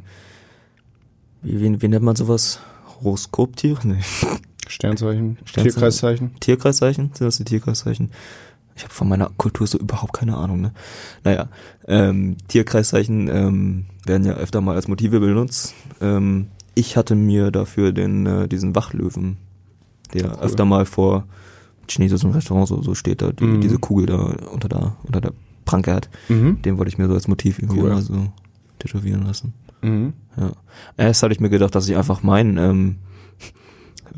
wie, 1.41 1.59
wie, 1.61 1.81
wie 1.81 1.87
nennt 1.87 2.03
man 2.05 2.15
sowas? 2.15 2.59
Horoskoptiere? 2.87 3.87
Nee. 3.87 4.01
Sternzeichen, 4.67 5.37
Sternzeichen. 5.43 5.71
Tierkreiszeichen. 5.71 6.39
Tierkreiszeichen? 6.39 7.11
Sind 7.13 7.27
das 7.27 7.37
die 7.37 7.43
Tierkreiszeichen? 7.43 8.11
Ich 8.75 8.83
habe 8.83 8.93
von 8.93 9.09
meiner 9.09 9.29
Kultur 9.37 9.67
so 9.67 9.77
überhaupt 9.77 10.13
keine 10.13 10.37
Ahnung, 10.37 10.61
ne? 10.61 10.71
Naja, 11.23 11.49
ähm, 11.87 12.37
Tierkreiszeichen 12.47 13.27
ähm, 13.27 13.85
werden 14.05 14.25
ja 14.25 14.33
öfter 14.33 14.61
mal 14.61 14.75
als 14.75 14.87
Motive 14.87 15.19
benutzt. 15.19 15.73
Ähm, 15.99 16.47
ich 16.73 16.95
hatte 16.95 17.15
mir 17.15 17.51
dafür 17.51 17.91
den 17.91 18.25
äh, 18.25 18.47
diesen 18.47 18.73
Wachlöwen, 18.73 19.37
der 20.13 20.31
Cool. 20.31 20.39
öfter 20.39 20.65
mal 20.65 20.85
vor 20.85 21.25
chinesischen 21.91 22.31
Restaurants 22.31 22.69
so, 22.69 22.81
so 22.81 22.95
steht, 22.95 23.21
da 23.21 23.31
die, 23.31 23.43
Mhm. 23.43 23.61
diese 23.61 23.77
Kugel 23.79 24.05
da 24.07 24.17
unter 24.51 24.69
der 24.69 24.95
unter 25.03 25.21
der 25.21 25.33
Pranke 25.65 25.93
hat. 25.93 26.09
Mhm. 26.29 26.61
Den 26.63 26.77
wollte 26.77 26.89
ich 26.89 26.97
mir 26.97 27.07
so 27.07 27.13
als 27.13 27.27
Motiv 27.27 27.59
irgendwie 27.59 27.81
Cool. 27.81 28.01
so 28.01 28.27
tätowieren 28.79 29.23
lassen. 29.25 29.53
Mhm. 29.81 30.13
Ja. 30.37 30.51
Erst 30.97 31.23
hatte 31.23 31.33
ich 31.33 31.39
mir 31.39 31.49
gedacht, 31.49 31.75
dass 31.75 31.87
ich 31.87 31.95
einfach 31.95 32.23
mein 32.23 32.57
ähm, 32.57 32.95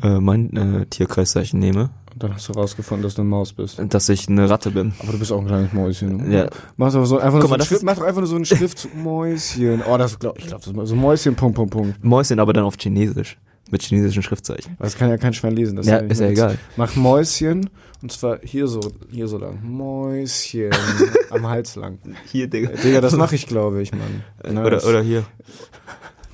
äh, 0.02 0.18
mein 0.20 0.56
äh, 0.56 0.86
Tierkreiszeichen 0.86 1.58
nehme, 1.60 1.90
Und 2.12 2.22
dann 2.22 2.34
hast 2.34 2.48
du 2.48 2.52
rausgefunden, 2.52 3.02
dass 3.04 3.14
du 3.14 3.22
eine 3.22 3.30
Maus 3.30 3.52
bist. 3.52 3.80
dass 3.88 4.08
ich 4.08 4.28
eine 4.28 4.50
Ratte 4.50 4.70
bin. 4.72 4.92
Aber 5.00 5.12
du 5.12 5.18
bist 5.18 5.30
auch 5.32 5.40
ein 5.40 5.46
kleines 5.46 5.72
Mäuschen. 5.72 6.30
Ja. 6.32 6.48
Mach 6.76 6.92
doch 6.92 7.04
so 7.04 7.16
einfach 7.18 7.32
nur 7.34 7.40
Guck 7.42 7.50
so 7.50 7.56
mal, 7.58 7.64
Schrift, 7.64 7.82
mach 7.84 7.94
doch 7.96 8.02
einfach 8.02 8.20
nur 8.20 8.26
so 8.28 8.34
einen 8.36 8.44
Schriftzug 8.44 8.94
Mäuschen. 8.96 9.82
Oh, 9.88 9.96
das 9.96 10.18
glaub, 10.18 10.36
ich 10.38 10.46
glaube, 10.46 10.64
das 10.64 10.74
ist 10.74 10.88
so 10.88 10.96
Mäuschen, 10.96 11.34
Punkt, 11.36 11.54
Punkt, 11.56 11.72
Punkt. 11.72 12.04
Mäuschen 12.04 12.40
aber 12.40 12.52
dann 12.52 12.64
auf 12.64 12.74
Chinesisch. 12.78 13.38
Mit 13.70 13.82
chinesischen 13.82 14.22
Schriftzeichen. 14.22 14.76
Das 14.78 14.96
kann 14.96 15.08
ja 15.10 15.16
kein 15.16 15.32
Schwein 15.32 15.56
lesen. 15.56 15.76
Das 15.76 15.86
Ja, 15.86 15.96
ist 15.98 16.18
ja 16.20 16.26
mehr 16.26 16.32
egal. 16.32 16.58
Mach 16.76 16.94
Mäuschen 16.96 17.70
und 18.02 18.12
zwar 18.12 18.38
hier 18.42 18.66
so, 18.68 18.80
hier 19.10 19.26
so 19.26 19.38
lang. 19.38 19.58
Mäuschen 19.62 20.70
am 21.30 21.46
Hals 21.48 21.74
lang. 21.76 21.98
Hier, 22.30 22.46
Digga. 22.48 22.70
Äh, 22.70 22.76
Digga, 22.82 23.00
das 23.00 23.16
mache 23.16 23.34
ich, 23.34 23.46
glaube 23.46 23.80
ich, 23.82 23.90
Mann. 23.92 24.22
Oder, 24.64 24.84
oder 24.86 25.02
hier. 25.02 25.24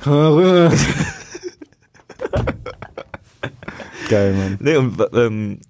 Geil, 4.09 4.35
Mann. 4.35 4.57
Nee, 4.61 4.77
und, 4.77 5.01
ähm, 5.15 5.61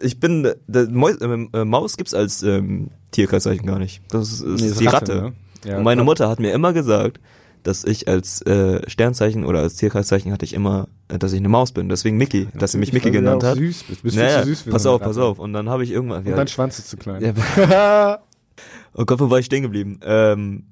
ich 0.00 0.18
bin, 0.20 0.48
Mäus, 0.90 1.20
ähm, 1.20 1.48
äh, 1.52 1.64
Maus 1.64 1.96
gibt's 1.96 2.14
als 2.14 2.42
ähm, 2.42 2.90
Tierkreiszeichen 3.12 3.66
gar 3.66 3.78
nicht. 3.78 4.02
Das 4.10 4.32
ist, 4.32 4.42
das 4.44 4.60
Nee, 4.60 4.66
ist 4.68 4.80
die 4.80 4.86
Ratte. 4.86 5.14
ne? 5.14 5.32
Ja, 5.64 5.78
und 5.78 5.84
meine 5.84 5.98
klar. 6.00 6.04
Mutter 6.04 6.28
hat 6.28 6.40
mir 6.40 6.52
immer 6.52 6.72
gesagt, 6.72 7.20
dass 7.66 7.84
ich 7.84 8.06
als 8.06 8.42
äh, 8.42 8.88
Sternzeichen 8.88 9.44
oder 9.44 9.60
als 9.60 9.74
Tierkreiszeichen 9.76 10.32
hatte 10.32 10.44
ich 10.44 10.54
immer, 10.54 10.88
äh, 11.08 11.18
dass 11.18 11.32
ich 11.32 11.40
eine 11.40 11.48
Maus 11.48 11.72
bin. 11.72 11.88
Deswegen 11.88 12.16
Mickey, 12.16 12.48
dass 12.54 12.72
sie 12.72 12.78
mich 12.78 12.92
Mickey 12.92 13.10
genannt 13.10 13.42
ja 13.42 13.50
hat. 13.50 13.58
Süß 13.58 13.82
bist. 13.84 14.02
Bist 14.02 14.16
Naja, 14.16 14.42
zu 14.42 14.48
süß 14.48 14.64
pass 14.70 14.86
auf, 14.86 15.00
pass 15.00 15.18
auf. 15.18 15.38
Und 15.38 15.52
dann 15.52 15.68
habe 15.68 15.82
ich 15.82 15.90
irgendwann. 15.90 16.24
Und 16.24 16.36
dein 16.36 16.48
Schwanz 16.48 16.78
ist 16.78 16.90
zu 16.90 16.96
klein. 16.96 17.34
Ja. 17.56 18.20
oh 18.94 19.04
Gott, 19.04 19.18
wo 19.18 19.30
war 19.30 19.40
ich 19.40 19.46
stehen 19.46 19.62
geblieben? 19.62 19.98
Ähm, 20.04 20.66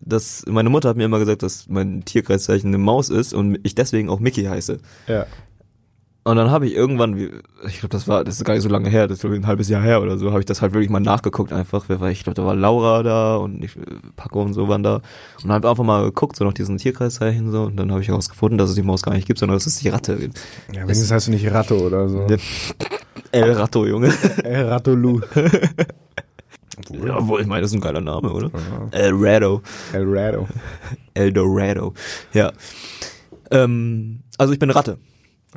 das, 0.00 0.44
meine 0.46 0.70
Mutter 0.70 0.88
hat 0.88 0.96
mir 0.96 1.04
immer 1.04 1.18
gesagt, 1.18 1.42
dass 1.42 1.68
mein 1.68 2.04
Tierkreiszeichen 2.04 2.70
eine 2.70 2.78
Maus 2.78 3.10
ist 3.10 3.34
und 3.34 3.58
ich 3.62 3.74
deswegen 3.74 4.08
auch 4.08 4.20
Mickey 4.20 4.44
heiße. 4.44 4.78
ja. 5.06 5.26
Und 6.28 6.36
dann 6.36 6.50
habe 6.50 6.66
ich 6.66 6.74
irgendwann, 6.74 7.16
ich 7.66 7.78
glaube, 7.78 7.88
das 7.88 8.06
war, 8.06 8.22
das 8.22 8.36
ist 8.36 8.44
gar 8.44 8.52
nicht 8.52 8.62
so 8.62 8.68
lange 8.68 8.90
her, 8.90 9.08
das 9.08 9.24
ist 9.24 9.24
ein 9.24 9.46
halbes 9.46 9.70
Jahr 9.70 9.82
her 9.82 10.02
oder 10.02 10.18
so, 10.18 10.28
habe 10.28 10.40
ich 10.40 10.44
das 10.44 10.60
halt 10.60 10.74
wirklich 10.74 10.90
mal 10.90 11.00
nachgeguckt 11.00 11.54
einfach. 11.54 11.88
Ich 11.88 12.22
glaube, 12.22 12.34
da 12.34 12.44
war 12.44 12.54
Laura 12.54 13.02
da 13.02 13.36
und 13.36 13.64
ich, 13.64 13.78
Paco 14.14 14.42
und 14.42 14.52
so 14.52 14.68
waren 14.68 14.82
da. 14.82 15.00
Und 15.42 15.50
habe 15.50 15.70
einfach 15.70 15.84
mal 15.84 16.04
geguckt, 16.04 16.36
so 16.36 16.44
nach 16.44 16.52
diesen 16.52 16.76
Tierkreiszeichen 16.76 17.50
so. 17.50 17.62
Und 17.62 17.76
dann 17.78 17.90
habe 17.92 18.02
ich 18.02 18.08
herausgefunden, 18.08 18.58
dass 18.58 18.68
es 18.68 18.74
die 18.74 18.82
Maus 18.82 19.02
gar 19.02 19.14
nicht 19.14 19.26
gibt, 19.26 19.38
sondern 19.38 19.56
dass 19.56 19.64
es 19.64 19.78
die 19.78 19.88
Ratte 19.88 20.16
gibt. 20.16 20.38
Ja, 20.70 20.82
wenigstens 20.82 21.10
heißt 21.10 21.28
du 21.28 21.30
nicht 21.30 21.50
Ratto 21.50 21.78
oder 21.78 22.10
so. 22.10 22.26
El 23.32 23.52
Ratto, 23.52 23.86
Junge. 23.86 24.12
El 24.44 24.66
Rattolu. 24.66 25.22
ja, 26.90 27.26
wohl, 27.26 27.40
ich 27.40 27.46
meine, 27.46 27.62
das 27.62 27.70
ist 27.70 27.76
ein 27.78 27.80
geiler 27.80 28.02
Name, 28.02 28.30
oder? 28.30 28.50
Ja. 28.52 28.98
El 28.98 29.14
Rado. 29.14 29.62
El 29.94 30.04
Rado. 30.06 30.46
El 31.14 31.32
Dorado. 31.32 31.94
Ja. 32.34 32.52
Ähm, 33.50 34.20
also 34.36 34.52
ich 34.52 34.58
bin 34.58 34.68
eine 34.68 34.76
Ratte. 34.76 34.98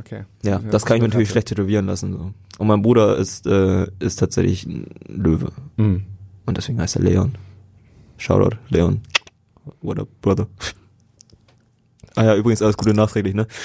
Okay. 0.01 0.23
Ja, 0.43 0.59
das 0.59 0.85
kann 0.85 0.97
ich 0.97 1.03
mir 1.03 1.09
natürlich 1.09 1.29
schlecht 1.29 1.47
tätowieren 1.47 1.85
lassen. 1.85 2.13
So. 2.13 2.33
Und 2.57 2.67
mein 2.67 2.81
Bruder 2.81 3.17
ist, 3.17 3.45
äh, 3.47 3.87
ist 3.99 4.17
tatsächlich 4.17 4.65
ein 4.65 4.87
Löwe. 5.07 5.51
Mhm. 5.77 6.03
Und 6.45 6.57
deswegen 6.57 6.79
heißt 6.79 6.95
er 6.95 7.03
Leon. 7.03 7.35
Shoutout, 8.17 8.57
Leon. 8.69 9.01
What 9.81 9.99
up, 9.99 10.07
brother? 10.21 10.47
Ah 12.15 12.23
ja, 12.23 12.35
übrigens 12.35 12.61
alles 12.61 12.77
Gute 12.77 12.93
nachträglich, 12.93 13.35
ne? 13.35 13.47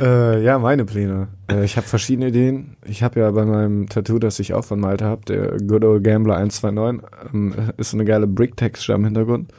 Äh, 0.00 0.42
ja, 0.42 0.58
meine 0.58 0.86
Pläne. 0.86 1.28
Äh, 1.50 1.64
ich 1.64 1.76
habe 1.76 1.86
verschiedene 1.86 2.28
Ideen. 2.28 2.76
Ich 2.84 3.02
habe 3.02 3.20
ja 3.20 3.30
bei 3.30 3.44
meinem 3.44 3.88
Tattoo, 3.90 4.18
das 4.18 4.38
ich 4.38 4.54
auch 4.54 4.64
von 4.64 4.80
Malte 4.80 5.04
habe, 5.04 5.24
der 5.26 5.58
Good 5.58 5.84
Old 5.84 6.02
Gambler 6.02 6.36
129, 6.36 7.06
ähm, 7.32 7.54
ist 7.76 7.90
so 7.90 7.98
eine 7.98 8.06
geile 8.06 8.26
Brick-Texture 8.26 8.96
im 8.96 9.04
Hintergrund. 9.04 9.52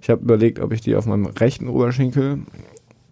Ich 0.00 0.10
habe 0.10 0.22
überlegt, 0.22 0.58
ob 0.58 0.72
ich 0.72 0.80
die 0.80 0.96
auf 0.96 1.06
meinem 1.06 1.26
rechten 1.26 1.68
Oberschenkel 1.68 2.40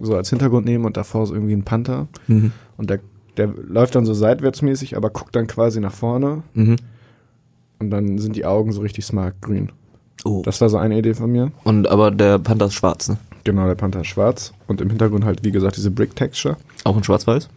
so 0.01 0.17
als 0.17 0.31
Hintergrund 0.31 0.67
nehme 0.67 0.87
und 0.87 0.97
davor 0.97 1.27
so 1.27 1.35
irgendwie 1.35 1.55
ein 1.55 1.65
Panther. 1.65 2.09
Mhm. 2.27 2.53
Und 2.77 2.91
der, 2.91 3.01
der 3.37 3.47
läuft 3.49 3.95
dann 3.95 4.05
so 4.07 4.15
seitwärtsmäßig, 4.15 4.97
aber 4.97 5.11
guckt 5.11 5.35
dann 5.37 5.47
quasi 5.47 5.81
nach 5.81 5.93
vorne. 5.93 6.43
Mhm. 6.55 6.77
Und 7.79 7.91
dann 7.91 8.19
sind 8.19 8.37
die 8.37 8.45
Augen 8.47 8.73
so 8.73 8.81
richtig 8.81 9.05
smartgrün. 9.05 9.71
Oh. 10.25 10.43
Das 10.45 10.61
war 10.61 10.69
so 10.69 10.79
eine 10.79 10.99
Idee 10.99 11.15
von 11.15 11.31
mir. 11.31 11.53
Und 11.65 11.89
aber 11.89 12.11
der 12.11 12.39
Panther 12.39 12.67
ist 12.67 12.75
schwarz, 12.75 13.09
ne? 13.09 13.19
Genau, 13.45 13.67
der 13.67 13.75
Panther 13.75 14.01
ist 14.01 14.07
schwarz. 14.07 14.53
Und 14.67 14.81
im 14.81 14.89
Hintergrund 14.89 15.25
halt, 15.25 15.45
wie 15.45 15.51
gesagt, 15.51 15.77
diese 15.77 15.91
Brick-Texture. 15.91 16.57
Auch 16.85 16.97
in 16.97 17.05
schwarz-weiß? 17.05 17.49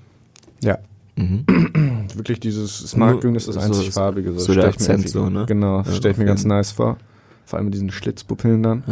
Ja. 0.61 0.77
Mhm. 1.15 1.45
Wirklich 2.15 2.39
dieses 2.41 2.77
Smartgrün 2.79 3.35
ist 3.35 3.47
das 3.47 3.55
So- 3.55 3.61
einzig 3.61 3.91
farbige. 3.91 4.33
so 4.37 4.53
der 4.53 4.55
ich 4.55 4.57
mir 4.57 4.69
Akzent 4.69 5.09
so, 5.09 5.29
ne? 5.29 5.45
Genau, 5.47 5.77
das 5.79 5.87
Ja, 5.87 5.93
stelle 5.95 6.11
ich 6.13 6.17
mir 6.17 6.25
ganz 6.25 6.43
nice 6.45 6.71
vor. 6.71 6.97
Vor 7.45 7.57
allem 7.57 7.65
mit 7.65 7.73
diesen 7.75 7.91
Schlitzpupillen 7.91 8.61
dann. 8.63 8.83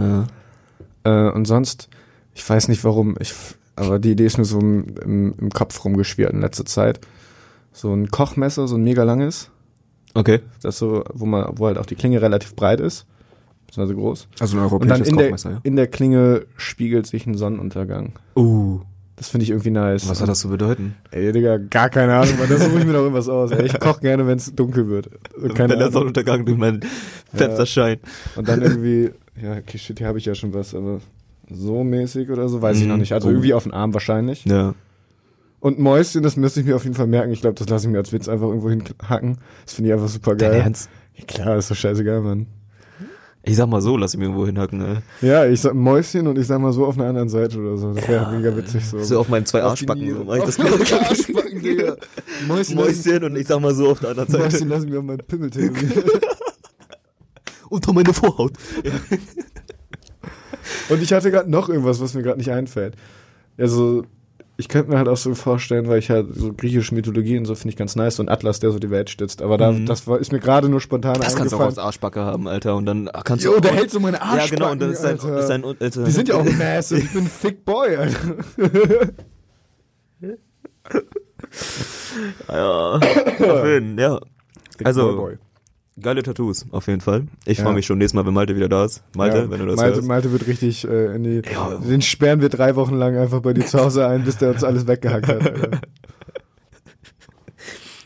Ja. 1.03 1.27
Äh, 1.27 1.31
und 1.33 1.45
sonst, 1.45 1.89
ich 2.35 2.47
weiß 2.47 2.67
nicht 2.67 2.83
warum, 2.83 3.15
ich, 3.19 3.33
aber 3.75 3.97
die 3.97 4.11
Idee 4.11 4.25
ist 4.27 4.37
mir 4.37 4.45
so 4.45 4.59
im, 4.59 4.85
im, 5.03 5.33
im 5.39 5.49
Kopf 5.49 5.83
rumgeschwirrt 5.83 6.33
in 6.33 6.41
letzter 6.41 6.65
Zeit. 6.65 6.99
So 7.73 7.91
ein 7.93 8.09
Kochmesser, 8.09 8.67
so 8.67 8.75
ein 8.75 8.83
mega 8.83 9.03
langes, 9.03 9.49
Okay. 10.13 10.39
das 10.61 10.77
so, 10.77 11.03
wo 11.13 11.25
man, 11.25 11.57
wo 11.57 11.67
halt 11.67 11.77
auch 11.77 11.85
die 11.85 11.95
Klinge 11.95 12.21
relativ 12.21 12.55
breit 12.55 12.79
ist, 12.79 13.05
beziehungsweise 13.67 13.95
groß. 13.95 14.27
Also 14.39 14.57
ein 14.57 14.63
Und 14.63 14.71
dann 14.87 15.01
europäisches 15.01 15.07
in 15.09 15.17
der, 15.17 15.25
Kochmesser, 15.25 15.51
ja. 15.51 15.59
in 15.63 15.75
der 15.75 15.87
Klinge 15.87 16.45
spiegelt 16.57 17.07
sich 17.07 17.25
ein 17.25 17.35
Sonnenuntergang. 17.35 18.13
Uh. 18.35 18.79
Das 19.17 19.29
finde 19.29 19.43
ich 19.45 19.51
irgendwie 19.51 19.71
nice. 19.71 20.09
Was 20.09 20.19
hat 20.19 20.27
das 20.27 20.39
zu 20.39 20.49
bedeuten? 20.49 20.95
Ey, 21.11 21.31
Digga, 21.31 21.55
gar 21.57 21.89
keine 21.89 22.15
Ahnung, 22.15 22.37
weil 22.37 22.47
das 22.47 22.65
suche 22.65 22.79
ich 22.79 22.85
mir 22.85 22.91
doch 22.91 22.99
irgendwas 22.99 23.29
aus. 23.29 23.49
Ey, 23.51 23.65
ich 23.65 23.79
koche 23.79 24.01
gerne, 24.01 24.27
wenn 24.27 24.37
es 24.37 24.53
dunkel 24.53 24.89
wird. 24.89 25.09
So, 25.37 25.47
Keine 25.47 25.57
Wenn 25.57 25.67
der 25.69 25.77
Ahnung. 25.77 25.91
Sonnenuntergang 25.93 26.45
durch 26.45 26.57
mein 26.57 26.81
Fenster 27.33 27.65
scheint. 27.65 28.01
Und 28.35 28.49
dann 28.49 28.61
irgendwie, 28.61 29.11
ja, 29.41 29.55
okay, 29.55 29.77
shit, 29.77 29.99
hier 29.99 30.07
habe 30.07 30.17
ich 30.17 30.25
ja 30.25 30.35
schon 30.35 30.53
was, 30.53 30.75
aber 30.75 30.99
so 31.49 31.83
mäßig 31.83 32.29
oder 32.29 32.49
so, 32.49 32.61
weiß 32.61 32.77
ich 32.77 32.83
Mhm. 32.83 32.89
noch 32.89 32.97
nicht. 32.97 33.13
Also 33.13 33.27
Oh. 33.27 33.31
irgendwie 33.31 33.53
auf 33.53 33.63
den 33.63 33.73
Arm 33.73 33.93
wahrscheinlich. 33.93 34.45
Ja. 34.45 34.73
Und 35.59 35.79
Mäuschen, 35.79 36.21
das 36.23 36.35
müsste 36.37 36.59
ich 36.59 36.65
mir 36.65 36.75
auf 36.75 36.83
jeden 36.83 36.95
Fall 36.95 37.07
merken. 37.07 37.31
Ich 37.31 37.41
glaube, 37.41 37.55
das 37.55 37.67
lasse 37.69 37.87
ich 37.87 37.91
mir 37.91 37.97
als 37.97 38.11
Witz 38.13 38.27
einfach 38.29 38.47
irgendwo 38.47 38.69
hinhacken. 38.69 39.37
Das 39.65 39.73
finde 39.73 39.89
ich 39.89 39.93
einfach 39.93 40.09
super 40.09 40.35
Dein 40.35 40.51
geil. 40.51 40.61
Ernst? 40.61 40.89
Ja, 41.15 41.23
klar, 41.25 41.57
ist 41.57 41.71
doch 41.71 41.75
scheißegal, 41.75 42.21
Mann. 42.21 42.45
Ich 43.47 43.55
sag 43.57 43.69
mal 43.69 43.79
so, 43.81 43.95
lass 43.95 44.13
ich 44.13 44.17
mir 44.19 44.25
irgendwo 44.25 44.45
hinhacken, 44.47 44.79
ne? 44.79 45.03
Ja, 45.21 45.45
ich 45.45 45.61
sag 45.61 45.75
Mäuschen 45.75 46.25
und 46.27 46.37
ich 46.39 46.47
sag 46.47 46.59
mal 46.59 46.73
so 46.73 46.85
auf 46.85 46.97
einer 46.97 47.07
anderen 47.07 47.29
Seite 47.29 47.59
oder 47.59 47.77
so. 47.77 47.93
Das 47.93 48.07
wäre 48.07 48.31
mega 48.35 48.55
witzig 48.57 48.83
so. 48.87 48.99
So 49.03 49.19
auf 49.19 49.29
meinen 49.29 49.45
zwei 49.45 49.61
Auf 49.63 49.71
Arschbacken. 49.71 50.15
So 50.15 50.23
mach 50.23 50.35
ich 50.37 50.43
das 50.43 50.59
Auf 50.59 51.09
Arschbacken, 51.09 51.61
Digga. 51.61 51.95
Mäuschen, 52.47 52.75
Mäuschen 52.75 53.23
und 53.23 53.35
ich 53.35 53.45
sag 53.47 53.59
mal 53.61 53.73
so 53.75 53.89
auf 53.91 53.99
der 53.99 54.09
anderen 54.09 54.29
Seite. 54.29 54.43
Mäuschen 54.45 54.69
lassen 54.69 54.91
wir 54.91 54.97
auf 54.99 55.05
meinen 55.05 55.19
Pimmel 55.19 55.51
tätowieren. 55.51 56.03
Unter 57.69 57.93
meine 57.93 58.13
Vorhaut. 58.13 58.53
Und 60.89 61.01
ich 61.01 61.13
hatte 61.13 61.31
gerade 61.31 61.49
noch 61.49 61.69
irgendwas, 61.69 61.99
was 62.01 62.13
mir 62.13 62.23
gerade 62.23 62.37
nicht 62.37 62.51
einfällt. 62.51 62.95
Also, 63.57 64.03
ich 64.57 64.69
könnte 64.69 64.89
mir 64.91 64.97
halt 64.97 65.09
auch 65.09 65.17
so 65.17 65.35
vorstellen, 65.35 65.87
weil 65.89 65.99
ich 65.99 66.09
halt 66.09 66.27
so 66.33 66.53
griechische 66.53 66.95
Mythologie 66.95 67.37
und 67.37 67.43
so 67.45 67.55
finde 67.55 67.69
ich 67.71 67.75
ganz 67.75 67.95
nice, 67.97 68.15
so 68.15 68.23
ein 68.23 68.29
Atlas, 68.29 68.61
der 68.61 68.71
so 68.71 68.79
die 68.79 68.89
Welt 68.89 69.09
stützt. 69.09 69.41
Aber 69.41 69.57
da, 69.57 69.71
Mhm. 69.73 69.85
das 69.85 70.07
war, 70.07 70.17
ist 70.19 70.31
mir 70.31 70.39
gerade 70.39 70.69
nur 70.69 70.79
spontan 70.79 71.15
Das 71.19 71.35
kannst 71.35 71.51
du 71.51 71.57
auch 71.57 71.61
aus 71.65 71.77
Arschbacke 71.77 72.21
haben, 72.21 72.47
Alter. 72.47 72.75
Und 72.77 72.85
dann 72.85 73.09
kannst 73.25 73.43
du. 73.43 73.49
Jo, 73.51 73.57
auch- 73.57 73.61
der 73.61 73.73
hält 73.73 73.91
so 73.91 73.99
meine 73.99 74.17
Ja, 74.17 74.23
Arschbacken, 74.23 74.55
genau. 74.55 74.71
Und 74.71 74.81
dann 74.81 74.91
ist 74.91 75.03
dein, 75.03 75.15
ist 75.17 75.47
dein, 75.49 75.63
Alter. 75.65 76.03
Die 76.05 76.11
sind 76.11 76.29
ja 76.29 76.35
auch 76.35 76.45
massive. 76.57 77.01
Ich 77.01 77.11
bin 77.13 77.23
ein 77.25 77.31
Thick 77.41 77.65
Boy, 77.65 77.95
Alter. 77.97 78.19
Ja. 82.49 82.93
Auf 82.95 83.65
jeden, 83.65 83.97
ja. 83.99 84.19
Thick 84.77 84.87
Also, 84.87 85.15
Boy. 85.17 85.37
Geile 86.01 86.23
Tattoos, 86.23 86.65
auf 86.71 86.87
jeden 86.87 86.99
Fall. 86.99 87.23
Ich 87.45 87.57
Ja. 87.59 87.63
freue 87.63 87.73
mich 87.73 87.85
schon 87.85 87.97
nächstes 87.99 88.15
Mal, 88.15 88.25
wenn 88.25 88.33
Malte 88.33 88.55
wieder 88.55 88.67
da 88.67 88.83
ist. 88.83 89.01
Malte, 89.15 89.37
Ja, 89.37 89.49
wenn 89.49 89.59
du 89.59 89.65
das 89.65 89.77
Malte, 89.77 89.95
hörst. 89.95 90.07
Malte 90.07 90.31
wird 90.33 90.45
richtig 90.47 90.85
äh, 90.85 91.15
in 91.15 91.23
die. 91.23 91.41
Ja. 91.49 91.77
Den 91.77 92.01
sperren 92.01 92.41
wir 92.41 92.49
drei 92.49 92.75
Wochen 92.75 92.95
lang 92.95 93.15
einfach 93.17 93.39
bei 93.41 93.53
dir 93.53 93.65
zu 93.65 93.79
Hause 93.79 94.05
ein, 94.05 94.25
bis 94.25 94.37
der 94.37 94.49
uns 94.51 94.63
alles 94.65 94.87
weggehackt 94.87 95.27
hat. 95.27 95.41
Alter. 95.41 95.79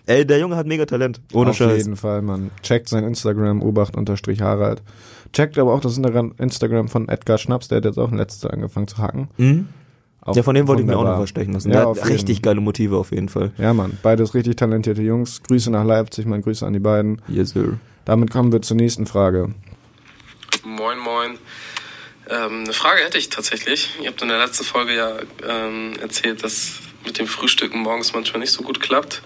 Ey, 0.06 0.26
der 0.26 0.40
Junge 0.40 0.56
hat 0.56 0.66
mega 0.66 0.86
Talent. 0.86 1.22
Ohne 1.34 1.52
Auf 1.52 1.58
Scheiß. 1.58 1.78
jeden 1.78 1.96
Fall, 1.96 2.22
Mann. 2.24 2.50
Checkt 2.64 2.90
sein 2.90 3.04
Instagram, 3.04 3.62
obacht-harald. 3.62 4.82
Checkt 5.34 5.58
aber 5.60 5.74
auch 5.74 5.82
das 5.82 5.98
Instagram 5.98 6.88
von 6.88 7.08
Edgar 7.10 7.38
Schnaps, 7.38 7.68
der 7.68 7.78
hat 7.78 7.86
jetzt 7.86 8.00
auch 8.00 8.12
in 8.12 8.18
letzter 8.18 8.48
Zeit 8.48 8.54
angefangen 8.54 8.88
zu 8.88 8.98
hacken. 8.98 9.28
Mhm. 9.38 9.68
Auch 10.30 10.36
Ja, 10.36 10.44
von 10.44 10.56
dem 10.56 10.68
wollte 10.68 10.82
ich 10.82 10.88
mir 10.88 10.94
auch 10.94 10.98
noch 10.98 11.08
wunderbar. 11.08 11.24
was 11.24 11.30
stechen 11.30 11.54
lassen. 11.54 11.72
Ja, 11.72 11.88
hat 11.90 11.96
jeden. 11.98 12.08
richtig 12.10 12.42
geile 12.42 12.62
Motive 12.62 12.98
auf 12.98 13.12
jeden 13.12 13.30
Fall. 13.30 13.52
Ja, 13.58 13.74
Mann. 13.74 13.98
Beides 14.04 14.34
richtig 14.34 14.56
talentierte 14.56 15.02
Jungs. 15.02 15.42
Grüße 15.44 15.70
nach 15.72 15.84
Leipzig, 15.86 16.26
mein 16.26 16.42
Grüße 16.42 16.66
an 16.66 16.74
die 16.74 16.80
beiden. 16.80 17.22
Yes, 17.28 17.50
sir. 17.52 17.80
Damit 18.06 18.32
kommen 18.32 18.52
wir 18.52 18.62
zur 18.62 18.78
nächsten 18.78 19.06
Frage. 19.06 19.54
Moin, 20.64 20.98
moin. 21.00 21.38
Ähm, 22.30 22.64
eine 22.64 22.74
Frage 22.74 23.02
hätte 23.04 23.18
ich 23.18 23.30
tatsächlich. 23.30 23.90
Ihr 24.02 24.10
habt 24.10 24.22
in 24.22 24.28
der 24.30 24.38
letzten 24.40 24.64
Folge 24.64 24.96
ja 24.96 25.12
ähm, 25.48 25.94
erzählt, 26.02 26.44
dass 26.44 26.74
mit 27.06 27.18
dem 27.18 27.28
Frühstücken 27.28 27.80
morgens 27.82 28.14
manchmal 28.14 28.40
nicht 28.42 28.52
so 28.52 28.64
gut 28.64 28.80
klappt. 28.80 29.22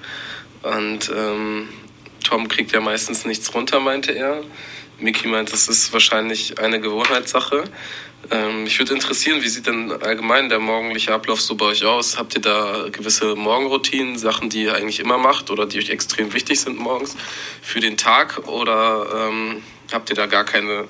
Und 0.63 1.11
ähm, 1.15 1.67
Tom 2.23 2.47
kriegt 2.47 2.71
ja 2.71 2.79
meistens 2.79 3.25
nichts 3.25 3.53
runter, 3.53 3.79
meinte 3.79 4.11
er. 4.13 4.41
Miki 4.99 5.27
meint, 5.27 5.51
das 5.51 5.67
ist 5.67 5.91
wahrscheinlich 5.91 6.59
eine 6.59 6.79
Gewohnheitssache. 6.79 7.65
Ähm, 8.31 8.63
mich 8.63 8.79
würde 8.79 8.93
interessieren, 8.93 9.41
wie 9.43 9.49
sieht 9.49 9.67
denn 9.67 9.91
allgemein 9.91 10.47
der 10.47 10.59
morgendliche 10.59 11.13
Ablauf 11.13 11.41
so 11.41 11.55
bei 11.55 11.65
euch 11.65 11.83
aus? 11.83 12.17
Habt 12.17 12.35
ihr 12.35 12.41
da 12.41 12.87
gewisse 12.89 13.35
Morgenroutinen, 13.35 14.17
Sachen, 14.17 14.49
die 14.49 14.63
ihr 14.63 14.75
eigentlich 14.75 14.99
immer 14.99 15.17
macht 15.17 15.49
oder 15.51 15.65
die 15.65 15.77
euch 15.79 15.89
extrem 15.89 16.33
wichtig 16.33 16.61
sind 16.61 16.77
morgens 16.77 17.15
für 17.61 17.81
den 17.81 17.97
Tag? 17.97 18.47
Oder 18.47 19.29
ähm, 19.29 19.61
habt 19.91 20.09
ihr 20.09 20.15
da 20.15 20.25
gar 20.25 20.45
keine, 20.45 20.87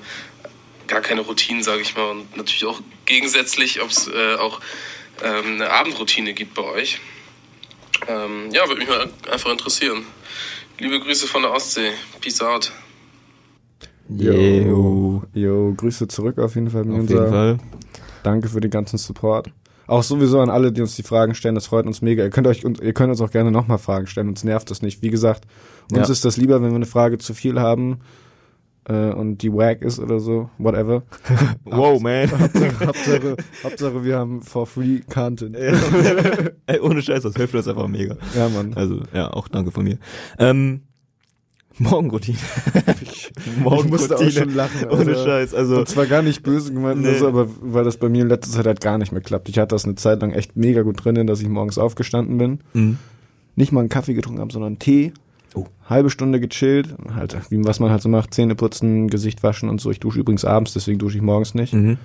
gar 0.86 1.00
keine 1.00 1.22
Routinen, 1.22 1.62
sage 1.62 1.82
ich 1.82 1.96
mal? 1.96 2.10
Und 2.10 2.36
natürlich 2.36 2.66
auch 2.66 2.80
gegensätzlich, 3.04 3.82
ob 3.82 3.90
es 3.90 4.06
äh, 4.06 4.34
auch 4.36 4.60
ähm, 5.22 5.54
eine 5.54 5.70
Abendroutine 5.70 6.34
gibt 6.34 6.54
bei 6.54 6.62
euch. 6.62 7.00
Ähm, 8.06 8.50
ja, 8.52 8.66
würde 8.68 8.80
mich 8.80 8.88
mal 8.88 9.10
einfach 9.30 9.50
interessieren. 9.50 10.06
Liebe 10.78 11.00
Grüße 11.00 11.26
von 11.26 11.42
der 11.42 11.52
Ostsee. 11.52 11.92
Peace 12.20 12.42
out. 12.42 12.72
Yo. 14.08 15.22
Yo, 15.32 15.74
Grüße 15.76 16.08
zurück 16.08 16.38
auf 16.38 16.54
jeden 16.54 16.70
Fall. 16.70 16.82
Auf 16.90 17.08
jeden 17.08 17.28
Fall. 17.28 17.58
Danke 18.22 18.48
für 18.48 18.60
den 18.60 18.70
ganzen 18.70 18.98
Support. 18.98 19.50
Auch 19.86 20.02
sowieso 20.02 20.40
an 20.40 20.48
alle, 20.48 20.72
die 20.72 20.80
uns 20.80 20.96
die 20.96 21.02
Fragen 21.02 21.34
stellen, 21.34 21.54
das 21.54 21.66
freut 21.66 21.86
uns 21.86 22.00
mega. 22.00 22.22
Ihr 22.24 22.30
könnt 22.30 22.46
euch 22.46 22.64
ihr 22.64 22.92
könnt 22.94 23.10
uns 23.10 23.20
auch 23.20 23.30
gerne 23.30 23.50
nochmal 23.50 23.78
Fragen 23.78 24.06
stellen, 24.06 24.28
uns 24.28 24.42
nervt 24.44 24.70
das 24.70 24.80
nicht. 24.80 25.02
Wie 25.02 25.10
gesagt, 25.10 25.44
uns 25.92 26.08
Ja. 26.08 26.12
ist 26.12 26.24
das 26.24 26.36
lieber, 26.38 26.62
wenn 26.62 26.70
wir 26.70 26.76
eine 26.76 26.86
Frage 26.86 27.18
zu 27.18 27.34
viel 27.34 27.60
haben 27.60 27.98
äh, 28.88 29.10
und 29.10 29.38
die 29.42 29.52
wack 29.52 29.82
ist 29.82 29.98
oder 29.98 30.20
so, 30.20 30.48
whatever. 30.56 31.02
Wow, 31.66 32.00
man. 32.00 32.30
Hauptsache, 32.30 32.86
Hauptsache, 32.86 33.36
Hauptsache, 33.62 34.04
wir 34.04 34.18
haben 34.18 34.40
for 34.40 34.66
free 34.66 35.00
Content. 35.12 35.54
Ey, 36.66 36.80
ohne 36.80 37.02
Scheiß, 37.02 37.22
das 37.24 37.34
hilft 37.36 37.54
uns 37.54 37.68
einfach 37.68 37.88
mega. 37.88 38.16
Ja, 38.34 38.48
Mann. 38.48 38.72
Also, 38.74 39.00
ja, 39.12 39.30
auch 39.34 39.48
danke 39.48 39.70
von 39.70 39.84
mir. 39.84 39.98
Ähm, 40.38 40.82
Morgenroutine. 41.78 42.38
Ich 43.46 43.90
musste 43.90 44.16
auch 44.16 44.30
schon 44.30 44.54
lachen. 44.54 44.88
Ohne 44.88 44.98
Alter. 44.98 45.24
Scheiß, 45.24 45.54
also. 45.54 45.78
Und 45.78 45.88
zwar 45.88 46.06
gar 46.06 46.22
nicht 46.22 46.42
böse 46.42 46.72
gemeint, 46.72 47.00
Nee. 47.02 47.18
so, 47.18 47.26
aber 47.28 47.48
weil 47.60 47.84
das 47.84 47.96
bei 47.96 48.08
mir 48.08 48.22
in 48.22 48.28
letzter 48.28 48.52
Zeit 48.52 48.66
halt 48.66 48.80
gar 48.80 48.96
nicht 48.98 49.12
mehr 49.12 49.20
klappt. 49.20 49.48
Ich 49.48 49.58
hatte 49.58 49.74
das 49.74 49.84
eine 49.84 49.96
Zeit 49.96 50.20
lang 50.22 50.30
echt 50.32 50.56
mega 50.56 50.82
gut 50.82 51.04
drinnen, 51.04 51.26
dass 51.26 51.40
ich 51.40 51.48
morgens 51.48 51.76
aufgestanden 51.78 52.38
bin. 52.38 52.60
Mhm. 52.72 52.98
Nicht 53.56 53.72
mal 53.72 53.80
einen 53.80 53.88
Kaffee 53.88 54.14
getrunken 54.14 54.40
habe, 54.40 54.52
sondern 54.52 54.68
einen 54.72 54.78
Tee. 54.78 55.12
Oh. 55.54 55.66
Halbe 55.88 56.10
Stunde 56.10 56.40
gechillt. 56.40 56.94
Halt, 57.14 57.36
wie, 57.50 57.64
was 57.64 57.80
man 57.80 57.90
halt 57.90 58.02
so 58.02 58.08
macht, 58.08 58.34
Zähne 58.34 58.54
putzen, 58.54 59.08
Gesicht 59.08 59.42
waschen 59.42 59.68
und 59.68 59.80
so. 59.80 59.90
Ich 59.90 60.00
dusche 60.00 60.20
übrigens 60.20 60.44
abends, 60.44 60.72
deswegen 60.74 60.98
dusche 60.98 61.16
ich 61.18 61.22
morgens 61.22 61.54
nicht. 61.54 61.72
Mhm. 61.74 61.98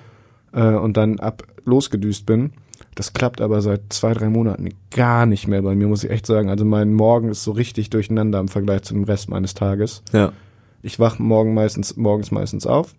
Äh, 0.52 0.74
und 0.74 0.98
dann 0.98 1.20
ab 1.20 1.44
losgedüst 1.66 2.26
bin. 2.26 2.52
Das 3.00 3.14
klappt 3.14 3.40
aber 3.40 3.62
seit 3.62 3.94
zwei, 3.94 4.14
drei 4.14 4.28
Monaten 4.28 4.72
gar 4.92 5.26
nicht 5.26 5.48
mehr 5.48 5.62
bei 5.62 5.74
mir, 5.74 5.88
muss 5.88 6.04
ich 6.04 6.10
echt 6.12 6.26
sagen. 6.26 6.50
Also 6.50 6.66
mein 6.66 6.94
Morgen 6.94 7.30
ist 7.30 7.46
so 7.46 7.52
richtig 7.54 7.90
durcheinander 7.90 8.42
im 8.42 8.50
Vergleich 8.50 8.82
zu 8.82 8.94
dem 8.94 9.06
Rest 9.06 9.30
meines 9.30 9.54
Tages. 9.54 10.04
Ja. 10.12 10.34
Ich 10.82 11.00
wach 11.00 11.18
morgen 11.18 11.54
meistens, 11.54 11.96
morgens 11.96 12.30
meistens 12.32 12.68
auf. 12.68 12.94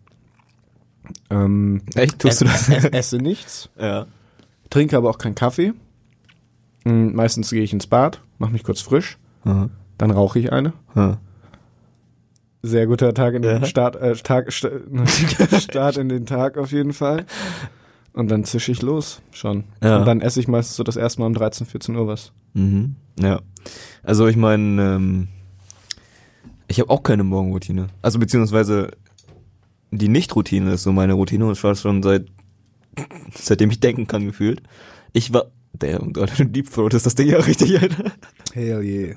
Ähm, 1.28 1.82
Echt? 1.96 2.18
Tust 2.18 2.40
du 2.40 2.46
das? 2.46 2.70
esse, 2.70 3.18
nichts, 3.18 3.68
Ja. 3.78 4.06
trinke 4.70 4.96
aber 4.96 5.10
auch 5.10 5.18
keinen 5.18 5.34
Kaffee. 5.34 5.74
Mm, 6.84 7.14
Meistens 7.14 7.50
gehe 7.50 7.62
ich 7.62 7.74
ins 7.74 7.86
Bad, 7.86 8.22
mache 8.38 8.52
mich 8.52 8.64
kurz 8.64 8.80
frisch, 8.80 9.18
Aha. 9.44 9.68
dann 9.98 10.10
rauche 10.12 10.38
ich 10.38 10.50
eine. 10.50 10.72
Aha. 10.94 11.18
Sehr 12.62 12.86
guter 12.86 13.12
Tag 13.12 13.34
in 13.34 13.42
den 13.42 13.60
Ja. 13.60 13.66
Start, 13.66 13.96
äh, 13.96 14.14
Tag, 14.14 14.50
Sta- 14.50 14.70
Start 15.60 15.98
in 15.98 16.08
den 16.08 16.24
Tag 16.24 16.56
auf 16.56 16.72
jeden 16.72 16.94
Fall. 16.94 17.26
Und 18.12 18.30
dann 18.30 18.44
zische 18.44 18.72
ich 18.72 18.82
los 18.82 19.22
schon. 19.30 19.64
Ja. 19.82 19.98
Und 19.98 20.06
dann 20.06 20.20
esse 20.20 20.40
ich 20.40 20.48
meistens 20.48 20.76
so 20.76 20.82
das 20.82 20.96
erste 20.96 21.20
Mal 21.20 21.26
um 21.26 21.34
13, 21.34 21.66
14 21.66 21.96
Uhr 21.96 22.06
was. 22.06 22.32
Mhm. 22.54 22.96
Ja. 23.20 23.40
Also 24.02 24.26
ich 24.26 24.36
meine, 24.36 24.96
ähm, 24.96 25.28
ich 26.66 26.80
habe 26.80 26.90
auch 26.90 27.02
keine 27.02 27.24
Morgenroutine. 27.24 27.88
Also 28.02 28.18
beziehungsweise 28.18 28.90
die 29.90 30.08
Nicht-Routine 30.08 30.72
ist 30.72 30.82
so 30.82 30.92
meine 30.92 31.14
Routine 31.14 31.46
und 31.46 31.56
zwar 31.56 31.74
schon 31.74 32.02
seit 32.02 32.26
seitdem 33.34 33.70
ich 33.70 33.80
denken 33.80 34.06
kann 34.06 34.24
gefühlt. 34.24 34.62
Ich 35.12 35.32
war 35.32 35.46
der 35.72 35.98
Deep 36.38 36.70
Throat 36.70 36.94
ist 36.94 37.06
das 37.06 37.14
Ding 37.14 37.28
ja 37.28 37.38
richtig, 37.38 37.80
Alter. 37.80 38.12
Hell 38.52 38.82
yeah. 38.82 39.16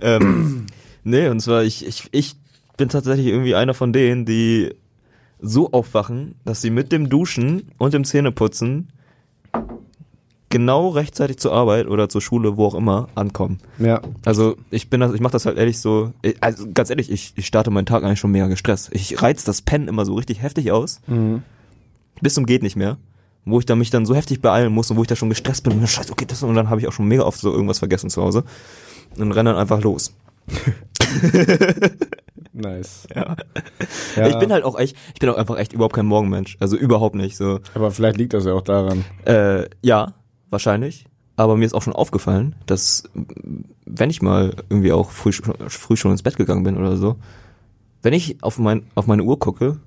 ähm, 0.00 0.66
nee, 1.04 1.28
und 1.28 1.40
zwar 1.40 1.64
ich, 1.64 1.86
ich, 1.86 2.08
ich 2.12 2.36
bin 2.76 2.88
tatsächlich 2.88 3.26
irgendwie 3.26 3.54
einer 3.54 3.74
von 3.74 3.92
denen, 3.92 4.24
die 4.24 4.74
so 5.46 5.70
aufwachen, 5.72 6.34
dass 6.44 6.62
sie 6.62 6.70
mit 6.70 6.90
dem 6.92 7.08
Duschen 7.08 7.70
und 7.78 7.92
dem 7.94 8.04
Zähneputzen 8.04 8.88
genau 10.48 10.88
rechtzeitig 10.90 11.38
zur 11.38 11.52
Arbeit 11.52 11.88
oder 11.88 12.08
zur 12.08 12.20
Schule, 12.20 12.56
wo 12.56 12.66
auch 12.66 12.74
immer, 12.74 13.08
ankommen. 13.16 13.58
Ja. 13.78 14.00
Also 14.24 14.56
ich 14.70 14.88
bin 14.88 15.00
das, 15.00 15.12
ich 15.12 15.20
mache 15.20 15.32
das 15.32 15.46
halt 15.46 15.58
ehrlich 15.58 15.80
so, 15.80 16.12
also 16.40 16.66
ganz 16.72 16.90
ehrlich, 16.90 17.10
ich, 17.10 17.32
ich 17.36 17.46
starte 17.46 17.70
meinen 17.70 17.86
Tag 17.86 18.04
eigentlich 18.04 18.20
schon 18.20 18.30
mega 18.30 18.46
gestresst. 18.46 18.90
Ich 18.92 19.20
reiz 19.20 19.42
das 19.44 19.62
Pen 19.62 19.88
immer 19.88 20.04
so 20.04 20.14
richtig 20.14 20.42
heftig 20.42 20.70
aus, 20.70 21.00
Mhm. 21.08 21.42
bis 22.20 22.34
zum 22.34 22.46
geht 22.46 22.62
nicht 22.62 22.76
mehr, 22.76 22.98
wo 23.44 23.58
ich 23.58 23.66
dann 23.66 23.78
mich 23.80 23.90
dann 23.90 24.06
so 24.06 24.14
heftig 24.14 24.40
beeilen 24.40 24.72
muss 24.72 24.90
und 24.90 24.96
wo 24.96 25.02
ich 25.02 25.08
da 25.08 25.16
schon 25.16 25.28
gestresst 25.28 25.64
bin 25.64 25.72
und 25.72 25.86
scheiße, 25.88 26.12
okay, 26.12 26.24
das 26.26 26.42
und 26.44 26.54
dann 26.54 26.70
habe 26.70 26.80
ich 26.80 26.86
auch 26.86 26.92
schon 26.92 27.08
mega 27.08 27.24
oft 27.24 27.40
so 27.40 27.52
irgendwas 27.52 27.80
vergessen 27.80 28.08
zu 28.08 28.22
Hause 28.22 28.44
und 29.18 29.32
renne 29.32 29.50
dann 29.50 29.58
einfach 29.58 29.82
los. 29.82 30.14
Nice. 32.52 33.08
Ja. 33.14 33.36
Ja, 34.14 34.28
Ich 34.28 34.38
bin 34.38 34.52
halt 34.52 34.64
auch 34.64 34.78
echt, 34.78 34.96
ich 35.12 35.20
bin 35.20 35.28
auch 35.28 35.36
einfach 35.36 35.58
echt 35.58 35.72
überhaupt 35.72 35.94
kein 35.96 36.06
Morgenmensch, 36.06 36.56
also 36.60 36.76
überhaupt 36.76 37.16
nicht 37.16 37.36
so. 37.36 37.58
aber 37.74 37.90
vielleicht 37.90 38.16
liegt 38.16 38.32
das 38.32 38.44
ja 38.44 38.52
auch 38.52 38.62
daran. 38.62 39.04
Äh, 39.24 39.68
ja, 39.82 40.14
wahrscheinlich. 40.50 41.06
Aber 41.36 41.56
mir 41.56 41.64
ist 41.64 41.74
auch 41.74 41.82
schon 41.82 41.94
aufgefallen, 41.94 42.54
dass 42.66 43.10
wenn 43.86 44.08
ich 44.08 44.22
mal 44.22 44.54
irgendwie 44.70 44.92
auch 44.92 45.10
früh, 45.10 45.32
früh 45.32 45.96
schon 45.96 46.12
ins 46.12 46.22
Bett 46.22 46.36
gegangen 46.36 46.62
bin 46.62 46.76
oder 46.76 46.96
so, 46.96 47.16
wenn 48.02 48.12
ich 48.12 48.40
auf, 48.40 48.58
mein, 48.60 48.86
auf 48.94 49.08
meine 49.08 49.24
Uhr 49.24 49.36
gucke 49.40 49.80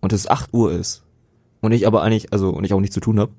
und 0.00 0.14
es 0.14 0.26
8 0.26 0.54
Uhr 0.54 0.72
ist 0.72 1.02
und 1.60 1.72
ich 1.72 1.86
aber 1.86 2.00
eigentlich, 2.02 2.32
also 2.32 2.48
und 2.50 2.64
ich 2.64 2.72
auch 2.72 2.80
nichts 2.80 2.94
zu 2.94 3.00
tun 3.00 3.20
habe, 3.20 3.32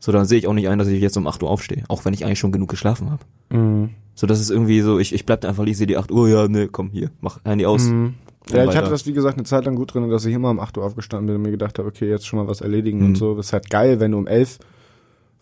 so 0.00 0.10
dann 0.10 0.24
sehe 0.24 0.38
ich 0.38 0.48
auch 0.48 0.54
nicht 0.54 0.68
ein, 0.68 0.78
dass 0.78 0.88
ich 0.88 1.00
jetzt 1.00 1.16
um 1.16 1.26
8 1.28 1.42
Uhr 1.42 1.50
aufstehe, 1.50 1.84
auch 1.88 2.04
wenn 2.04 2.12
ich 2.14 2.24
eigentlich 2.24 2.38
schon 2.40 2.50
genug 2.52 2.68
geschlafen 2.70 3.10
habe. 3.12 3.22
Mhm. 3.50 3.90
So, 4.16 4.26
das 4.26 4.40
ist 4.40 4.50
irgendwie 4.50 4.80
so, 4.80 4.98
ich, 4.98 5.14
ich 5.14 5.24
bleib 5.24 5.42
da 5.42 5.48
einfach, 5.48 5.64
ich 5.66 5.76
sehe 5.78 5.86
die 5.86 5.96
8 5.96 6.10
Uhr, 6.10 6.28
ja, 6.28 6.48
ne, 6.48 6.66
komm 6.68 6.90
hier, 6.90 7.10
mach 7.20 7.38
Handy 7.44 7.64
aus. 7.66 7.84
Mhm. 7.84 8.14
Ja, 8.52 8.64
ich 8.64 8.76
hatte 8.76 8.90
das, 8.90 9.06
wie 9.06 9.12
gesagt, 9.12 9.36
eine 9.36 9.44
Zeit 9.44 9.64
lang 9.66 9.76
gut 9.76 9.94
drin, 9.94 10.10
dass 10.10 10.24
ich 10.24 10.34
immer 10.34 10.50
um 10.50 10.58
8 10.58 10.76
Uhr 10.78 10.84
aufgestanden 10.84 11.26
bin 11.28 11.36
und 11.36 11.42
mir 11.42 11.50
gedacht 11.52 11.78
habe, 11.78 11.86
okay, 11.88 12.08
jetzt 12.08 12.26
schon 12.26 12.38
mal 12.38 12.48
was 12.48 12.60
erledigen 12.62 12.98
Mhm. 12.98 13.04
und 13.06 13.14
so. 13.16 13.34
Das 13.36 13.46
ist 13.46 13.52
halt 13.52 13.70
geil, 13.70 14.00
wenn 14.00 14.10
du 14.12 14.18
um 14.18 14.26
11, 14.26 14.58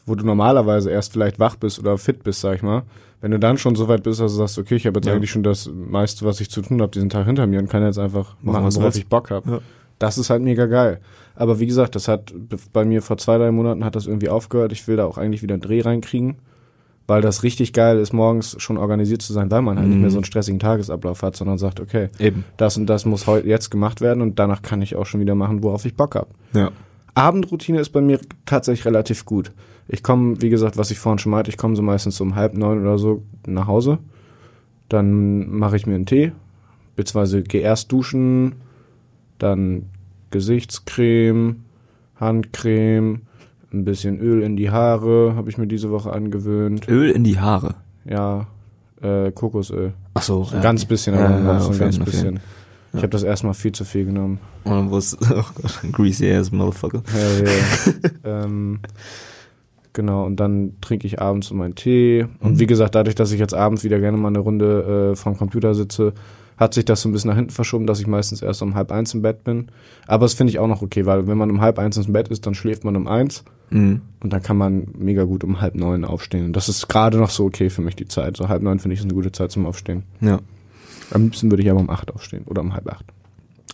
wo 0.04 0.14
du 0.14 0.26
normalerweise 0.26 0.90
erst 0.90 1.12
vielleicht 1.12 1.38
wach 1.38 1.56
bist 1.56 1.78
oder 1.78 1.96
fit 1.96 2.22
bist, 2.24 2.40
sag 2.40 2.56
ich 2.56 2.62
mal, 2.62 2.82
wenn 3.20 3.30
du 3.30 3.38
dann 3.38 3.56
schon 3.58 3.76
so 3.76 3.88
weit 3.88 4.02
bist, 4.02 4.20
dass 4.20 4.32
du 4.32 4.38
sagst, 4.38 4.58
okay, 4.58 4.76
ich 4.76 4.86
habe 4.86 4.98
jetzt 4.98 5.06
Ja. 5.06 5.14
eigentlich 5.14 5.30
schon 5.30 5.42
das 5.42 5.70
meiste, 5.72 6.24
was 6.26 6.40
ich 6.40 6.50
zu 6.50 6.60
tun 6.62 6.80
habe, 6.82 6.90
diesen 6.92 7.08
Tag 7.08 7.26
hinter 7.26 7.46
mir 7.46 7.58
und 7.60 7.68
kann 7.70 7.82
jetzt 7.82 7.98
einfach 7.98 8.36
Machen, 8.42 8.62
machen, 8.64 8.74
worauf 8.76 8.96
ich 8.96 9.06
Bock 9.06 9.30
habe. 9.30 9.50
Ja. 9.50 9.60
Das 9.98 10.18
ist 10.18 10.30
halt 10.30 10.42
mega 10.42 10.66
geil. 10.66 11.00
Aber 11.34 11.60
wie 11.60 11.66
gesagt, 11.66 11.94
das 11.94 12.08
hat 12.08 12.32
bei 12.72 12.84
mir 12.84 13.02
vor 13.02 13.16
zwei, 13.18 13.38
drei 13.38 13.50
Monaten 13.50 13.84
hat 13.84 13.96
das 13.96 14.06
irgendwie 14.06 14.28
aufgehört. 14.28 14.72
Ich 14.72 14.86
will 14.88 14.96
da 14.96 15.04
auch 15.04 15.18
eigentlich 15.18 15.42
wieder 15.42 15.54
einen 15.54 15.62
Dreh 15.62 15.80
reinkriegen, 15.80 16.36
weil 17.06 17.22
das 17.22 17.42
richtig 17.42 17.72
geil 17.72 17.98
ist, 17.98 18.12
morgens 18.12 18.56
schon 18.60 18.76
organisiert 18.76 19.22
zu 19.22 19.32
sein, 19.32 19.50
weil 19.50 19.62
man 19.62 19.76
halt 19.78 19.86
nicht 19.88 19.96
Mhm. 19.96 20.02
mehr 20.02 20.10
so 20.10 20.18
einen 20.18 20.24
stressigen 20.24 20.58
Tagesablauf 20.60 21.22
hat, 21.22 21.36
sondern 21.36 21.58
sagt, 21.58 21.80
okay, 21.80 22.08
Eben. 22.18 22.44
das 22.56 22.76
und 22.76 22.86
das 22.86 23.04
muss 23.06 23.26
heute 23.26 23.48
jetzt 23.48 23.70
gemacht 23.70 24.00
werden 24.00 24.20
und 24.22 24.38
danach 24.38 24.62
kann 24.62 24.82
ich 24.82 24.94
auch 24.96 25.06
schon 25.06 25.20
wieder 25.20 25.34
machen, 25.34 25.62
worauf 25.62 25.84
ich 25.84 25.94
Bock 25.96 26.14
habe. 26.16 26.28
Ja. 26.54 26.70
Abendroutine 27.14 27.80
ist 27.80 27.90
bei 27.90 28.00
mir 28.00 28.20
tatsächlich 28.46 28.84
relativ 28.84 29.24
gut. 29.24 29.52
Ich 29.88 30.02
komme, 30.02 30.40
wie 30.42 30.50
gesagt, 30.50 30.76
was 30.76 30.90
ich 30.90 30.98
vorhin 30.98 31.18
schon 31.18 31.32
meinte, 31.32 31.50
ich 31.50 31.56
komme 31.56 31.74
so 31.74 31.82
meistens 31.82 32.20
um 32.20 32.34
halb 32.36 32.54
neun 32.54 32.80
oder 32.82 32.98
so 32.98 33.22
nach 33.46 33.66
Hause. 33.66 33.98
Dann 34.88 35.48
mache 35.50 35.76
ich 35.76 35.86
mir 35.86 35.94
einen 35.94 36.06
Tee, 36.06 36.32
beziehungsweise 36.96 37.42
gehe 37.42 37.60
erst 37.62 37.90
duschen, 37.92 38.54
dann 39.38 39.84
Gesichtscreme, 40.30 41.56
Handcreme, 42.16 43.22
ein 43.72 43.84
bisschen 43.84 44.18
Öl 44.20 44.42
in 44.42 44.56
die 44.56 44.70
Haare, 44.70 45.34
habe 45.36 45.50
ich 45.50 45.58
mir 45.58 45.66
diese 45.66 45.90
Woche 45.90 46.12
angewöhnt. 46.12 46.88
Öl 46.88 47.10
in 47.10 47.24
die 47.24 47.38
Haare. 47.38 47.74
Ja, 48.04 48.46
äh, 49.02 49.30
Kokosöl. 49.32 49.92
Ach 50.14 50.22
so, 50.22 50.44
So 50.44 50.56
ein 50.56 50.62
ganz 50.62 50.84
bisschen, 50.84 51.14
aber 51.14 51.30
Ja, 51.30 51.40
ja, 51.54 51.60
so 51.60 51.72
ein 51.72 51.78
ganz 51.78 51.98
bisschen. 51.98 52.40
Ich 52.94 52.98
habe 53.02 53.08
das 53.10 53.22
erstmal 53.22 53.52
viel 53.54 53.72
zu 53.72 53.84
viel 53.84 54.06
genommen. 54.06 54.38
Und 54.64 54.72
dann 54.72 54.90
wo 54.90 54.96
es, 54.96 55.16
oh 55.20 55.44
Gott, 55.54 55.78
greasy 55.92 56.32
ass 56.32 56.50
motherfucker. 56.50 57.02
Ja, 57.14 57.44
ja. 57.44 58.44
ähm, 58.44 58.80
genau, 59.92 60.24
und 60.24 60.36
dann 60.40 60.72
trinke 60.80 61.06
ich 61.06 61.20
abends 61.20 61.52
meinen 61.52 61.74
Tee. 61.74 62.26
Und 62.40 62.52
Mhm. 62.54 62.58
wie 62.60 62.66
gesagt, 62.66 62.94
dadurch, 62.94 63.14
dass 63.14 63.30
ich 63.32 63.38
jetzt 63.38 63.54
abends 63.54 63.84
wieder 63.84 64.00
gerne 64.00 64.16
mal 64.16 64.28
eine 64.28 64.38
Runde 64.38 65.12
äh, 65.12 65.16
vom 65.16 65.36
Computer 65.36 65.74
sitze, 65.74 66.14
hat 66.58 66.74
sich 66.74 66.84
das 66.84 67.00
so 67.02 67.08
ein 67.08 67.12
bisschen 67.12 67.28
nach 67.30 67.36
hinten 67.36 67.52
verschoben, 67.52 67.86
dass 67.86 68.00
ich 68.00 68.06
meistens 68.06 68.42
erst 68.42 68.60
um 68.62 68.74
halb 68.74 68.92
eins 68.92 69.14
im 69.14 69.22
Bett 69.22 69.44
bin. 69.44 69.68
Aber 70.06 70.24
das 70.26 70.34
finde 70.34 70.50
ich 70.50 70.58
auch 70.58 70.66
noch 70.66 70.82
okay, 70.82 71.06
weil 71.06 71.26
wenn 71.26 71.38
man 71.38 71.50
um 71.50 71.60
halb 71.60 71.78
eins 71.78 71.96
ins 71.96 72.12
Bett 72.12 72.28
ist, 72.28 72.44
dann 72.46 72.54
schläft 72.54 72.84
man 72.84 72.96
um 72.96 73.06
eins 73.06 73.44
Mhm. 73.70 74.00
und 74.20 74.32
dann 74.32 74.42
kann 74.42 74.56
man 74.56 74.88
mega 74.98 75.24
gut 75.24 75.44
um 75.44 75.60
halb 75.60 75.74
neun 75.74 76.04
aufstehen. 76.06 76.46
Und 76.46 76.52
das 76.54 76.68
ist 76.70 76.88
gerade 76.88 77.18
noch 77.18 77.28
so 77.30 77.44
okay 77.44 77.68
für 77.70 77.82
mich, 77.82 77.96
die 77.96 78.08
Zeit. 78.08 78.36
So 78.36 78.48
halb 78.48 78.62
neun 78.62 78.78
finde 78.78 78.94
ich 78.94 79.00
ist 79.00 79.04
eine 79.04 79.12
gute 79.14 79.30
Zeit 79.30 79.50
zum 79.52 79.66
Aufstehen. 79.66 80.04
Ja. 80.22 80.38
Am 81.10 81.22
liebsten 81.24 81.50
würde 81.50 81.62
ich 81.62 81.70
aber 81.70 81.80
um 81.80 81.90
acht 81.90 82.12
aufstehen 82.14 82.44
oder 82.46 82.60
um 82.62 82.72
halb 82.74 82.88
acht. 82.90 83.04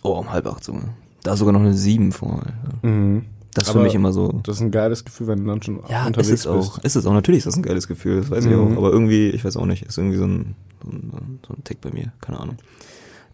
Oh, 0.03 0.11
um 0.19 0.31
halb 0.31 0.45
acht 0.47 0.63
sogar. 0.63 0.83
Da 1.23 1.33
ist 1.33 1.39
sogar 1.39 1.53
noch 1.53 1.61
eine 1.61 1.73
sieben 1.73 2.11
vor. 2.11 2.33
Alter. 2.39 2.87
Mhm. 2.87 3.23
Das 3.55 3.63
ist 3.63 3.69
Aber 3.71 3.79
für 3.79 3.83
mich 3.85 3.95
immer 3.95 4.11
so. 4.13 4.41
Das 4.43 4.57
ist 4.57 4.61
ein 4.61 4.69
geiles 4.69 5.03
Gefühl, 5.05 5.27
wenn 5.27 5.39
du 5.39 5.45
dann 5.47 5.63
schon 5.63 5.79
Ja, 5.89 6.01
ist 6.01 6.07
unterwegs 6.07 6.29
es 6.41 6.47
auch. 6.47 6.73
bist. 6.75 6.85
Ist 6.85 6.95
es 6.97 7.05
auch. 7.07 7.13
Natürlich 7.13 7.39
ist 7.39 7.47
das 7.47 7.55
ein 7.55 7.63
geiles 7.63 7.87
Gefühl, 7.87 8.17
das 8.21 8.29
weiß 8.29 8.45
ich 8.45 8.51
Mhm. 8.51 8.73
auch. 8.73 8.77
Aber 8.77 8.91
irgendwie, 8.91 9.29
ich 9.29 9.43
weiß 9.43 9.55
auch 9.57 9.65
nicht, 9.65 9.83
ist 9.83 9.97
irgendwie 9.97 10.17
so 10.17 10.25
ein, 10.25 10.55
so 10.83 10.91
ein, 10.91 11.39
so 11.47 11.53
ein 11.53 11.63
Tick 11.63 11.81
bei 11.81 11.89
mir. 11.91 12.11
Keine 12.21 12.39
Ahnung. 12.39 12.57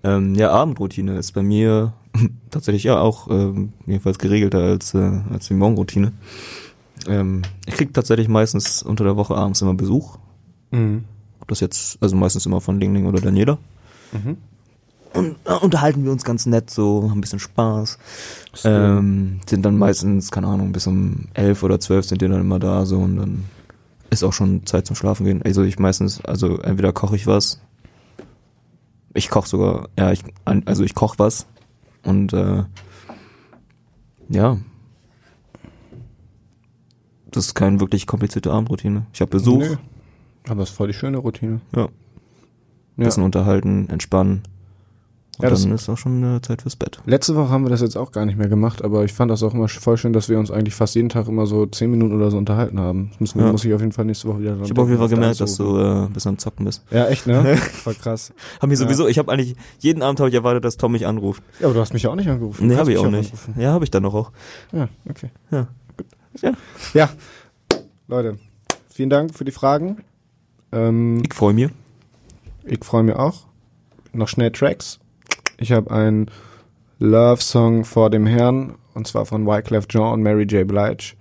Ähm, 0.04 0.34
ja, 0.36 0.52
Abendroutine 0.52 1.18
ist 1.18 1.32
bei 1.34 1.44
mir 1.44 1.94
tatsächlich 2.52 2.84
ja 2.84 3.00
auch 3.00 3.30
ähm, 3.30 3.74
jedenfalls 3.88 4.20
geregelter 4.20 4.60
als, 4.60 4.94
äh, 4.94 5.22
als 5.32 5.48
die 5.48 5.54
Morgenroutine. 5.56 6.12
Ähm, 7.08 7.42
ich 7.66 7.74
krieg 7.76 7.94
tatsächlich 7.94 8.28
meistens 8.28 8.84
unter 8.84 9.04
der 9.04 9.18
Woche 9.18 9.36
abends 9.36 9.62
immer 9.62 9.74
Besuch. 9.74 10.18
Mhm. 10.72 11.04
Das 11.48 11.60
jetzt, 11.60 11.98
also 12.02 12.16
meistens 12.16 12.46
immer 12.46 12.62
von 12.62 12.80
Ling 12.80 12.94
Ling 12.94 13.06
oder 13.08 13.20
Daniela. 13.20 13.58
Mhm. 14.14 14.38
Und 15.14 15.36
äh, 15.46 15.54
unterhalten 15.54 16.04
wir 16.06 16.12
uns 16.12 16.24
ganz 16.24 16.46
nett 16.46 16.70
so, 16.70 17.04
haben 17.10 17.18
ein 17.18 17.22
bisschen 17.22 17.40
Spaß. 17.40 17.98
Ähm, 18.64 19.42
sind 19.48 19.64
dann 19.64 19.78
meistens, 19.78 20.32
keine 20.32 20.48
Ahnung, 20.48 20.72
bis 20.72 20.88
um 20.88 21.28
elf 21.34 21.64
oder 21.64 21.80
zwölf 21.80 22.06
sind 22.06 22.22
die 22.22 22.28
dann 22.28 22.40
immer 22.42 22.60
da 22.60 22.86
so 22.86 22.98
und 23.00 23.18
dann 23.18 23.44
ist 24.10 24.24
auch 24.24 24.34
schon 24.34 24.66
Zeit 24.66 24.86
zum 24.86 24.96
Schlafen 24.96 25.26
gehen. 25.26 25.42
Also 25.44 25.64
ich 25.64 25.80
meistens, 25.80 26.24
also 26.24 26.58
entweder 26.60 26.94
koche 26.94 27.16
ich 27.16 27.28
was, 27.28 27.60
ich 29.14 29.30
koche 29.30 29.48
sogar, 29.50 29.90
ja, 29.98 30.12
ich, 30.12 30.24
also 30.46 30.84
ich 30.84 30.96
koche 30.96 31.20
was 31.20 31.46
und 32.04 32.32
äh, 32.34 32.64
ja, 34.30 34.58
das 37.32 37.48
ist 37.48 37.56
keine 37.56 37.80
wirklich 37.80 38.08
komplizierte 38.08 38.52
Abendroutine. 38.52 39.06
Ich 39.14 39.22
habe 39.22 39.32
Besuch, 39.32 39.60
Nee. 39.60 39.78
Aber 40.48 40.64
es 40.64 40.70
ist 40.72 40.76
voll 40.76 40.88
die 40.88 40.94
schöne 40.94 41.18
Routine. 41.18 41.62
ja, 41.76 41.88
Ja. 42.98 43.06
bisschen 43.06 43.24
unterhalten, 43.24 43.90
entspannen 43.90 44.42
und 45.38 45.44
Ja, 45.44 45.50
das- 45.50 45.64
dann 45.64 45.72
ist 45.72 45.90
auch 45.90 45.98
schon 45.98 46.24
äh, 46.38 46.42
Zeit 46.42 46.62
fürs 46.62 46.76
Bett. 46.76 47.00
Letzte 47.06 47.36
Woche 47.36 47.50
haben 47.50 47.64
wir 47.66 47.70
das 47.70 47.82
jetzt 47.82 47.96
auch 47.96 48.12
gar 48.12 48.26
nicht 48.26 48.38
mehr 48.38 48.48
gemacht, 48.50 48.84
aber 48.84 49.06
ich 49.06 49.14
fand 49.14 49.32
das 49.32 49.42
auch 49.44 49.54
immer 49.54 49.68
voll 49.70 49.98
schön, 49.98 50.14
dass 50.14 50.30
wir 50.30 50.38
uns 50.38 50.52
eigentlich 50.52 50.76
fast 50.76 50.94
jeden 50.96 51.10
Tag 51.10 51.28
immer 51.28 51.46
so 51.48 51.66
zehn 51.66 51.90
Minuten 51.90 52.14
oder 52.16 52.30
so 52.30 52.38
unterhalten 52.38 52.80
haben. 52.80 53.12
Das 53.20 53.34
Ja. 53.34 53.52
muss 53.52 53.64
ich 53.66 53.74
auf 53.74 53.80
jeden 53.82 53.94
Fall 53.94 54.06
nächste 54.06 54.28
Woche 54.28 54.42
wieder 54.42 54.58
Ich 54.62 54.70
habe 54.70 54.82
auf 54.82 54.88
jeden 54.88 55.00
Fall 55.00 55.08
gemerkt, 55.10 55.40
da 55.40 55.46
dass 55.46 55.56
du 55.58 55.78
äh, 55.78 56.06
ein 56.06 56.14
bisschen 56.14 56.30
am 56.30 56.38
Zocken 56.38 56.66
bist. 56.66 56.84
Ja, 56.92 57.08
echt, 57.08 57.26
ne? 57.28 57.56
voll 57.58 57.96
krass. 57.96 58.34
Hab 58.62 58.70
Ja. 58.70 58.76
sowieso, 58.76 59.08
ich 59.08 59.18
habe 59.18 59.32
eigentlich, 59.32 59.56
jeden 59.80 60.02
Abend 60.04 60.20
habe 60.20 60.30
ich 60.30 60.36
erwartet, 60.36 60.64
dass 60.66 60.78
Tom 60.78 60.92
mich 60.92 61.08
anruft. 61.08 61.42
Ja, 61.60 61.66
aber 61.68 61.74
du 61.76 61.80
hast 61.80 61.94
mich 61.94 62.04
ja 62.04 62.10
auch 62.12 62.16
nicht 62.16 62.30
angerufen. 62.30 62.68
Nee, 62.68 62.76
habe 62.76 62.92
ich 62.92 62.98
mich 62.98 63.06
auch 63.06 63.10
nicht. 63.12 63.32
anrufen. 63.34 63.56
Ja, 63.60 63.72
habe 63.72 63.84
ich 63.86 63.92
dann 63.92 64.04
noch 64.04 64.14
auch. 64.14 64.32
Ja, 64.74 64.90
okay. 65.10 65.30
Ja. 65.50 65.68
Ja, 66.94 67.10
Leute, 68.08 68.38
vielen 68.90 69.10
Dank 69.10 69.34
für 69.36 69.44
die 69.44 69.52
Fragen. 69.52 69.98
Ähm, 70.72 71.22
Ich 71.26 71.34
freue 71.34 71.54
mich. 71.54 71.70
ich 72.66 72.84
freue 72.84 73.04
mich 73.04 73.16
auch. 73.16 73.46
Noch 74.14 74.28
schnell 74.30 74.52
Tracks. 74.52 75.00
Ich 75.62 75.72
habe 75.72 75.92
einen 75.92 76.26
Love-Song 76.98 77.86
vor 77.86 78.10
dem 78.10 78.26
Herrn, 78.26 78.76
und 78.96 79.06
zwar 79.06 79.28
von 79.28 79.46
Wyclef 79.46 79.88
Jean 79.88 80.14
und 80.14 80.24
Mary 80.24 80.44
J. 80.44 80.68
Blige. 80.68 81.14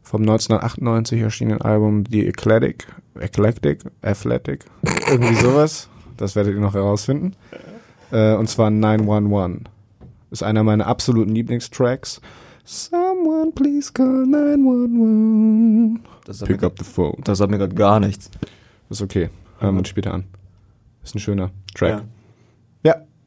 Vom 0.00 0.22
1998 0.22 1.20
erschienenen 1.20 1.60
Album 1.60 2.04
The 2.08 2.28
Eclectic, 2.28 2.86
Eclectic, 3.18 3.80
Athletic, 4.02 4.64
irgendwie 5.10 5.34
sowas. 5.34 5.88
Das 6.16 6.36
werdet 6.36 6.54
ihr 6.54 6.60
noch 6.60 6.74
herausfinden. 6.74 7.34
Äh, 8.12 8.34
und 8.34 8.48
zwar 8.48 8.70
911. 8.70 9.62
Ist 10.30 10.44
einer 10.44 10.62
meiner 10.62 10.86
absoluten 10.86 11.34
Lieblingstracks. 11.34 12.20
Someone 12.64 13.50
please 13.52 13.92
call 13.92 14.24
911. 14.26 16.00
Das 16.26 16.38
sagt, 16.38 16.50
Pick 16.50 16.60
mir, 16.60 16.66
up 16.68 16.78
the 16.78 16.84
phone. 16.84 17.16
das 17.24 17.38
sagt 17.38 17.50
mir 17.50 17.58
gerade 17.58 17.74
gar 17.74 17.98
nichts. 17.98 18.30
Ist 18.88 19.02
okay. 19.02 19.30
Hören 19.58 19.74
wir 19.74 19.78
uns 19.80 19.88
später 19.88 20.14
an. 20.14 20.24
Ist 21.02 21.16
ein 21.16 21.20
schöner 21.20 21.50
Track. 21.74 21.90
Ja. 21.90 22.21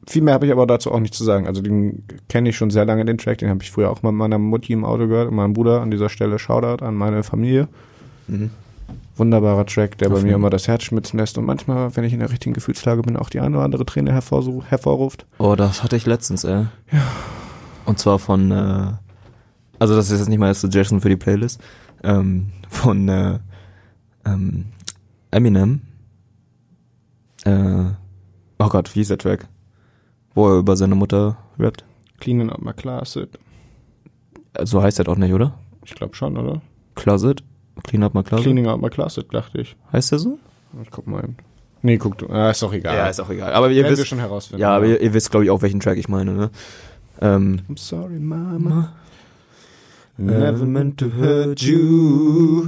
Viel 0.08 0.22
mehr 0.22 0.34
habe 0.34 0.46
ich 0.46 0.52
aber 0.52 0.66
dazu 0.66 0.92
auch 0.92 1.00
nicht 1.00 1.14
zu 1.14 1.24
sagen. 1.24 1.46
Also 1.46 1.62
den 1.62 2.04
kenne 2.28 2.50
ich 2.50 2.56
schon 2.56 2.70
sehr 2.70 2.84
lange, 2.84 3.04
den 3.04 3.18
Track. 3.18 3.38
Den 3.38 3.50
habe 3.50 3.62
ich 3.62 3.72
früher 3.72 3.90
auch 3.90 4.02
mal 4.02 4.12
mit 4.12 4.18
meiner 4.18 4.38
Mutti 4.38 4.72
im 4.72 4.84
Auto 4.84 5.08
gehört 5.08 5.28
und 5.28 5.34
meinem 5.34 5.52
Bruder. 5.52 5.80
An 5.80 5.90
dieser 5.90 6.08
Stelle 6.08 6.38
Shoutout 6.38 6.84
an 6.84 6.94
meine 6.94 7.24
Familie. 7.24 7.68
Mhm. 8.28 8.50
Wunderbarer 9.16 9.66
Track, 9.66 9.98
der 9.98 10.08
Auf 10.08 10.14
bei 10.14 10.22
mir 10.22 10.34
immer 10.34 10.50
das 10.50 10.68
Herz 10.68 10.84
schmitzen 10.84 11.18
lässt 11.18 11.38
und 11.38 11.44
manchmal, 11.44 11.96
wenn 11.96 12.04
ich 12.04 12.12
in 12.12 12.20
der 12.20 12.30
richtigen 12.30 12.54
Gefühlslage 12.54 13.02
bin, 13.02 13.16
auch 13.16 13.30
die 13.30 13.40
eine 13.40 13.56
oder 13.56 13.64
andere 13.64 13.86
Träne 13.86 14.12
hervorruft. 14.12 15.26
Oh, 15.38 15.56
das 15.56 15.82
hatte 15.82 15.96
ich 15.96 16.06
letztens, 16.06 16.44
ey. 16.44 16.66
Ja. 16.92 17.02
Und 17.86 17.98
zwar 17.98 18.18
von, 18.18 18.50
äh, 18.50 18.92
also 19.78 19.96
das 19.96 20.10
ist 20.10 20.18
jetzt 20.18 20.28
nicht 20.28 20.38
mal 20.38 20.46
eine 20.46 20.54
Suggestion 20.54 21.00
für 21.00 21.08
die 21.08 21.16
Playlist, 21.16 21.60
ähm, 22.04 22.52
von 22.68 23.08
äh, 23.08 23.38
ähm, 24.26 24.66
Eminem. 25.30 25.80
Äh, 27.44 27.84
oh 28.58 28.68
Gott, 28.68 28.94
wie 28.94 29.00
ist 29.00 29.10
der 29.10 29.18
Track? 29.18 29.48
Wo 30.36 30.48
er 30.50 30.58
über 30.58 30.76
seine 30.76 30.94
Mutter 30.94 31.36
rappt. 31.58 31.84
Cleaning 32.20 32.50
up 32.50 32.60
my 32.62 32.72
closet. 32.72 33.38
So 34.62 34.82
heißt 34.82 34.98
der 34.98 35.06
doch 35.06 35.16
nicht, 35.16 35.32
oder? 35.32 35.54
Ich 35.84 35.94
glaube 35.94 36.14
schon, 36.14 36.36
oder? 36.36 36.60
Closet? 36.94 37.42
Clean 37.84 38.02
up 38.02 38.14
my 38.14 38.22
closet? 38.22 38.44
Cleaning 38.44 38.66
up 38.68 38.80
my 38.80 38.90
closet, 38.90 39.32
dachte 39.32 39.62
ich. 39.62 39.76
Heißt 39.92 40.12
der 40.12 40.18
so? 40.18 40.38
Ich 40.82 40.90
guck 40.90 41.06
mal 41.06 41.24
eben. 41.24 41.36
Nee, 41.80 41.96
guck 41.98 42.18
du. 42.18 42.28
Ah, 42.28 42.50
ist 42.50 42.62
doch 42.62 42.72
egal. 42.72 42.96
Ja, 42.96 43.06
ist 43.08 43.18
auch 43.20 43.30
egal. 43.30 43.52
Aber 43.54 43.70
ihr 43.70 43.76
Werden 43.82 43.92
wir 43.92 43.98
wisst, 43.98 44.08
schon 44.08 44.18
herausfinden. 44.18 44.60
ja, 44.60 44.76
aber 44.76 44.86
ihr, 44.86 45.00
ihr 45.00 45.14
wisst, 45.14 45.30
glaube 45.30 45.44
ich, 45.44 45.50
auch, 45.50 45.62
welchen 45.62 45.80
Track 45.80 45.96
ich 45.96 46.08
meine, 46.08 46.32
ne? 46.32 46.50
Ähm, 47.20 47.60
I'm 47.70 47.78
sorry, 47.78 48.18
mama. 48.18 48.92
Never 50.18 50.64
meant 50.66 50.98
to 50.98 51.06
hurt 51.18 51.62
you. 51.62 52.66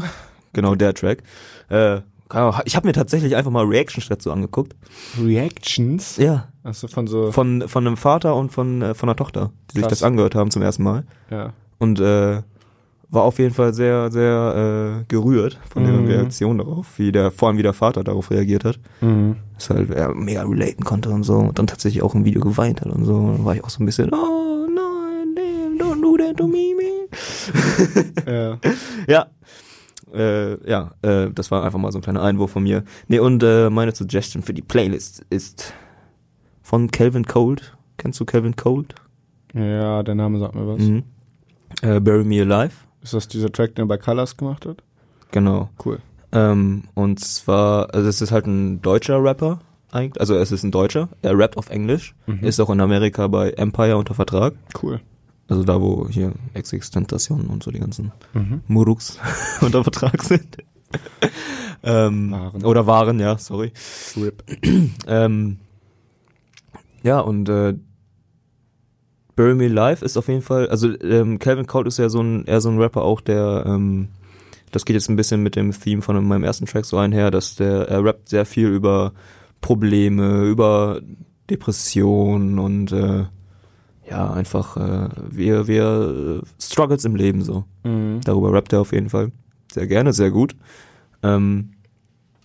Genau 0.55 0.75
der 0.75 0.95
Track. 0.95 1.23
Äh, 1.69 2.01
ich 2.65 2.77
habe 2.77 2.87
mir 2.87 2.93
tatsächlich 2.93 3.37
einfach 3.37 3.51
mal 3.51 3.65
Reaction 3.65 4.03
dazu 4.09 4.31
angeguckt. 4.33 4.75
Reactions? 5.23 6.17
Ja. 6.19 6.49
Also 6.63 6.89
von 6.89 7.07
so. 7.07 7.33
Von 7.33 7.67
von 7.69 7.87
einem 7.87 7.97
Vater 7.97 8.35
und 8.37 8.51
von 8.53 8.83
äh, 8.83 8.95
von 8.95 9.09
einer 9.09 9.17
Tochter, 9.17 9.51
die 9.71 9.79
sich 9.79 9.83
Krass. 9.83 10.01
das 10.01 10.03
angehört 10.03 10.35
haben 10.35 10.51
zum 10.51 10.63
ersten 10.63 10.83
Mal 10.83 11.05
ja. 11.31 11.53
und 11.79 11.99
äh, 12.01 12.43
war 13.11 13.23
auf 13.23 13.39
jeden 13.39 13.55
Fall 13.55 13.73
sehr 13.73 14.11
sehr 14.11 15.01
äh, 15.01 15.05
gerührt 15.09 15.59
von 15.71 15.83
Mhm. 15.85 16.07
Reaktion 16.07 16.59
darauf, 16.59 16.99
wie 16.99 17.11
der 17.13 17.31
vor 17.31 17.49
allem 17.49 17.57
wie 17.57 17.63
der 17.63 17.73
Vater 17.73 18.05
darauf 18.05 18.31
reagiert 18.31 18.65
hat. 18.65 18.79
Mhm. 19.01 19.37
Dass 19.55 19.71
halt 19.71 19.91
er 19.91 20.15
mega 20.15 20.43
relaten 20.43 20.85
konnte 20.85 21.09
und 21.09 21.23
so 21.23 21.37
und 21.39 21.59
dann 21.59 21.67
tatsächlich 21.67 22.03
auch 22.03 22.15
im 22.15 22.27
Video 22.27 22.43
geweint 22.43 22.83
hat 22.83 22.89
und 22.93 23.05
so. 23.07 23.15
Und 23.15 23.39
dann 23.39 23.45
war 23.47 23.55
ich 23.55 23.65
auch 23.65 23.71
so 23.71 23.83
ein 23.83 23.87
bisschen, 23.87 24.11
oh 24.13 24.67
nein, 24.69 25.35
damn, 25.35 25.79
don't 25.79 26.03
do 26.03 26.17
that 26.19 26.37
to 26.37 26.47
me, 26.47 26.75
man. 26.77 26.89
Ja. 28.27 28.59
Ja. 29.09 29.27
Äh, 30.15 30.69
ja, 30.71 30.93
äh, 31.03 31.31
das 31.33 31.51
war 31.51 31.65
einfach 31.65 31.79
mal 31.79 31.93
so 31.93 31.99
ein 31.99 32.03
kleiner 32.03 32.23
Einwurf 32.23 32.51
von 32.53 32.63
mir. 32.63 32.85
Nee, 33.09 33.19
und 33.19 33.43
äh, 33.43 33.71
meine 33.71 33.95
Suggestion 33.95 34.43
für 34.43 34.55
die 34.55 34.63
Playlist 34.63 35.25
ist 35.31 35.73
von 36.63 36.91
Calvin 36.91 37.25
Cold. 37.27 37.77
Kennst 37.97 38.21
du 38.21 38.25
Calvin 38.25 38.57
Cold? 38.57 38.95
ja, 39.55 40.03
der 40.03 40.15
Name 40.15 40.39
sagt 40.39 40.55
mir 40.55 40.67
was. 40.69 40.81
Mhm. 40.83 41.03
Äh, 41.83 42.01
Bury 42.01 42.25
Me 42.25 42.41
Alive. 42.43 42.75
Ist 43.03 43.15
das 43.15 43.29
dieser 43.29 43.51
Track, 43.51 43.75
den 43.75 43.85
er 43.85 43.89
bei 43.89 43.99
Colors 43.99 44.37
gemacht 44.37 44.67
hat? 44.67 44.83
Genau. 45.33 45.71
Cool. 45.85 45.99
Ähm, 46.33 46.85
und 46.95 47.21
zwar, 47.21 47.95
also 47.95 48.09
es 48.09 48.21
ist 48.21 48.31
halt 48.33 48.47
ein 48.47 48.83
deutscher 48.83 49.23
Rapper. 49.23 49.61
eigentlich. 49.91 50.21
Also 50.21 50.35
es 50.37 50.53
ist 50.53 50.63
ein 50.65 50.71
Deutscher. 50.71 51.09
Er 51.23 51.39
rappt 51.39 51.57
auf 51.57 51.71
Englisch. 51.71 52.15
Mhm. 52.27 52.45
Ist 52.45 52.61
auch 52.61 52.71
in 52.71 52.81
Amerika 52.81 53.27
bei 53.29 53.51
Empire 53.51 53.97
unter 53.97 54.15
Vertrag. 54.15 54.55
Cool. 54.83 55.01
Also 55.49 55.65
da, 55.65 55.81
wo 55.81 56.07
hier 56.09 56.33
Existentation 56.55 57.47
und 57.47 57.63
so 57.63 57.71
die 57.71 57.81
ganzen 57.81 58.13
Mhm. 58.35 58.61
Muruks 58.69 59.19
unter 59.63 59.83
Vertrag 59.83 60.23
sind. 60.23 60.59
ähm, 61.83 62.31
Waren. 62.33 62.65
Oder 62.65 62.87
waren, 62.87 63.19
ja, 63.19 63.39
sorry. 63.39 63.73
RIP. 64.17 64.43
Ähm, 65.07 65.59
ja, 67.03 67.21
und 67.21 67.49
äh, 67.49 67.75
Bury 69.37 69.55
Me 69.55 69.69
Live 69.69 70.03
ist 70.03 70.17
auf 70.17 70.29
jeden 70.29 70.43
Fall, 70.43 70.69
also 70.69 70.89
ähm, 71.01 71.39
Calvin 71.39 71.67
Cold 71.67 71.87
ist 71.87 71.99
ja 71.99 72.09
so 72.09 72.21
ein, 72.21 72.45
eher 72.45 72.61
so 72.61 72.69
ein 72.71 72.79
Rapper 72.79 73.03
auch, 73.03 73.21
der, 73.21 73.65
ähm, 73.67 74.09
das 74.73 74.85
geht 74.85 74.95
jetzt 74.95 75.09
ein 75.09 75.17
bisschen 75.17 75.43
mit 75.43 75.55
dem 75.57 75.71
Theme 75.73 76.03
von 76.03 76.23
meinem 76.27 76.45
ersten 76.45 76.67
Track 76.67 76.85
so 76.85 76.99
einher, 76.99 77.31
dass 77.31 77.55
der, 77.55 77.89
er 77.89 78.05
rappt 78.05 78.29
sehr 78.29 78.45
viel 78.45 78.67
über 78.69 79.13
Probleme, 79.61 80.43
über 80.45 81.01
Depressionen 81.49 82.59
und 82.59 82.93
äh, 82.93 83.25
ja, 84.09 84.31
einfach 84.33 84.77
äh, 84.77 85.09
wie 85.31 85.69
wie 85.69 85.77
er 85.77 86.41
äh, 86.41 86.43
struggles 86.61 87.05
im 87.05 87.17
Leben 87.17 87.43
so. 87.43 87.65
Mhm. 87.85 88.21
Darüber 88.25 88.53
rappt 88.53 88.73
er 88.73 88.81
auf 88.81 88.93
jeden 88.93 89.11
Fall. 89.11 89.33
Sehr 89.73 89.87
gerne, 89.87 90.13
sehr 90.13 90.31
gut. 90.31 90.57
Ähm, 91.23 91.71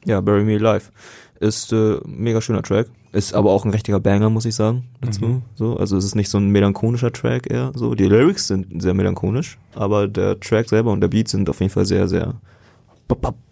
ja, 0.05 0.19
Bury 0.21 0.43
Me 0.43 0.55
Alive 0.55 0.91
ist 1.39 1.71
äh, 1.73 1.99
mega 2.05 2.41
schöner 2.41 2.63
Track. 2.63 2.87
Ist 3.11 3.35
aber 3.35 3.51
auch 3.51 3.63
ein 3.63 3.71
richtiger 3.71 3.99
Banger, 3.99 4.31
muss 4.31 4.45
ich 4.45 4.55
sagen, 4.55 4.85
dazu. 4.99 5.25
Mhm. 5.25 5.41
So, 5.53 5.77
also 5.77 5.97
es 5.97 6.03
ist 6.03 6.15
nicht 6.15 6.29
so 6.29 6.39
ein 6.39 6.49
melancholischer 6.49 7.11
Track 7.11 7.51
eher. 7.51 7.71
So, 7.75 7.93
die 7.93 8.05
Lyrics 8.05 8.47
sind 8.47 8.81
sehr 8.81 8.95
melancholisch, 8.95 9.59
aber 9.75 10.07
der 10.07 10.39
Track 10.39 10.67
selber 10.67 10.91
und 10.91 11.01
der 11.01 11.09
Beat 11.09 11.27
sind 11.27 11.47
auf 11.47 11.59
jeden 11.59 11.71
Fall 11.71 11.85
sehr, 11.85 12.07
sehr 12.07 12.33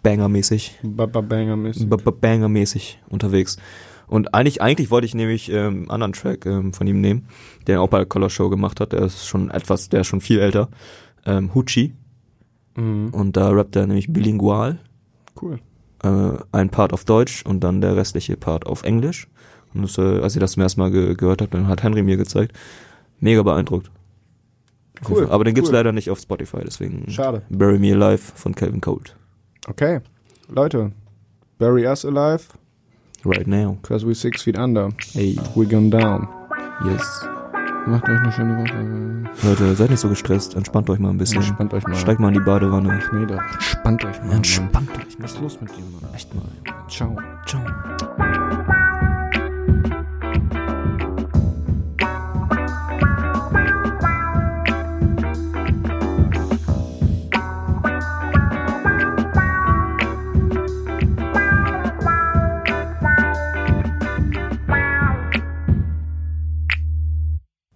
Banger-mäßig. 0.02 0.80
Baba-Banger-mäßig. 0.82 1.88
Banger-mäßig 1.88 2.98
unterwegs. 3.08 3.56
Und 4.12 4.34
eigentlich, 4.34 4.60
eigentlich 4.60 4.90
wollte 4.90 5.06
ich 5.06 5.14
nämlich 5.14 5.50
ähm, 5.50 5.56
einen 5.56 5.90
anderen 5.90 6.12
Track 6.12 6.44
ähm, 6.44 6.74
von 6.74 6.86
ihm 6.86 7.00
nehmen, 7.00 7.28
den 7.66 7.76
er 7.76 7.80
auch 7.80 7.88
bei 7.88 7.96
der 7.96 8.06
Color 8.06 8.28
Show 8.28 8.50
gemacht 8.50 8.78
hat. 8.78 8.92
Der 8.92 9.00
ist 9.00 9.26
schon 9.26 9.50
etwas, 9.50 9.88
der 9.88 10.02
ist 10.02 10.08
schon 10.08 10.20
viel 10.20 10.38
älter. 10.38 10.68
Ähm, 11.24 11.54
Hucci. 11.54 11.94
Mhm. 12.76 13.08
Und 13.14 13.38
da 13.38 13.48
rappt 13.48 13.74
er 13.74 13.86
nämlich 13.86 14.12
bilingual. 14.12 14.78
Cool. 15.40 15.60
Äh, 16.04 16.34
ein 16.52 16.68
Part 16.68 16.92
auf 16.92 17.06
Deutsch 17.06 17.42
und 17.46 17.64
dann 17.64 17.80
der 17.80 17.96
restliche 17.96 18.36
Part 18.36 18.66
auf 18.66 18.82
Englisch. 18.82 19.28
Und 19.72 19.80
das, 19.80 19.96
äh, 19.96 20.20
als 20.20 20.36
ich 20.36 20.40
das 20.40 20.52
zum 20.52 20.62
ersten 20.62 20.82
Mal 20.82 20.90
ge 20.90 21.14
gehört 21.14 21.40
habe, 21.40 21.50
dann 21.50 21.66
hat 21.66 21.82
Henry 21.82 22.02
mir 22.02 22.18
gezeigt. 22.18 22.52
Mega 23.18 23.42
beeindruckt. 23.42 23.90
Cool, 25.08 25.26
Aber 25.30 25.44
den 25.44 25.54
gibt's 25.54 25.70
cool. 25.70 25.76
leider 25.76 25.92
nicht 25.92 26.10
auf 26.10 26.20
Spotify, 26.20 26.58
deswegen 26.62 27.10
Schade. 27.10 27.40
Bury 27.48 27.78
Me 27.78 27.94
Alive 27.94 28.18
von 28.34 28.54
Calvin 28.54 28.82
Cold. 28.82 29.16
Okay. 29.66 30.00
Leute. 30.48 30.92
Bury 31.58 31.86
us 31.86 32.04
alive, 32.04 32.48
Right 33.24 33.46
now. 33.46 33.76
cause 33.82 34.04
we 34.04 34.14
six 34.14 34.42
feet 34.42 34.58
under. 34.58 34.88
Hey, 35.12 35.36
We 35.54 35.66
gone 35.66 35.90
down. 35.90 36.28
yes. 36.84 37.26
Macht 37.86 38.04
euch 38.08 38.18
eine 38.20 38.30
schöne 38.32 38.58
Woche. 38.58 39.48
Leute, 39.48 39.74
seid 39.74 39.90
nicht 39.90 39.98
so 40.00 40.08
gestresst. 40.08 40.54
Entspannt 40.54 40.88
euch 40.90 40.98
mal 41.00 41.10
ein 41.10 41.18
bisschen. 41.18 41.38
Entspannt 41.38 41.74
euch 41.74 41.84
mal. 41.86 41.96
Steigt 41.96 42.20
mal 42.20 42.28
in 42.28 42.34
die 42.34 42.40
Badewanne. 42.40 43.00
Nee, 43.12 43.26
da. 43.26 43.38
Entspannt 43.52 44.04
euch 44.04 44.18
mal. 44.20 44.26
Mann. 44.28 44.36
Entspannt 44.36 44.90
euch 44.90 45.18
mal. 45.18 45.24
Was 45.24 45.32
ist 45.32 45.40
los 45.40 45.60
mit 45.60 45.70
dir, 45.70 45.82
Mann? 46.00 46.14
Echt 46.14 46.32
mal. 46.34 46.44
Ciao. 46.88 47.16
Ciao. 47.44 48.41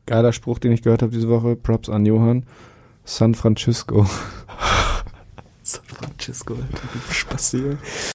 Geiler 0.07 0.33
Spruch, 0.33 0.59
den 0.61 0.73
ich 0.73 0.83
gehört 0.83 1.03
habe 1.03 1.13
diese 1.13 1.29
Woche. 1.29 1.57
Props 1.57 1.89
an 1.89 2.07
Johann. 2.07 2.45
San 3.05 3.35
Francisco. 3.35 4.07
San 5.63 5.85
Francisco, 5.85 6.57
Spaß 7.11 7.51
hier. 7.51 7.79